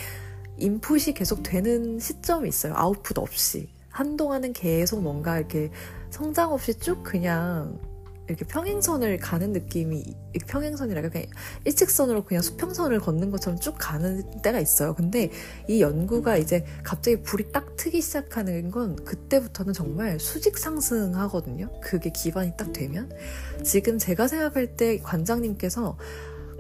인풋이 0.58 1.14
계속 1.14 1.44
되는 1.44 2.00
시점이 2.00 2.48
있어요. 2.50 2.74
아웃풋 2.76 3.18
없이. 3.18 3.70
한동안은 3.90 4.54
계속 4.54 5.02
뭔가 5.02 5.38
이렇게 5.38 5.72
성장 6.10 6.54
없이 6.54 6.74
쭉 6.78 7.04
그냥 7.04 7.80
이렇게 8.28 8.46
평행선을 8.46 9.18
가는 9.18 9.52
느낌이 9.52 10.16
평행선이라 10.48 11.10
그냥 11.10 11.28
일직선으로 11.66 12.24
그냥 12.24 12.42
수평선을 12.42 13.00
걷는 13.00 13.32
것처럼 13.32 13.60
쭉 13.60 13.76
가는 13.78 14.24
때가 14.42 14.60
있어요. 14.60 14.96
근데 14.96 15.32
이 15.68 15.82
연구가 15.82 16.38
이제 16.38 16.66
갑자기 16.84 17.22
불이 17.22 17.52
딱 17.52 17.76
트기 17.76 18.02
시작하는 18.02 18.72
건 18.72 18.96
그때부터는 19.04 19.74
정말 19.74 20.20
수직 20.20 20.58
상승하거든요. 20.58 21.70
그게 21.82 22.10
기반이 22.12 22.54
딱 22.58 22.72
되면 22.72 23.12
지금 23.64 23.98
제가 23.98 24.28
생각할 24.28 24.76
때 24.76 25.00
관장님께서 25.00 25.98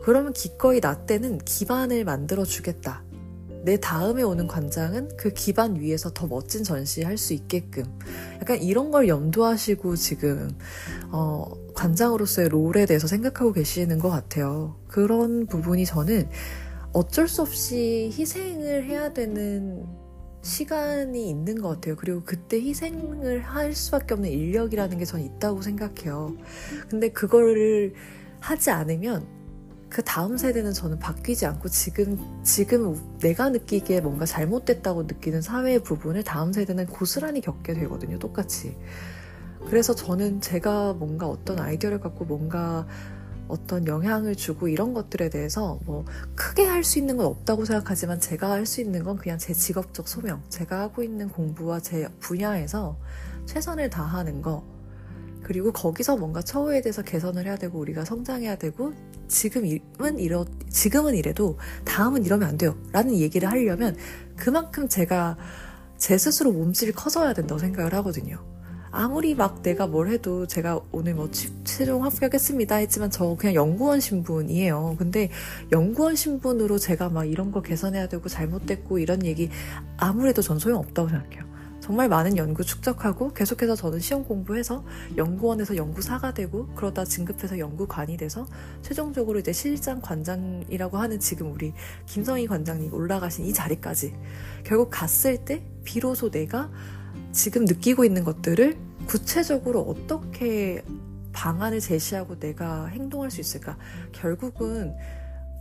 그러면 0.04 0.34
기꺼이 0.34 0.82
나 0.82 1.06
때는 1.06 1.38
기반을 1.38 2.04
만들어 2.04 2.44
주겠다. 2.44 3.04
내 3.64 3.80
다음에 3.80 4.24
오는 4.24 4.48
관장은 4.48 5.18
그 5.18 5.32
기반 5.32 5.80
위에서 5.80 6.12
더 6.14 6.28
멋진 6.28 6.64
전시할 6.64 7.18
수 7.18 7.34
있게끔 7.34 7.84
약간 8.42 8.62
이런 8.62 8.92
걸 8.92 9.08
염두하시고 9.08 9.96
지금 9.96 10.50
어, 11.12 11.46
관장으로서의 11.76 12.50
롤에 12.50 12.86
대해서 12.86 13.08
생각하고 13.08 13.54
계시는 13.54 14.00
것 14.00 14.10
같아요. 14.10 14.78
그런 14.88 15.46
부분이 15.46 15.86
저는 15.86 16.30
어쩔 16.94 17.28
수 17.28 17.42
없이 17.42 18.12
희생을 18.14 18.86
해야 18.86 19.14
되는 19.14 19.86
시간이 20.42 21.30
있는 21.30 21.62
것 21.62 21.70
같아요. 21.70 21.96
그리고 21.96 22.24
그때 22.26 22.60
희생을 22.60 23.42
할 23.42 23.74
수밖에 23.74 24.16
없는 24.16 24.30
인력이라는 24.30 24.98
게 24.98 25.06
저는 25.06 25.26
있다고 25.26 25.62
생각해요. 25.62 26.36
근데 26.90 27.10
그거를 27.10 27.94
하지 28.40 28.72
않으면 28.72 29.41
그 29.92 30.02
다음 30.04 30.38
세대는 30.38 30.72
저는 30.72 31.00
바뀌지 31.00 31.46
않고 31.46 31.68
지금, 31.68 32.18
지금 32.44 32.98
내가 33.20 33.50
느끼기에 33.50 34.00
뭔가 34.00 34.26
잘못됐다고 34.26 35.04
느끼는 35.04 35.42
사회의 35.42 35.84
부분을 35.84 36.24
다음 36.24 36.54
세대는 36.54 36.88
고스란히 36.88 37.42
겪게 37.42 37.74
되거든요. 37.74 38.18
똑같이. 38.18 38.78
그래서 39.68 39.94
저는 39.94 40.40
제가 40.40 40.94
뭔가 40.94 41.28
어떤 41.28 41.60
아이디어를 41.60 42.00
갖고 42.00 42.24
뭔가 42.24 42.88
어떤 43.50 43.86
영향을 43.86 44.36
주고 44.38 44.70
이런 44.70 44.94
것들에 44.94 45.30
대해서 45.30 45.78
뭐 45.86 46.06
크게 46.36 46.66
할 46.66 46.86
수 46.86 46.98
있는 46.98 47.18
건 47.18 47.26
없다고 47.26 47.66
생각하지만 47.66 48.22
제가 48.22 48.50
할 48.50 48.66
수 48.66 48.80
있는 48.80 49.04
건 49.04 49.18
그냥 49.18 49.38
제 49.38 49.54
직업적 49.54 50.08
소명, 50.08 50.42
제가 50.48 50.80
하고 50.80 51.04
있는 51.04 51.28
공부와 51.28 51.82
제 51.82 52.08
분야에서 52.22 52.98
최선을 53.46 53.90
다하는 53.90 54.42
거, 54.42 54.64
그리고 55.44 55.72
거기서 55.72 56.18
뭔가 56.18 56.42
처우에 56.42 56.82
대해서 56.82 57.02
개선을 57.02 57.46
해야 57.46 57.56
되고 57.56 57.80
우리가 57.80 58.06
성장해야 58.06 58.58
되고 58.58 58.94
지금은 59.28 60.20
이러 60.20 60.46
지금은 60.70 61.16
이래도 61.16 61.58
다음은 61.86 62.26
이러면 62.26 62.48
안 62.48 62.58
돼요. 62.58 62.78
라는 62.92 63.16
얘기를 63.16 63.50
하려면 63.50 63.96
그만큼 64.36 64.88
제가 64.88 65.38
제 65.98 66.18
스스로 66.18 66.52
몸집이 66.52 66.94
커져야 66.94 67.34
된다고 67.34 67.60
생각을 67.60 67.94
하거든요. 67.96 68.44
아무리 68.92 69.36
막 69.36 69.64
내가 69.64 69.88
뭘 69.88 70.10
해도 70.10 70.46
제가 70.46 70.82
오늘 70.92 71.16
뭐 71.16 71.30
최종 71.64 72.04
합격했습니다 72.04 72.76
했지만 72.76 73.10
저 73.10 73.36
그냥 73.40 73.56
연구원 73.56 74.02
신분이에요. 74.02 74.96
근데 75.00 75.30
연구원 75.72 76.16
신분으로 76.16 76.78
제가 76.78 77.10
막 77.10 77.24
이런 77.24 77.52
거 77.52 77.62
개선해야 77.62 78.10
되고 78.10 78.28
잘못됐고 78.28 79.00
이런 79.00 79.26
얘기 79.26 79.50
아무래도 79.98 80.42
전 80.42 80.60
소용없다고 80.60 81.08
생각해요. 81.08 81.51
정말 81.82 82.08
많은 82.08 82.38
연구 82.38 82.64
축적하고 82.64 83.34
계속해서 83.34 83.76
저는 83.76 84.00
시험 84.00 84.24
공부해서 84.24 84.86
연구원에서 85.18 85.76
연구사가 85.76 86.34
되고 86.34 86.68
그러다 86.76 87.04
진급해서 87.04 87.58
연구관이 87.58 88.18
돼서 88.18 88.46
최종적으로 88.84 89.40
이제 89.40 89.52
실장 89.52 90.00
관장이라고 90.00 90.98
하는 90.98 91.20
지금 91.20 91.52
우리 91.52 91.74
김성희 92.06 92.46
관장님 92.46 92.94
올라가신 92.94 93.46
이 93.46 93.52
자리까지 93.52 94.14
결국 94.64 94.90
갔을 94.92 95.44
때 95.44 95.64
비로소 95.84 96.30
내가 96.30 96.70
지금 97.32 97.66
느끼고 97.66 98.06
있는 98.06 98.24
것들을 98.24 98.78
구체적으로 99.08 99.82
어떻게 99.82 100.84
방안을 101.34 101.80
제시하고 101.80 102.38
내가 102.40 102.88
행동할 102.88 103.32
수 103.32 103.42
있을까? 103.42 103.78
결국은 104.12 104.96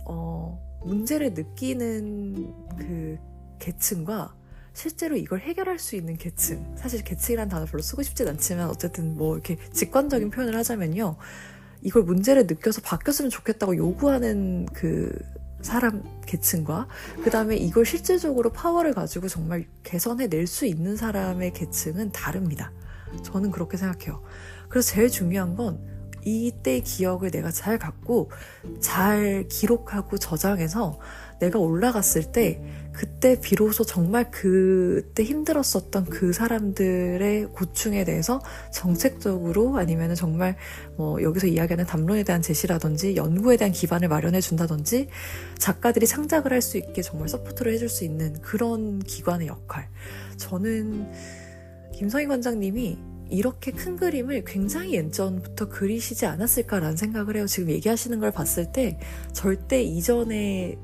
어 0.05 0.61
문제를 0.83 1.33
느끼는 1.33 2.53
그 2.77 3.17
계층과 3.59 4.35
실제로 4.73 5.15
이걸 5.17 5.39
해결할 5.39 5.79
수 5.79 5.95
있는 5.95 6.17
계층. 6.17 6.75
사실 6.77 7.03
계층이란 7.03 7.49
단어 7.49 7.65
별로 7.65 7.81
쓰고 7.81 8.03
싶진 8.03 8.27
않지만 8.27 8.69
어쨌든 8.69 9.15
뭐 9.17 9.35
이렇게 9.35 9.57
직관적인 9.73 10.29
표현을 10.31 10.55
하자면요. 10.57 11.17
이걸 11.81 12.03
문제를 12.03 12.47
느껴서 12.47 12.81
바뀌었으면 12.81 13.29
좋겠다고 13.29 13.75
요구하는 13.75 14.65
그 14.73 15.11
사람 15.61 16.03
계층과 16.25 16.87
그 17.23 17.29
다음에 17.29 17.55
이걸 17.55 17.85
실질적으로 17.85 18.51
파워를 18.51 18.93
가지고 18.93 19.27
정말 19.27 19.67
개선해 19.83 20.27
낼 20.27 20.47
수 20.47 20.65
있는 20.65 20.95
사람의 20.95 21.53
계층은 21.53 22.11
다릅니다. 22.11 22.71
저는 23.23 23.51
그렇게 23.51 23.77
생각해요. 23.77 24.23
그래서 24.69 24.93
제일 24.93 25.09
중요한 25.09 25.55
건 25.55 25.79
이때의 26.23 26.81
기억을 26.81 27.31
내가 27.31 27.51
잘 27.51 27.77
갖고 27.79 28.31
잘 28.79 29.47
기록하고 29.49 30.17
저장해서 30.17 30.99
내가 31.39 31.59
올라갔을 31.59 32.31
때 32.31 32.63
그때 32.93 33.39
비로소 33.39 33.83
정말 33.83 34.31
그때 34.31 35.23
힘들었었던 35.23 36.05
그 36.05 36.33
사람들의 36.33 37.47
고충에 37.53 38.03
대해서 38.03 38.41
정책적으로 38.73 39.77
아니면 39.77 40.15
정말 40.15 40.55
뭐 40.97 41.21
여기서 41.21 41.47
이야기하는 41.47 41.85
담론에 41.85 42.23
대한 42.23 42.41
제시라든지 42.41 43.15
연구에 43.15 43.57
대한 43.57 43.71
기반을 43.71 44.07
마련해 44.07 44.41
준다든지 44.41 45.07
작가들이 45.57 46.07
창작을 46.07 46.51
할 46.51 46.61
수 46.61 46.77
있게 46.77 47.01
정말 47.01 47.27
서포트를 47.27 47.73
해줄 47.73 47.89
수 47.89 48.03
있는 48.05 48.39
그런 48.41 48.99
기관의 48.99 49.47
역할. 49.47 49.89
저는 50.37 51.11
김성희 51.93 52.27
관장님이 52.27 52.99
이렇게 53.31 53.71
큰 53.71 53.95
그림을 53.95 54.43
굉장히 54.45 54.93
예전부터 54.93 55.69
그리시지 55.69 56.25
않았을까라는 56.25 56.97
생각을 56.97 57.37
해요. 57.37 57.47
지금 57.47 57.69
얘기하시는 57.71 58.19
걸 58.19 58.31
봤을 58.31 58.71
때 58.71 58.99
절대 59.33 59.81
이전에 59.81 60.77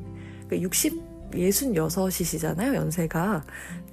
60 0.51 1.07
66이시잖아요, 1.32 2.75
연세가. 2.75 3.43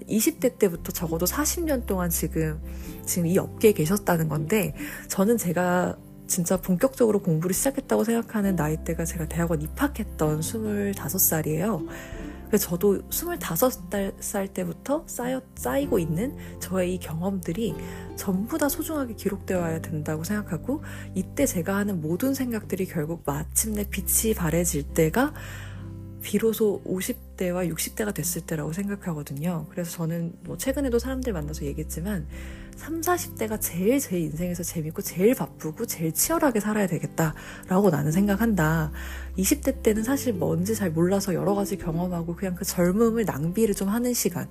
20대 0.09 0.59
때부터 0.59 0.93
적어도 0.93 1.27
40년 1.27 1.87
동안 1.87 2.11
지금, 2.11 2.61
지금 3.05 3.27
이 3.27 3.39
업계에 3.39 3.73
계셨다는 3.73 4.29
건데, 4.29 4.75
저는 5.09 5.39
제가 5.39 5.97
진짜 6.27 6.57
본격적으로 6.57 7.21
공부를 7.23 7.55
시작했다고 7.55 8.05
생각하는 8.05 8.57
나이대가 8.57 9.05
제가 9.05 9.29
대학원 9.29 9.61
입학했던 9.63 10.41
25살이에요. 10.41 11.87
그래서 12.47 12.69
저도 12.69 13.03
25살 13.09 14.55
때부터 14.55 15.05
쌓여, 15.07 15.43
쌓이고 15.57 15.99
있는 15.99 16.37
저의 16.61 16.95
이 16.95 16.99
경험들이 16.99 17.75
전부 18.17 18.59
다 18.59 18.69
소중하게 18.69 19.15
기록되어야 19.15 19.81
된다고 19.81 20.23
생각하고, 20.23 20.83
이때 21.15 21.47
제가 21.47 21.77
하는 21.77 22.01
모든 22.01 22.33
생각들이 22.33 22.87
결국 22.87 23.23
마침내 23.27 23.85
빛이 23.89 24.35
바래질 24.35 24.95
때가 24.95 25.35
비로소 26.25 26.83
50대와 26.85 27.73
60대가 27.73 28.13
됐을 28.13 28.41
때라고 28.41 28.73
생각하거든요. 28.73 29.67
그래서 29.71 29.91
저는 29.91 30.33
뭐 30.41 30.57
최근에도 30.57 30.99
사람들 30.99 31.33
만나서 31.35 31.67
얘기했지만 31.67 32.27
3, 32.77 33.03
40대가 33.03 33.61
제일 33.61 34.01
제 34.01 34.19
인생에서 34.19 34.63
재밌고 34.63 35.03
제일 35.03 35.35
바쁘고 35.35 35.87
제일 35.87 36.13
치열하게 36.13 36.61
살아야 36.61 36.87
되겠다라고 36.87 37.91
나는 37.91 38.11
생각한다. 38.11 38.91
20대 39.39 39.83
때는 39.83 40.03
사실 40.03 40.33
뭔지 40.33 40.75
잘 40.75 40.91
몰라서 40.91 41.35
여러 41.35 41.55
가지 41.55 41.77
경험하고 41.77 42.35
그냥 42.35 42.55
그 42.55 42.65
젊음을 42.65 43.27
낭비를 43.27 43.75
좀 43.75 43.91
하는 43.91 44.15
시간. 44.15 44.49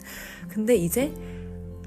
근데 0.49 0.76
이제 0.76 1.11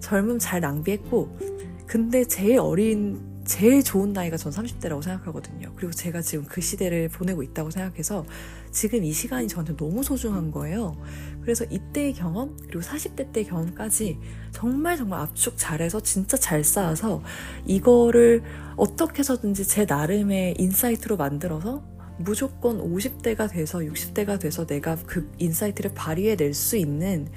젊음 0.00 0.38
잘 0.38 0.60
낭비했고 0.60 1.38
근데 1.86 2.24
제일 2.24 2.58
어린 2.58 3.20
제일 3.46 3.82
좋은 3.84 4.12
나이가 4.12 4.36
전 4.36 4.52
30대라고 4.52 5.02
생각하거든요. 5.02 5.72
그리고 5.76 5.92
제가 5.92 6.20
지금 6.20 6.44
그 6.44 6.60
시대를 6.60 7.08
보내고 7.08 7.44
있다고 7.44 7.70
생각해서 7.70 8.26
지금 8.72 9.04
이 9.04 9.12
시간이 9.12 9.46
저한테 9.46 9.76
너무 9.76 10.02
소중한 10.02 10.50
거예요. 10.50 11.00
그래서 11.42 11.64
이때의 11.64 12.14
경험, 12.14 12.56
그리고 12.62 12.80
40대 12.80 13.32
때 13.32 13.44
경험까지 13.44 14.18
정말 14.50 14.96
정말 14.96 15.20
압축 15.20 15.54
잘해서 15.56 16.00
진짜 16.00 16.36
잘 16.36 16.64
쌓아서 16.64 17.22
이거를 17.64 18.42
어떻게 18.76 19.20
해서든지 19.20 19.66
제 19.66 19.84
나름의 19.84 20.56
insight로 20.58 21.16
만들어서 21.16 21.84
무조건 22.18 22.78
50대가 22.78 23.50
돼서 23.50 23.78
60대가 23.78 24.40
돼서 24.40 24.66
내가 24.66 24.96
그 25.06 25.30
insight를 25.38 25.92
발휘해낼 25.94 26.52
수 26.52 26.76
있는 26.76 27.28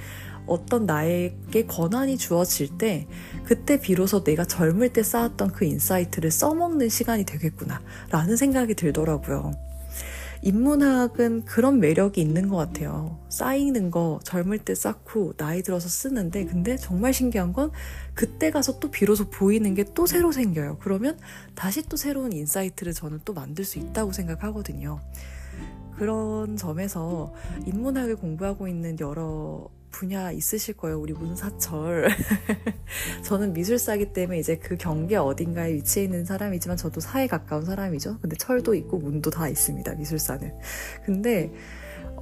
어떤 0.50 0.86
나에게 0.86 1.66
권한이 1.68 2.18
주어질 2.18 2.78
때 2.78 3.08
그때 3.46 3.80
비로소 3.80 4.24
내가 4.24 4.46
젊을 4.46 4.94
때 4.94 5.04
쌓았던 5.04 5.52
그 5.54 5.66
insight를 5.66 6.32
써먹는 6.32 6.90
시간이 6.90 7.26
되겠구나 7.26 7.82
라는 8.10 8.36
생각이 8.36 8.76
들더라고요. 8.76 9.52
인문학은 10.42 11.44
그런 11.44 11.80
매력이 11.82 12.22
있는 12.22 12.48
것 12.48 12.56
같아요. 12.56 13.20
쌓이는 13.28 13.92
거 13.92 14.20
젊을 14.24 14.60
때 14.60 14.74
쌓고 14.74 15.34
나이 15.34 15.62
들어서 15.62 15.90
쓰는데 15.90 16.46
근데 16.46 16.78
정말 16.78 17.14
신기한 17.14 17.52
건 17.52 17.72
그때 18.14 18.50
가서 18.50 18.80
또 18.80 18.90
비로소 18.90 19.30
보이는 19.30 19.76
게 19.76 19.84
또 19.94 20.06
새로 20.06 20.32
생겨요. 20.32 20.78
그러면 20.80 21.18
다시 21.56 21.82
또 21.90 21.98
새로운 21.98 22.32
insight를 22.32 22.94
저는 22.94 23.20
또 23.26 23.34
만들 23.34 23.66
수 23.66 23.80
있다고 23.80 24.14
생각하거든요. 24.14 25.02
그런 25.98 26.56
점에서 26.56 27.34
인문학을 27.66 28.16
공부하고 28.16 28.70
있는 28.70 28.98
여러분이 29.02 30.32
있으실 30.32 30.76
거예요. 30.76 31.00
우리 31.00 31.14
문사철. 31.14 32.10
저는 33.24 33.54
미술사기 33.54 34.14
때문에 34.14 34.40
이제 34.40 34.58
그 34.58 34.78
경계 34.78 35.16
어딘가에 35.16 35.74
위치해 35.74 36.06
있는 36.06 36.26
사람이지만 36.26 36.78
저도 36.78 37.00
사에 37.00 37.28
가까운 37.28 37.66
사람이죠. 37.66 38.20
근데 38.22 38.36
철도 38.36 38.76
있고 38.76 38.98
문도 38.98 39.30
다 39.30 39.48
있습니다. 39.48 39.96
미술사는. 39.96 40.54
근데 41.06 41.52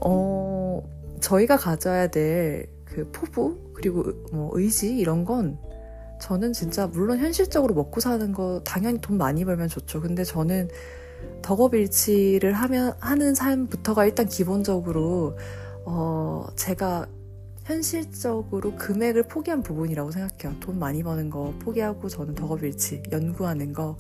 어 0.01 0.83
저희가 1.21 1.57
가져야 1.57 2.07
될 2.07 2.77
그 2.97 3.09
포부 3.11 3.73
그리고 3.73 4.05
뭐 4.31 4.49
의지 4.53 4.97
이런 4.97 5.25
건 5.25 5.59
저는 6.19 6.53
진짜 6.53 6.87
물론 6.87 7.19
현실적으로 7.19 7.75
먹고 7.75 7.99
사는 7.99 8.31
거 8.31 8.61
당연히 8.65 8.99
돈 8.99 9.17
많이 9.17 9.45
벌면 9.45 9.67
좋죠. 9.67 10.01
근데 10.01 10.23
저는 10.23 10.69
덕업일치를 11.43 12.53
하면 12.53 12.95
하는 12.99 13.35
삶부터가 13.35 14.05
일단 14.05 14.27
기본적으로 14.27 15.37
어 15.85 16.47
제가 16.55 17.07
현실적으로 17.67 18.75
금액을 18.77 19.23
포기한 19.23 19.61
부분이라고 19.61 20.09
생각해요. 20.11 20.57
돈 20.61 20.79
많이 20.79 21.03
버는 21.03 21.29
거 21.29 21.53
포기하고 21.59 22.07
저는 22.07 22.33
덕업일치 22.33 23.03
연구하는 23.11 23.73
거 23.73 23.97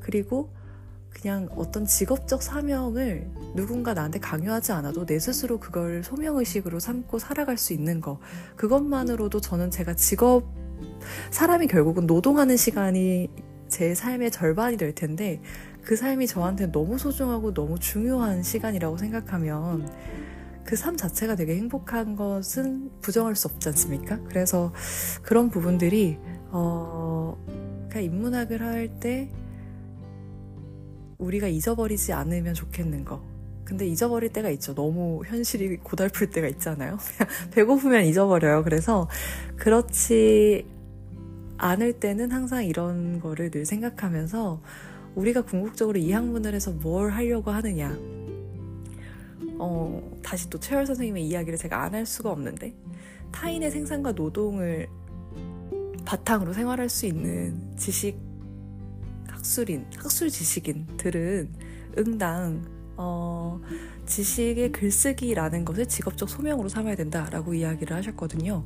그리고 0.00 0.50
그냥 1.10 1.46
어떤 1.54 1.84
직업적 1.84 2.42
사명을 2.42 3.30
누군가 3.54 3.92
나한테 3.92 4.18
강요하지 4.18 4.72
않아도 4.72 5.04
내 5.04 5.18
스스로 5.18 5.60
그걸 5.60 6.02
소명의식으로 6.02 6.80
삼고 6.80 7.18
살아갈 7.18 7.58
수 7.58 7.74
있는 7.74 8.00
거 8.00 8.18
그것만으로도 8.56 9.42
저는 9.42 9.70
제가 9.70 9.92
직업 9.92 10.44
사람이 11.30 11.66
결국은 11.66 12.06
노동하는 12.06 12.56
시간이 12.56 13.28
제 13.68 13.94
삶의 13.94 14.30
절반이 14.30 14.78
될 14.78 14.94
텐데 14.94 15.42
그 15.82 15.96
삶이 15.96 16.26
저한테 16.26 16.72
너무 16.72 16.96
소중하고 16.96 17.52
너무 17.52 17.78
중요한 17.78 18.42
시간이라고 18.42 18.96
생각하면 18.96 19.86
그 20.64 20.76
삶 20.76 20.96
자체가 20.96 21.36
되게 21.36 21.56
행복한 21.56 22.16
것은 22.16 22.90
부정할 23.00 23.36
수 23.36 23.48
없지 23.48 23.68
않습니까? 23.70 24.20
그래서 24.24 24.72
그런 25.22 25.50
부분들이 25.50 26.18
어 26.50 27.36
그냥 27.90 28.04
인문학을 28.04 28.62
할 28.62 29.00
때 29.00 29.30
우리가 31.18 31.46
잊어버리지 31.48 32.12
않으면 32.12 32.54
좋겠는 32.54 33.04
거. 33.04 33.22
근데 33.64 33.86
잊어버릴 33.86 34.32
때가 34.32 34.50
있죠. 34.50 34.74
너무 34.74 35.22
현실이 35.24 35.78
고달플 35.78 36.30
때가 36.30 36.48
있잖아요. 36.48 36.98
배고프면 37.54 38.04
잊어버려요. 38.06 38.64
그래서 38.64 39.08
그렇지 39.56 40.66
않을 41.58 41.94
때는 42.00 42.32
항상 42.32 42.64
이런 42.64 43.20
거를 43.20 43.50
늘 43.50 43.64
생각하면서 43.64 44.62
우리가 45.14 45.42
궁극적으로 45.42 45.98
이 45.98 46.10
학문을 46.12 46.54
해서 46.54 46.72
뭘 46.72 47.10
하려고 47.10 47.50
하느냐. 47.52 47.96
어, 49.64 50.18
다시 50.24 50.50
또 50.50 50.58
최열 50.58 50.86
선생님의 50.86 51.24
이야기를 51.24 51.56
제가 51.56 51.84
안 51.84 51.94
할 51.94 52.04
수가 52.04 52.30
없는데 52.32 52.74
타인의 53.30 53.70
생산과 53.70 54.12
노동을 54.12 54.88
바탕으로 56.04 56.52
생활할 56.52 56.88
수 56.88 57.06
있는 57.06 57.76
지식 57.76 58.18
학술인, 59.28 59.86
학술 59.96 60.30
지식인들은 60.30 61.54
응당 61.98 62.64
어, 62.96 63.60
지식의 64.06 64.72
글쓰기라는 64.72 65.64
것을 65.64 65.86
직업적 65.86 66.28
소명으로 66.28 66.68
삼아야 66.68 66.94
된다라고 66.94 67.54
이야기를 67.54 67.96
하셨거든요. 67.96 68.64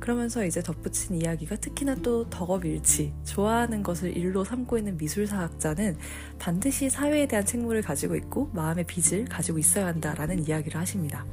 그러면서 0.00 0.44
이제 0.44 0.62
덧붙인 0.62 1.20
이야기가 1.20 1.56
특히나 1.56 1.96
또 1.96 2.28
덕업일치, 2.28 3.12
좋아하는 3.24 3.82
것을 3.82 4.16
일로 4.16 4.44
삼고 4.44 4.78
있는 4.78 4.96
미술사학자는 4.96 5.96
반드시 6.38 6.90
사회에 6.90 7.26
대한 7.26 7.44
책무를 7.44 7.82
가지고 7.82 8.16
있고 8.16 8.50
마음의 8.52 8.84
빚을 8.84 9.26
가지고 9.26 9.58
있어야 9.58 9.86
한다라는 9.86 10.46
이야기를 10.46 10.80
하십니다. 10.80 11.24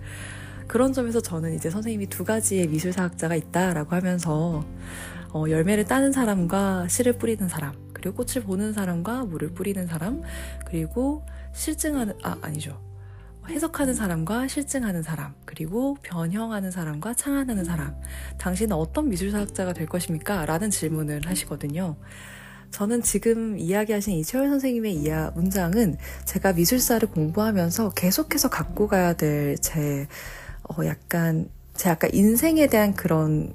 그런 0.67 0.93
점에서 0.93 1.21
저는 1.21 1.55
이제 1.55 1.69
선생님이 1.69 2.07
두 2.07 2.23
가지의 2.23 2.67
미술사학자가 2.67 3.35
있다라고 3.35 3.95
하면서 3.95 4.65
어, 5.33 5.45
열매를 5.49 5.85
따는 5.85 6.11
사람과 6.11 6.87
씨를 6.87 7.17
뿌리는 7.17 7.47
사람, 7.49 7.73
그리고 7.91 8.23
꽃을 8.23 8.45
보는 8.45 8.73
사람과 8.73 9.25
물을 9.25 9.49
뿌리는 9.49 9.87
사람, 9.87 10.21
그리고 10.65 11.25
실증하는, 11.53 12.15
아, 12.23 12.37
아니죠. 12.41 12.81
해석하는 13.47 13.93
사람과 13.93 14.47
실증하는 14.47 15.03
사람, 15.03 15.33
그리고 15.45 15.97
변형하는 16.01 16.71
사람과 16.71 17.13
창안하는 17.13 17.65
사람. 17.65 17.95
당신은 18.37 18.75
어떤 18.75 19.09
미술사학자가 19.09 19.73
될 19.73 19.85
것입니까? 19.85 20.45
라는 20.45 20.69
질문을 20.69 21.21
하시거든요. 21.25 21.97
저는 22.71 23.03
지금 23.03 23.59
이야기하신 23.59 24.13
이채월 24.15 24.49
선생님의 24.49 24.95
이야 24.95 25.29
문장은 25.35 25.97
제가 26.25 26.53
미술사를 26.53 27.07
공부하면서 27.09 27.91
계속해서 27.91 28.49
갖고 28.49 28.87
가야 28.87 29.13
될 29.13 29.57
제, 29.57 30.07
어, 30.63 30.85
약간, 30.85 31.49
제 31.75 31.89
약간 31.89 32.09
인생에 32.13 32.67
대한 32.67 32.93
그런 32.93 33.53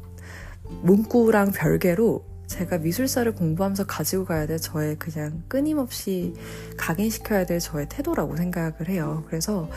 문구랑 0.82 1.52
별개로 1.52 2.27
제가 2.48 2.78
미술사를 2.78 3.30
공부하면서 3.34 3.86
가지고 3.86 4.24
가야 4.24 4.46
될 4.46 4.58
저의 4.58 4.96
그냥 4.98 5.42
끊임없이 5.48 6.34
각인시켜야 6.76 7.46
될 7.46 7.60
저의 7.60 7.88
태도라고 7.88 8.36
생각을 8.36 8.88
해요. 8.88 9.22
그래서, 9.28 9.68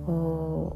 어, 0.00 0.70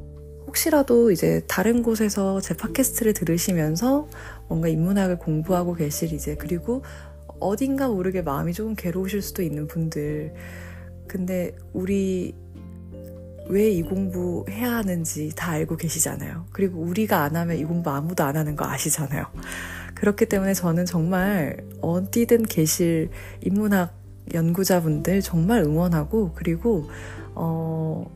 혹시라도 0.46 1.10
이제 1.10 1.42
다른 1.48 1.82
곳에서 1.82 2.40
제 2.40 2.54
팟캐스트를 2.54 3.14
들으시면서 3.14 4.08
뭔가 4.48 4.68
인문학을 4.68 5.18
공부하고 5.18 5.74
계실 5.74 6.12
이제, 6.12 6.36
그리고 6.36 6.82
어딘가 7.40 7.88
모르게 7.88 8.22
마음이 8.22 8.52
조금 8.52 8.74
괴로우실 8.74 9.22
수도 9.22 9.42
있는 9.42 9.66
분들. 9.66 10.34
근데 11.08 11.56
우리 11.72 12.34
왜 13.48 13.72
이 13.72 13.82
공부 13.82 14.44
해야 14.50 14.76
하는지 14.76 15.32
다 15.34 15.52
알고 15.52 15.76
계시잖아요. 15.76 16.46
그리고 16.52 16.80
우리가 16.80 17.22
안 17.22 17.34
하면 17.34 17.56
이 17.56 17.64
공부 17.64 17.90
아무도 17.90 18.22
안 18.22 18.36
하는 18.36 18.54
거 18.56 18.66
아시잖아요. 18.66 19.24
그렇기 19.98 20.26
때문에 20.26 20.54
저는 20.54 20.86
정말 20.86 21.56
어디든 21.80 22.44
계실 22.44 23.10
인문학 23.42 23.94
연구자분들 24.32 25.22
정말 25.22 25.62
응원하고 25.62 26.32
그리고 26.34 26.88
어 27.34 28.08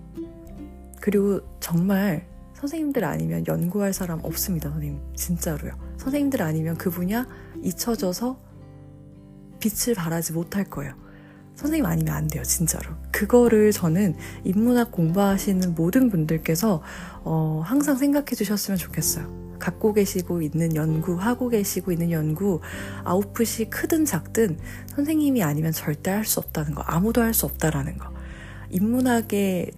그리고 1.01 1.41
정말 1.59 2.27
선생님들 2.55 3.05
아니면 3.05 3.45
연구할 3.49 3.93
사람 3.93 4.21
없습니다, 4.23 4.71
선생님. 4.71 5.01
진짜로요. 5.17 5.73
선생님들 5.97 6.43
아니면 6.43 6.77
그 6.77 6.91
분야 6.91 7.27
잊혀져서 7.61 8.39
빛을 9.59 9.97
발하지 9.97 10.33
못할 10.33 10.65
거예요. 10.65 10.95
선생님 11.57 11.85
아니면 11.85 12.15
안 12.15 12.29
돼요, 12.29 12.45
진짜로. 12.45 12.95
그거를 13.11 13.73
저는 13.73 14.15
인문학 14.45 14.93
공부하시는 14.93 15.75
모든 15.75 16.09
분들께서 16.09 16.83
어, 17.25 17.63
항상 17.65 17.97
생각해 17.97 18.27
주셨으면 18.37 18.79
좋겠어요. 18.79 19.42
갖고 19.63 19.93
계시고 19.93 20.43
있는 20.43 20.75
연구, 20.75 21.15
하고 21.15 21.49
계시고 21.49 21.93
있는 21.93 22.11
연구, 22.11 22.61
아웃풋이 23.05 23.71
크든 23.71 24.05
작든 24.05 24.59
선생님이 24.89 25.45
아니면 25.45 25.71
절대 25.71 26.11
할 26.11 26.25
수 26.25 26.41
없다는 26.41 26.75
거, 26.75 26.83
아무도 26.83 27.23
할 27.23 27.33
수 27.33 27.47
없다라는 27.47 27.97
거. 27.97 28.13
인문학의 28.71 29.71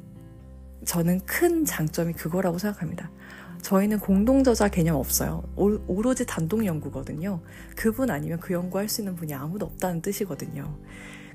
저는 0.87 1.21
큰 1.27 1.67
장점이 1.67 2.15
그거라고 2.15 2.57
생각합니다. 2.59 3.11
저희는 3.61 3.99
공동저자 3.99 4.69
개념 4.69 4.97
없어요. 4.97 5.43
오, 5.57 5.71
로지 6.03 6.25
단독 6.27 6.65
연구거든요. 6.65 7.41
그분 7.77 8.11
아니면 8.11 8.41
그 8.41 8.55
연구할 8.55 8.89
수 8.89 9.03
있는 9.03 9.17
분이 9.17 9.35
아무도 9.35 9.67
없다는 9.67 10.01
뜻이거든요. 10.01 10.79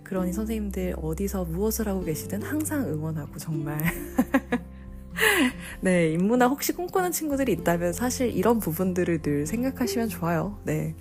그러니 0.03 0.33
선생님들 0.33 0.95
어디서 1.01 1.45
무엇을 1.45 1.87
하고 1.87 2.03
계시든 2.03 2.41
항상 2.41 2.87
응원하고 2.87 3.37
정말 3.37 3.79
네, 5.81 6.11
인문학 6.13 6.49
혹시 6.51 6.73
꿈꾸는 6.73 7.11
친구들이 7.11 7.51
있다면 7.53 7.93
사실 7.93 8.29
이런 8.35 8.59
부분들을 8.59 9.21
늘 9.21 9.45
생각하시면 9.45 10.09
좋아요. 10.09 10.59
네. 10.63 10.95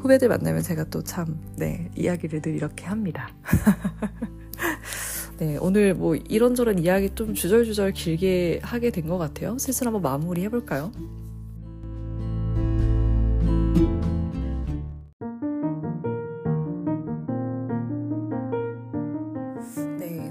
후배들 0.00 0.28
만나면 0.28 0.62
제가 0.62 0.84
또 0.84 1.02
참, 1.02 1.38
네, 1.56 1.90
이야기를 1.96 2.42
늘 2.42 2.54
이렇게 2.54 2.84
합니다. 2.86 3.28
네, 5.38 5.56
오늘 5.60 5.94
뭐 5.94 6.14
이런저런 6.16 6.78
이야기 6.78 7.10
좀 7.14 7.34
주절주절 7.34 7.92
길게 7.92 8.60
하게 8.62 8.90
된 8.90 9.06
것 9.08 9.16
같아요. 9.18 9.56
슬슬 9.58 9.86
한번 9.86 10.02
마무리 10.02 10.42
해볼까요? 10.44 10.92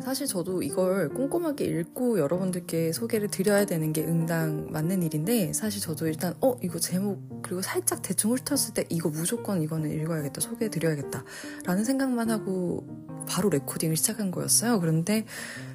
사실 0.09 0.25
저도 0.25 0.63
이걸 0.63 1.07
꼼꼼하게 1.09 1.65
읽고 1.65 2.17
여러분들께 2.17 2.93
소개를 2.93 3.27
드려야 3.27 3.65
되는 3.65 3.93
게 3.93 4.03
응당 4.03 4.71
맞는 4.71 5.03
일인데 5.03 5.53
사실 5.53 5.79
저도 5.79 6.07
일단 6.07 6.33
어 6.41 6.57
이거 6.63 6.79
제목 6.79 7.43
그리고 7.43 7.61
살짝 7.61 8.01
대충 8.01 8.31
훑었을 8.31 8.73
때 8.73 8.85
이거 8.89 9.09
무조건 9.09 9.61
이거는 9.61 9.91
읽어야겠다 9.91 10.41
소개해 10.41 10.71
드려야겠다 10.71 11.23
라는 11.63 11.83
생각만 11.83 12.31
하고 12.31 12.87
바로 13.27 13.51
레코딩을 13.51 13.97
시작한 13.97 14.31
거였어요. 14.31 14.79
그런데 14.79 15.27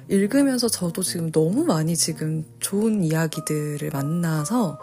읽으면서 0.09 0.67
저도 0.67 1.01
지금 1.01 1.31
너무 1.31 1.63
많이 1.63 1.95
지금 1.95 2.43
좋은 2.59 3.05
이야기들을 3.05 3.89
만나서 3.89 4.81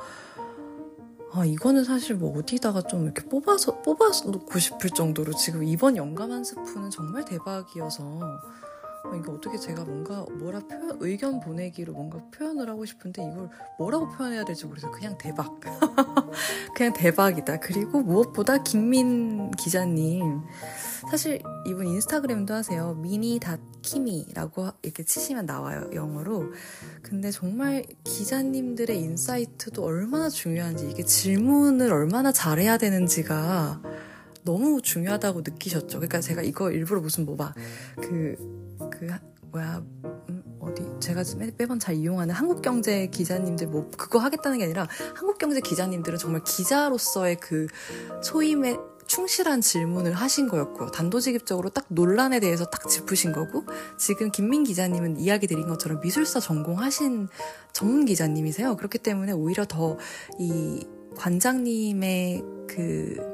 아, 1.34 1.44
이거는 1.44 1.84
사실 1.84 2.16
뭐 2.16 2.38
어디다가 2.38 2.82
좀 2.82 3.04
이렇게 3.04 3.22
뽑아서, 3.28 3.82
뽑아서 3.82 4.30
놓고 4.30 4.58
싶을 4.58 4.88
정도로 4.88 5.34
지금 5.34 5.62
이번 5.62 5.98
영감 5.98 6.32
한 6.32 6.42
스푼은 6.42 6.88
정말 6.88 7.26
대박이어서 7.26 8.20
어, 9.04 9.14
이게 9.16 9.30
어떻게 9.30 9.58
제가 9.58 9.84
뭔가 9.84 10.24
뭐라 10.38 10.60
표현, 10.60 10.96
의견 11.00 11.40
보내기로 11.40 11.92
뭔가 11.92 12.22
표현을 12.30 12.68
하고 12.68 12.84
싶은데 12.84 13.22
이걸 13.22 13.48
뭐라고 13.78 14.08
표현해야 14.10 14.44
될지 14.44 14.64
모르겠어요. 14.66 14.92
그냥 14.92 15.18
대박. 15.18 15.58
그냥 16.74 16.92
대박이다. 16.92 17.58
그리고 17.60 18.00
무엇보다 18.00 18.62
김민 18.62 19.50
기자님. 19.52 20.42
사실 21.10 21.42
이분 21.66 21.88
인스타그램도 21.88 22.54
하세요. 22.54 22.94
미니.키미라고 22.94 24.68
이렇게 24.82 25.02
치시면 25.02 25.46
나와요. 25.46 25.90
영어로. 25.92 26.52
근데 27.02 27.30
정말 27.30 27.84
기자님들의 28.04 28.96
인사이트도 28.98 29.84
얼마나 29.84 30.28
중요한지, 30.28 30.88
이게 30.88 31.02
질문을 31.02 31.92
얼마나 31.92 32.30
잘해야 32.30 32.78
되는지가 32.78 33.82
너무 34.44 34.80
중요하다고 34.80 35.40
느끼셨죠. 35.40 35.98
그러니까 35.98 36.20
제가 36.20 36.42
이거 36.42 36.70
일부러 36.70 37.00
무슨 37.00 37.26
뭐 37.26 37.36
막, 37.36 37.54
그, 38.00 38.61
그 38.90 39.08
뭐야 39.52 39.82
음, 40.28 40.42
어디 40.60 40.82
제가 41.00 41.22
매번 41.58 41.78
잘 41.78 41.94
이용하는 41.94 42.34
한국경제 42.34 43.08
기자님들 43.08 43.66
뭐 43.66 43.90
그거 43.96 44.18
하겠다는 44.18 44.58
게 44.58 44.64
아니라 44.64 44.88
한국경제 45.14 45.60
기자님들은 45.60 46.18
정말 46.18 46.42
기자로서의 46.44 47.36
그 47.40 47.66
소임에 48.22 48.76
충실한 49.06 49.60
질문을 49.60 50.12
하신 50.12 50.48
거였고요. 50.48 50.90
단도직입적으로 50.90 51.68
딱 51.68 51.84
논란에 51.88 52.40
대해서 52.40 52.64
딱 52.64 52.88
짚으신 52.88 53.32
거고, 53.32 53.64
지금 53.98 54.30
김민 54.30 54.64
기자님은 54.64 55.18
이야기 55.18 55.46
드린 55.46 55.66
것처럼 55.66 56.00
미술사 56.00 56.40
전공하신 56.40 57.28
전문 57.74 58.06
기자님이세요. 58.06 58.76
그렇기 58.76 58.98
때문에 58.98 59.32
오히려 59.32 59.66
더 59.66 59.98
이 60.38 60.86
관장님의 61.16 62.42
그 62.68 63.31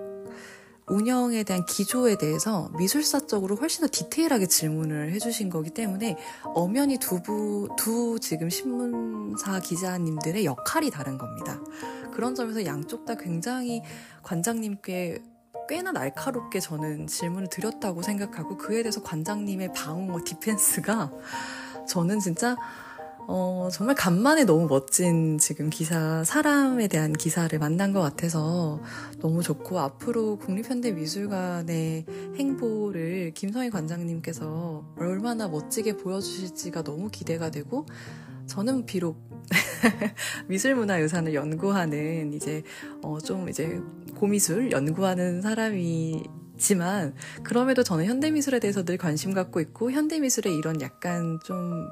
운영에 0.90 1.42
대한 1.44 1.64
기조에 1.64 2.16
대해서 2.16 2.70
미술사적으로 2.78 3.56
훨씬 3.56 3.82
더 3.82 3.88
디테일하게 3.90 4.46
질문을 4.46 5.12
해주신 5.12 5.50
거기 5.50 5.70
때문에 5.70 6.16
엄연히 6.42 6.98
두 6.98 7.22
부, 7.22 7.68
두 7.76 8.18
지금 8.20 8.50
신문사 8.50 9.60
기자님들의 9.60 10.44
역할이 10.44 10.90
다른 10.90 11.18
겁니다. 11.18 11.60
그런 12.12 12.34
점에서 12.34 12.64
양쪽 12.64 13.04
다 13.04 13.14
굉장히 13.14 13.82
관장님께 14.22 15.22
꽤나 15.68 15.92
날카롭게 15.92 16.60
저는 16.60 17.06
질문을 17.06 17.48
드렸다고 17.48 18.02
생각하고 18.02 18.56
그에 18.56 18.82
대해서 18.82 19.02
관장님의 19.02 19.72
방어 19.74 20.18
디펜스가 20.24 21.12
저는 21.86 22.20
진짜 22.20 22.56
어, 23.30 23.68
정말 23.70 23.94
간만에 23.94 24.44
너무 24.44 24.66
멋진 24.68 25.36
지금 25.36 25.68
기사, 25.68 26.24
사람에 26.24 26.88
대한 26.88 27.12
기사를 27.12 27.56
만난 27.58 27.92
것 27.92 28.00
같아서 28.00 28.80
너무 29.20 29.42
좋고 29.42 29.78
앞으로 29.78 30.38
국립현대미술관의 30.38 32.06
행보를 32.38 33.32
김성희 33.34 33.68
관장님께서 33.68 34.94
얼마나 34.96 35.46
멋지게 35.46 35.98
보여주실지가 35.98 36.82
너무 36.82 37.10
기대가 37.10 37.50
되고 37.50 37.84
저는 38.46 38.86
비록 38.86 39.20
미술문화유산을 40.48 41.34
연구하는 41.34 42.32
이제 42.32 42.62
어, 43.02 43.18
좀 43.20 43.50
이제 43.50 43.78
고미술 44.16 44.72
연구하는 44.72 45.42
사람이 45.42 46.24
지만 46.58 47.14
그럼에도 47.42 47.82
저는 47.82 48.04
현대미술에 48.04 48.58
대해서 48.60 48.84
늘 48.84 48.96
관심 48.96 49.32
갖고 49.32 49.60
있고 49.60 49.90
현대미술의 49.90 50.56
이런 50.56 50.80
약간 50.80 51.38
좀 51.44 51.88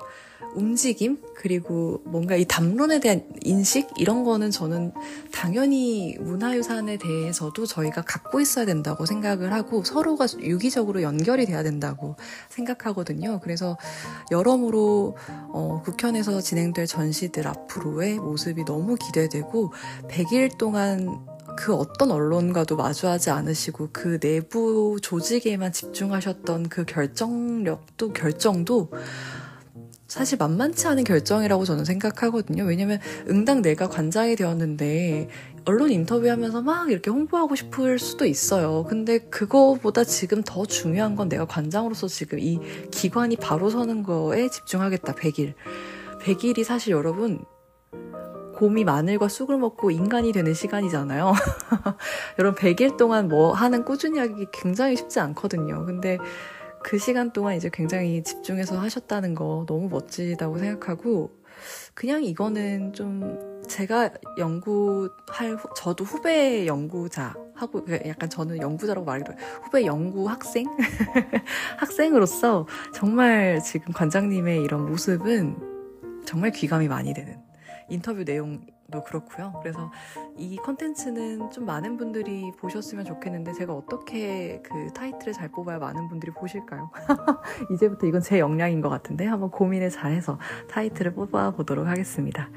움직임 0.55 1.19
그리고 1.35 2.03
뭔가 2.05 2.35
이 2.37 2.45
담론에 2.45 3.01
대한 3.01 3.23
인식 3.43 3.89
이런 3.97 4.25
거는 4.25 4.51
저는 4.51 4.93
당연히 5.33 6.17
문화유산에 6.19 6.97
대해서도 6.97 7.67
저희가 7.67 8.03
갖고 8.03 8.41
있어야 8.41 8.65
된다고 8.65 9.07
생각을 9.07 9.53
하고 9.53 9.85
서로가 9.85 10.27
유기적으로 10.41 11.03
연결이 11.03 11.47
돼야 11.47 11.63
된다고 11.63 12.17
생각하거든요. 12.49 13.41
그래서 13.41 13.77
여러모로 14.31 15.17
어, 15.49 15.83
국현에서 15.85 16.41
진행될 16.41 16.87
전시들 16.87 17.47
앞으로의 17.47 18.19
모습이 18.19 18.65
너무 18.65 18.97
기대되고 18.97 19.73
100일 20.09 20.57
동안 20.59 21.36
그 21.57 21.75
어떤 21.75 22.11
언론과도 22.11 22.77
마주하지 22.77 23.31
않으시고 23.31 23.89
그 23.93 24.19
내부 24.21 24.99
조직에만 25.01 25.73
집중하셨던 25.73 26.69
그 26.69 26.85
결정력도 26.85 28.13
결정도 28.13 28.91
사실 30.07 30.39
만만치 30.39 30.87
않은 30.87 31.05
결정이라고 31.05 31.65
저는 31.65 31.85
생각하거든요. 31.85 32.65
왜냐면 32.65 33.01
응당 33.29 33.63
내가 33.63 33.89
관장이 33.89 34.37
되었는데 34.37 35.29
언론 35.65 35.91
인터뷰하면서 35.91 36.63
막 36.63 36.91
이렇게 36.91 37.11
홍보하고 37.11 37.57
싶을 37.57 37.99
수도 37.99 38.25
있어요. 38.25 38.85
근데 38.89 39.19
그거보다 39.19 40.05
지금 40.05 40.43
더 40.45 40.65
중요한 40.65 41.17
건 41.17 41.29
내가 41.29 41.45
관장으로서 41.45 42.07
지금 42.07 42.39
이 42.39 42.61
기관이 42.93 43.37
바로 43.37 43.69
서는 43.69 44.05
거에 44.05 44.49
집중하겠다. 44.49 45.15
100일. 45.15 45.55
100일이 46.23 46.63
사실 46.63 46.93
여러분 46.93 47.45
곰이 48.57 48.85
마늘과 48.85 49.29
쑥을 49.29 49.59
먹고 49.59 49.91
인간이 49.91 50.33
되는 50.33 50.55
시간이잖아요. 50.55 51.33
여러분 52.39 52.59
100일 52.59 52.97
동안 52.97 53.29
뭐 53.29 53.53
하는 53.53 53.85
꾸준히 53.85 54.19
하기 54.19 54.47
굉장히 54.51 54.97
쉽지 54.97 55.21
않거든요. 55.21 55.85
근데 55.85 56.17
그 56.83 56.99
시간 56.99 57.33
동안 57.33 57.55
이제 57.55 57.69
굉장히 57.71 58.23
집중해서 58.23 58.79
하셨다는 58.79 59.35
거 59.35 59.67
너무 59.69 59.89
멋지다고 59.91 60.59
생각하고 60.59 61.33
그냥 61.95 62.25
이거는 62.25 62.95
좀 62.95 63.63
제가 63.67 64.11
연구할 64.39 65.59
저도 65.75 66.05
후배 66.05 66.67
연구자 66.67 67.35
하고 67.55 67.85
그러니까 67.85 68.09
약간 68.09 68.31
저는 68.31 68.63
연구자라고 68.63 69.05
말해도 69.05 69.33
후배 69.65 69.85
연구 69.85 70.29
학생 70.29 70.67
학생으로서 71.77 72.67
정말 72.95 73.61
지금 73.63 73.93
관장님의 73.93 74.63
이런 74.63 74.87
모습은 74.87 76.25
정말 76.25 76.53
귀감이 76.53 76.89
많이 76.89 77.13
되는 77.13 77.46
인터뷰 77.89 78.25
내용도 78.25 79.05
그렇고요. 79.05 79.55
그래서 79.63 79.91
이 80.37 80.57
컨텐츠는 80.57 81.51
좀 81.51 81.67
많은 81.67 81.97
분들이 81.97 82.51
보셨으면 82.59 83.05
좋겠는데 83.05 83.53
제가 83.53 83.73
어떻게 83.73 84.61
그 84.63 84.93
타이틀을 84.93 85.33
잘 85.33 85.49
뽑아야 85.49 85.79
많은 85.79 86.09
분들이 86.09 86.33
보실까요? 86.33 86.91
이제부터 87.73 88.07
이건 88.07 88.21
제 88.23 88.39
역량인 88.39 88.81
것 88.81 88.89
같은데 88.89 89.27
한번 89.27 89.51
고민을 89.51 89.91
잘해서 89.91 90.39
타이틀을 90.69 91.15
뽑아 91.15 91.53
보도록 91.53 91.87
하겠습니다. 91.87 92.51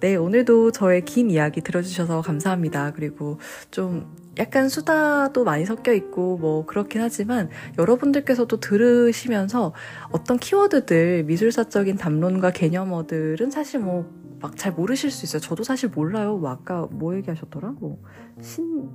네, 0.00 0.14
오늘도 0.14 0.72
저의 0.72 1.04
긴 1.06 1.30
이야기 1.30 1.62
들어주셔서 1.62 2.20
감사합니다. 2.20 2.92
그리고 2.92 3.38
좀 3.70 4.14
약간 4.38 4.68
수다도 4.68 5.44
많이 5.44 5.64
섞여 5.64 5.92
있고 5.94 6.36
뭐 6.36 6.66
그렇긴 6.66 7.00
하지만 7.00 7.48
여러분들께서도 7.78 8.60
들으시면서 8.60 9.72
어떤 10.12 10.36
키워드들, 10.38 11.24
미술사적인 11.24 11.96
담론과 11.96 12.50
개념어들은 12.50 13.50
사실 13.50 13.80
뭐 13.80 14.06
막 14.40 14.56
잘 14.56 14.72
모르실 14.72 15.10
수 15.10 15.24
있어요. 15.24 15.40
저도 15.40 15.62
사실 15.64 15.88
몰라요. 15.90 16.36
뭐 16.36 16.50
아까 16.50 16.86
뭐 16.90 17.14
얘기하셨더라? 17.16 17.72
뭐 17.80 17.98
신 18.40 18.88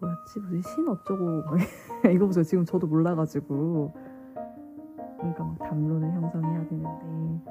뭐였지? 0.00 0.40
무슨 0.40 0.62
신 0.62 0.88
어쩌고 0.88 1.42
이거 2.14 2.26
보세요. 2.26 2.44
지금 2.44 2.64
저도 2.64 2.86
몰라가지고 2.86 3.94
그러니까 5.18 5.44
막 5.44 5.58
담론을 5.58 6.12
형성해야 6.12 6.66
되는데 6.68 7.42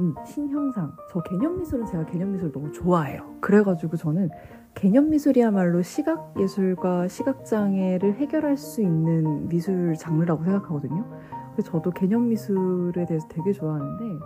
음, 0.00 0.14
신형상. 0.24 0.96
저 1.10 1.20
개념 1.22 1.58
미술은 1.58 1.84
제가 1.86 2.06
개념 2.06 2.32
미술 2.32 2.52
너무 2.52 2.70
좋아해요. 2.72 3.34
그래가지고 3.40 3.96
저는 3.96 4.30
개념 4.74 5.10
미술이야말로 5.10 5.82
시각 5.82 6.34
예술과 6.38 7.08
시각 7.08 7.44
장애를 7.44 8.14
해결할 8.14 8.56
수 8.56 8.80
있는 8.80 9.48
미술 9.48 9.94
장르라고 9.96 10.44
생각하거든요. 10.44 11.04
그래서 11.52 11.72
저도 11.72 11.90
개념 11.90 12.28
미술에 12.28 13.04
대해서 13.06 13.26
되게 13.28 13.50
좋아하는데 13.52 14.24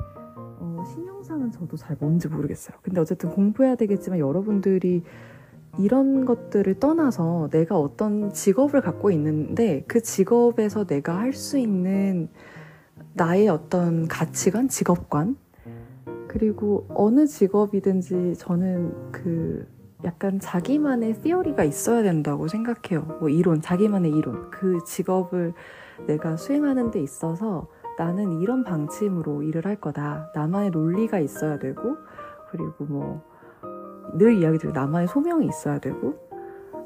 어, 0.82 0.84
거 0.84 0.84
신영상은 0.84 1.52
저도 1.52 1.76
잘 1.76 1.96
뭔지 1.98 2.28
모르겠어요. 2.28 2.76
근데 2.82 3.00
어쨌든 3.00 3.30
공부해야 3.30 3.76
되겠지만 3.76 4.18
여러분들이 4.18 5.02
이런 5.78 6.24
것들을 6.26 6.80
떠나서 6.80 7.48
내가 7.50 7.78
어떤 7.78 8.32
직업을 8.32 8.82
갖고 8.82 9.10
있는데 9.10 9.84
그 9.86 10.02
직업에서 10.02 10.84
내가 10.84 11.18
할 11.18 11.32
수 11.32 11.56
있는 11.56 12.28
나의 13.14 13.48
어떤 13.48 14.08
가치관, 14.08 14.68
직업관 14.68 15.36
그리고 16.28 16.86
어느 16.90 17.26
직업이든지 17.26 18.34
저는 18.36 19.12
그 19.12 19.66
약간 20.04 20.40
자기만의 20.40 21.14
시어리가 21.22 21.62
있어야 21.64 22.02
된다고 22.02 22.48
생각해요. 22.48 23.18
뭐 23.20 23.28
이론, 23.28 23.60
자기만의 23.60 24.10
이론. 24.10 24.50
그 24.50 24.82
직업을 24.84 25.52
내가 26.06 26.36
수행하는 26.36 26.90
데 26.90 27.00
있어서 27.00 27.68
나는 27.98 28.40
이런 28.40 28.64
방침으로 28.64 29.42
일을 29.42 29.66
할 29.66 29.76
거다. 29.76 30.30
나만의 30.34 30.70
논리가 30.70 31.18
있어야 31.18 31.58
되고, 31.58 31.96
그리고 32.50 32.84
뭐, 32.84 33.22
늘 34.14 34.34
이야기 34.34 34.58
드리고 34.58 34.78
나만의 34.78 35.08
소명이 35.08 35.46
있어야 35.46 35.78
되고, 35.78 36.14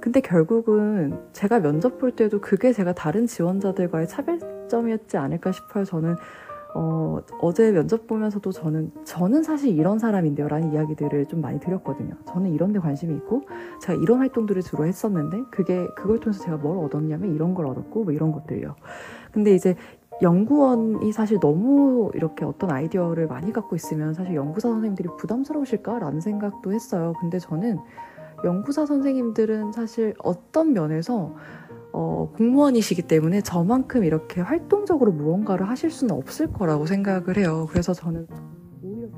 근데 0.00 0.20
결국은 0.20 1.18
제가 1.32 1.60
면접 1.60 1.98
볼 1.98 2.12
때도 2.12 2.40
그게 2.40 2.72
제가 2.72 2.92
다른 2.92 3.26
지원자들과의 3.26 4.08
차별점이었지 4.08 5.16
않을까 5.16 5.52
싶어요. 5.52 5.84
저는 5.84 6.16
어, 6.78 7.22
어제 7.40 7.72
면접 7.72 8.06
보면서도 8.06 8.52
저는, 8.52 8.92
저는 9.04 9.42
사실 9.42 9.74
이런 9.74 9.98
사람인데요. 9.98 10.46
라는 10.46 10.74
이야기들을 10.74 11.24
좀 11.24 11.40
많이 11.40 11.58
드렸거든요. 11.58 12.14
저는 12.26 12.52
이런 12.52 12.70
데 12.72 12.78
관심이 12.78 13.14
있고, 13.14 13.44
제가 13.80 13.98
이런 14.02 14.18
활동들을 14.18 14.60
주로 14.60 14.84
했었는데, 14.84 15.44
그게, 15.50 15.86
그걸 15.96 16.20
통해서 16.20 16.44
제가 16.44 16.58
뭘 16.58 16.76
얻었냐면 16.84 17.34
이런 17.34 17.54
걸 17.54 17.64
얻었고, 17.66 18.04
뭐 18.04 18.12
이런 18.12 18.30
것들요. 18.30 18.76
근데 19.32 19.54
이제 19.54 19.74
연구원이 20.22 21.12
사실 21.12 21.38
너무 21.40 22.10
이렇게 22.14 22.44
어떤 22.44 22.70
아이디어를 22.70 23.26
많이 23.26 23.52
갖고 23.52 23.76
있으면 23.76 24.14
사실 24.14 24.34
연구사 24.34 24.68
선생님들이 24.68 25.08
부담스러우실까라는 25.18 26.20
생각도 26.20 26.72
했어요. 26.72 27.12
근데 27.20 27.38
저는 27.38 27.78
연구사 28.44 28.86
선생님들은 28.86 29.72
사실 29.72 30.14
어떤 30.22 30.72
면에서 30.72 31.34
어, 31.92 32.30
공무원이시기 32.36 33.02
때문에 33.02 33.40
저만큼 33.40 34.04
이렇게 34.04 34.40
활동적으로 34.40 35.12
무언가를 35.12 35.68
하실 35.68 35.90
수는 35.90 36.14
없을 36.14 36.52
거라고 36.52 36.86
생각을 36.86 37.38
해요. 37.38 37.66
그래서 37.70 37.94
저는 37.94 38.26
오히려 38.82 39.08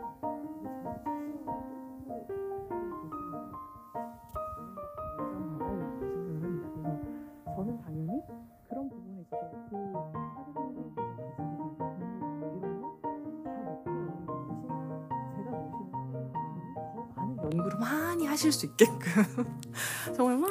연구를 17.44 17.80
많이 17.80 18.26
하실 18.26 18.52
수 18.52 18.66
있게끔 18.66 19.00
정말 20.16 20.38
막 20.38 20.50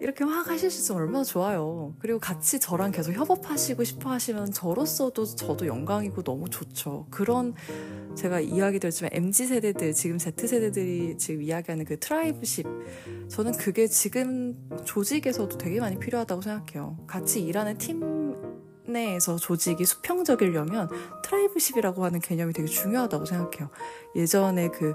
이렇게 0.00 0.24
막 0.24 0.48
하실 0.48 0.70
수 0.70 0.80
있으면 0.80 1.02
얼마나 1.02 1.24
좋아요. 1.24 1.94
그리고 1.98 2.18
같이 2.18 2.58
저랑 2.58 2.90
계속 2.90 3.12
협업하시고 3.12 3.84
싶어 3.84 4.10
하시면 4.10 4.52
저로서도 4.52 5.24
저도 5.24 5.66
영광이고 5.66 6.22
너무 6.22 6.48
좋죠. 6.48 7.06
그런 7.10 7.54
제가 8.16 8.40
이야기 8.40 8.78
드렸지만 8.78 9.10
MZ 9.12 9.46
세대들, 9.46 9.92
지금 9.92 10.18
Z 10.18 10.46
세대들이 10.46 11.16
지금 11.18 11.42
이야기하는 11.42 11.84
그 11.84 11.98
tribeship, 11.98 12.66
저는 13.28 13.52
그게 13.52 13.86
지금 13.86 14.56
조직에서도 14.84 15.56
되게 15.58 15.80
많이 15.80 15.98
필요하다고 15.98 16.42
생각해요. 16.42 16.98
같이 17.06 17.40
일하는 17.40 17.78
팀 17.78 18.20
내에서 18.86 19.36
조직이 19.36 19.84
수평적이려면 19.84 20.88
tribeship이라고 21.22 22.04
하는 22.04 22.20
개념이 22.20 22.52
되게 22.52 22.66
중요하다고 22.66 23.24
생각해요. 23.24 23.70
예전에 24.16 24.68
그 24.68 24.94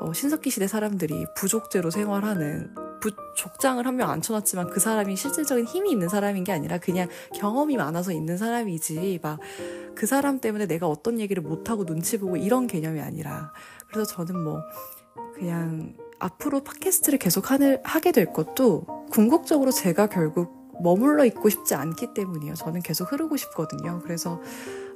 어, 0.00 0.12
신석기 0.12 0.50
시대 0.50 0.66
사람들이 0.66 1.26
부족제로 1.36 1.90
생활하는 1.90 2.74
부족장을 3.02 3.84
한 3.86 3.96
명 3.96 4.08
앉혀놨지만 4.10 4.70
그 4.70 4.80
사람이 4.80 5.16
실질적인 5.16 5.66
힘이 5.66 5.90
있는 5.90 6.08
사람인 6.08 6.44
게 6.44 6.52
아니라 6.52 6.78
그냥 6.78 7.08
경험이 7.34 7.76
많아서 7.76 8.12
있는 8.12 8.38
사람이지 8.38 9.20
막 9.22 9.38
그 9.94 10.06
사람 10.06 10.40
때문에 10.40 10.66
내가 10.66 10.88
어떤 10.88 11.20
얘기를 11.20 11.42
못하고 11.42 11.84
눈치 11.84 12.18
보고 12.18 12.36
이런 12.36 12.66
개념이 12.66 13.00
아니라 13.00 13.52
그래서 13.88 14.04
저는 14.10 14.42
뭐 14.42 14.62
그냥 15.34 15.94
앞으로 16.18 16.62
팟캐스트를 16.62 17.18
계속 17.18 17.50
하게 17.50 18.12
될 18.12 18.32
것도 18.32 18.86
궁극적으로 19.10 19.70
제가 19.70 20.08
결국 20.08 20.72
머물러 20.82 21.24
있고 21.26 21.48
싶지 21.48 21.74
않기 21.74 22.14
때문이에요. 22.14 22.54
저는 22.54 22.80
계속 22.82 23.12
흐르고 23.12 23.36
싶거든요. 23.36 24.00
그래서 24.02 24.40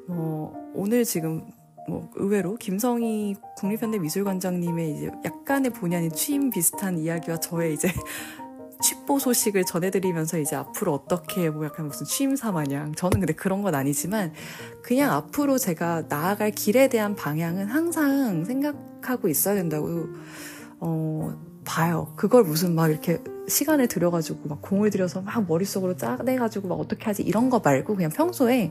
뭐 0.08 0.54
오늘 0.74 1.04
지금 1.04 1.46
뭐 1.88 2.10
의외로 2.14 2.56
김성희 2.56 3.36
국립현대미술관장님의 3.56 4.92
이제 4.92 5.10
약간의 5.24 5.72
본의 5.72 5.98
아닌 5.98 6.10
취임 6.12 6.50
비슷한 6.50 6.98
이야기와 6.98 7.38
저의 7.38 7.74
이제 7.74 7.88
취보 8.82 9.18
소식을 9.18 9.64
전해드리면서 9.64 10.38
이제 10.38 10.54
앞으로 10.54 10.92
어떻게 10.92 11.48
뭐 11.48 11.64
약간 11.64 11.86
무슨 11.86 12.04
취임사 12.04 12.52
마냥 12.52 12.94
저는 12.94 13.20
근데 13.20 13.32
그런 13.32 13.62
건 13.62 13.74
아니지만 13.74 14.32
그냥 14.82 15.12
앞으로 15.12 15.58
제가 15.58 16.04
나아갈 16.08 16.50
길에 16.50 16.88
대한 16.88 17.14
방향은 17.14 17.68
항상 17.68 18.44
생각하고 18.44 19.28
있어야 19.28 19.54
된다고 19.54 20.08
어 20.80 21.34
봐요. 21.64 22.12
그걸 22.16 22.44
무슨 22.44 22.74
막 22.74 22.88
이렇게 22.88 23.18
시간을 23.48 23.88
들여가지고 23.88 24.48
막 24.48 24.62
공을 24.62 24.90
들여서 24.90 25.22
막 25.22 25.46
머릿속으로 25.46 25.96
짜내가지고 25.96 26.68
막 26.68 26.76
어떻게 26.76 27.04
하지 27.04 27.22
이런 27.22 27.50
거 27.50 27.60
말고 27.60 27.96
그냥 27.96 28.10
평소에 28.10 28.70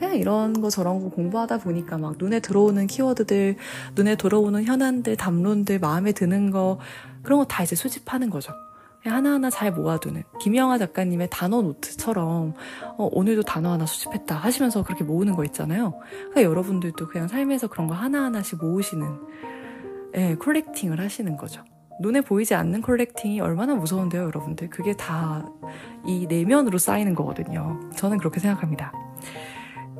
그냥 0.00 0.16
이런 0.16 0.60
거 0.60 0.70
저런 0.70 1.00
거 1.02 1.10
공부하다 1.10 1.58
보니까 1.58 1.98
막 1.98 2.14
눈에 2.18 2.40
들어오는 2.40 2.86
키워드들, 2.86 3.56
눈에 3.94 4.16
들어오는 4.16 4.64
현안들, 4.64 5.16
담론들, 5.16 5.78
마음에 5.78 6.12
드는 6.12 6.50
거 6.50 6.78
그런 7.22 7.38
거 7.38 7.44
다 7.44 7.62
이제 7.62 7.76
수집하는 7.76 8.30
거죠. 8.30 8.52
하나하나 9.04 9.48
잘 9.50 9.72
모아두는 9.72 10.24
김영하 10.40 10.78
작가님의 10.78 11.28
단어 11.30 11.62
노트처럼 11.62 12.54
어, 12.98 13.08
오늘도 13.12 13.42
단어 13.42 13.72
하나 13.72 13.86
수집했다 13.86 14.34
하시면서 14.36 14.82
그렇게 14.84 15.04
모으는 15.04 15.36
거 15.36 15.44
있잖아요. 15.44 15.94
그러니까 16.10 16.42
여러분들도 16.42 17.08
그냥 17.08 17.28
삶에서 17.28 17.68
그런 17.68 17.86
거 17.86 17.94
하나하나씩 17.94 18.58
모으시는 18.62 19.06
예, 20.16 20.34
콜렉팅을 20.34 20.98
하시는 21.00 21.36
거죠. 21.36 21.62
눈에 22.00 22.20
보이지 22.22 22.54
않는 22.54 22.80
콜렉팅이 22.82 23.40
얼마나 23.40 23.74
무서운데요, 23.74 24.22
여러분들. 24.24 24.70
그게 24.70 24.96
다 24.96 25.44
이 26.06 26.26
내면으로 26.26 26.78
쌓이는 26.78 27.14
거거든요. 27.14 27.78
저는 27.96 28.16
그렇게 28.18 28.40
생각합니다. 28.40 28.92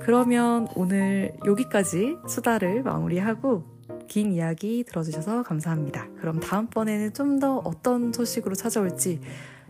그러면 0.00 0.68
오늘 0.74 1.32
여기까지 1.46 2.16
수다를 2.28 2.82
마무리하고 2.82 3.64
긴 4.08 4.32
이야기 4.32 4.84
들어주셔서 4.84 5.42
감사합니다. 5.44 6.08
그럼 6.20 6.40
다음번에는 6.40 7.12
좀 7.14 7.38
더 7.40 7.58
어떤 7.58 8.12
소식으로 8.12 8.54
찾아올지 8.54 9.20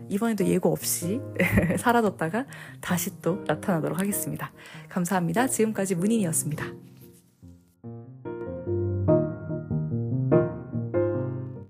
이번에도 0.09 0.45
예고 0.45 0.71
없이 0.71 1.21
사라졌다가 1.77 2.45
다시 2.81 3.21
또 3.21 3.43
나타나도록 3.47 3.99
하겠습니다. 3.99 4.51
감사합니다. 4.89 5.47
지금까지 5.47 5.95
문인이었습니다. 5.95 6.90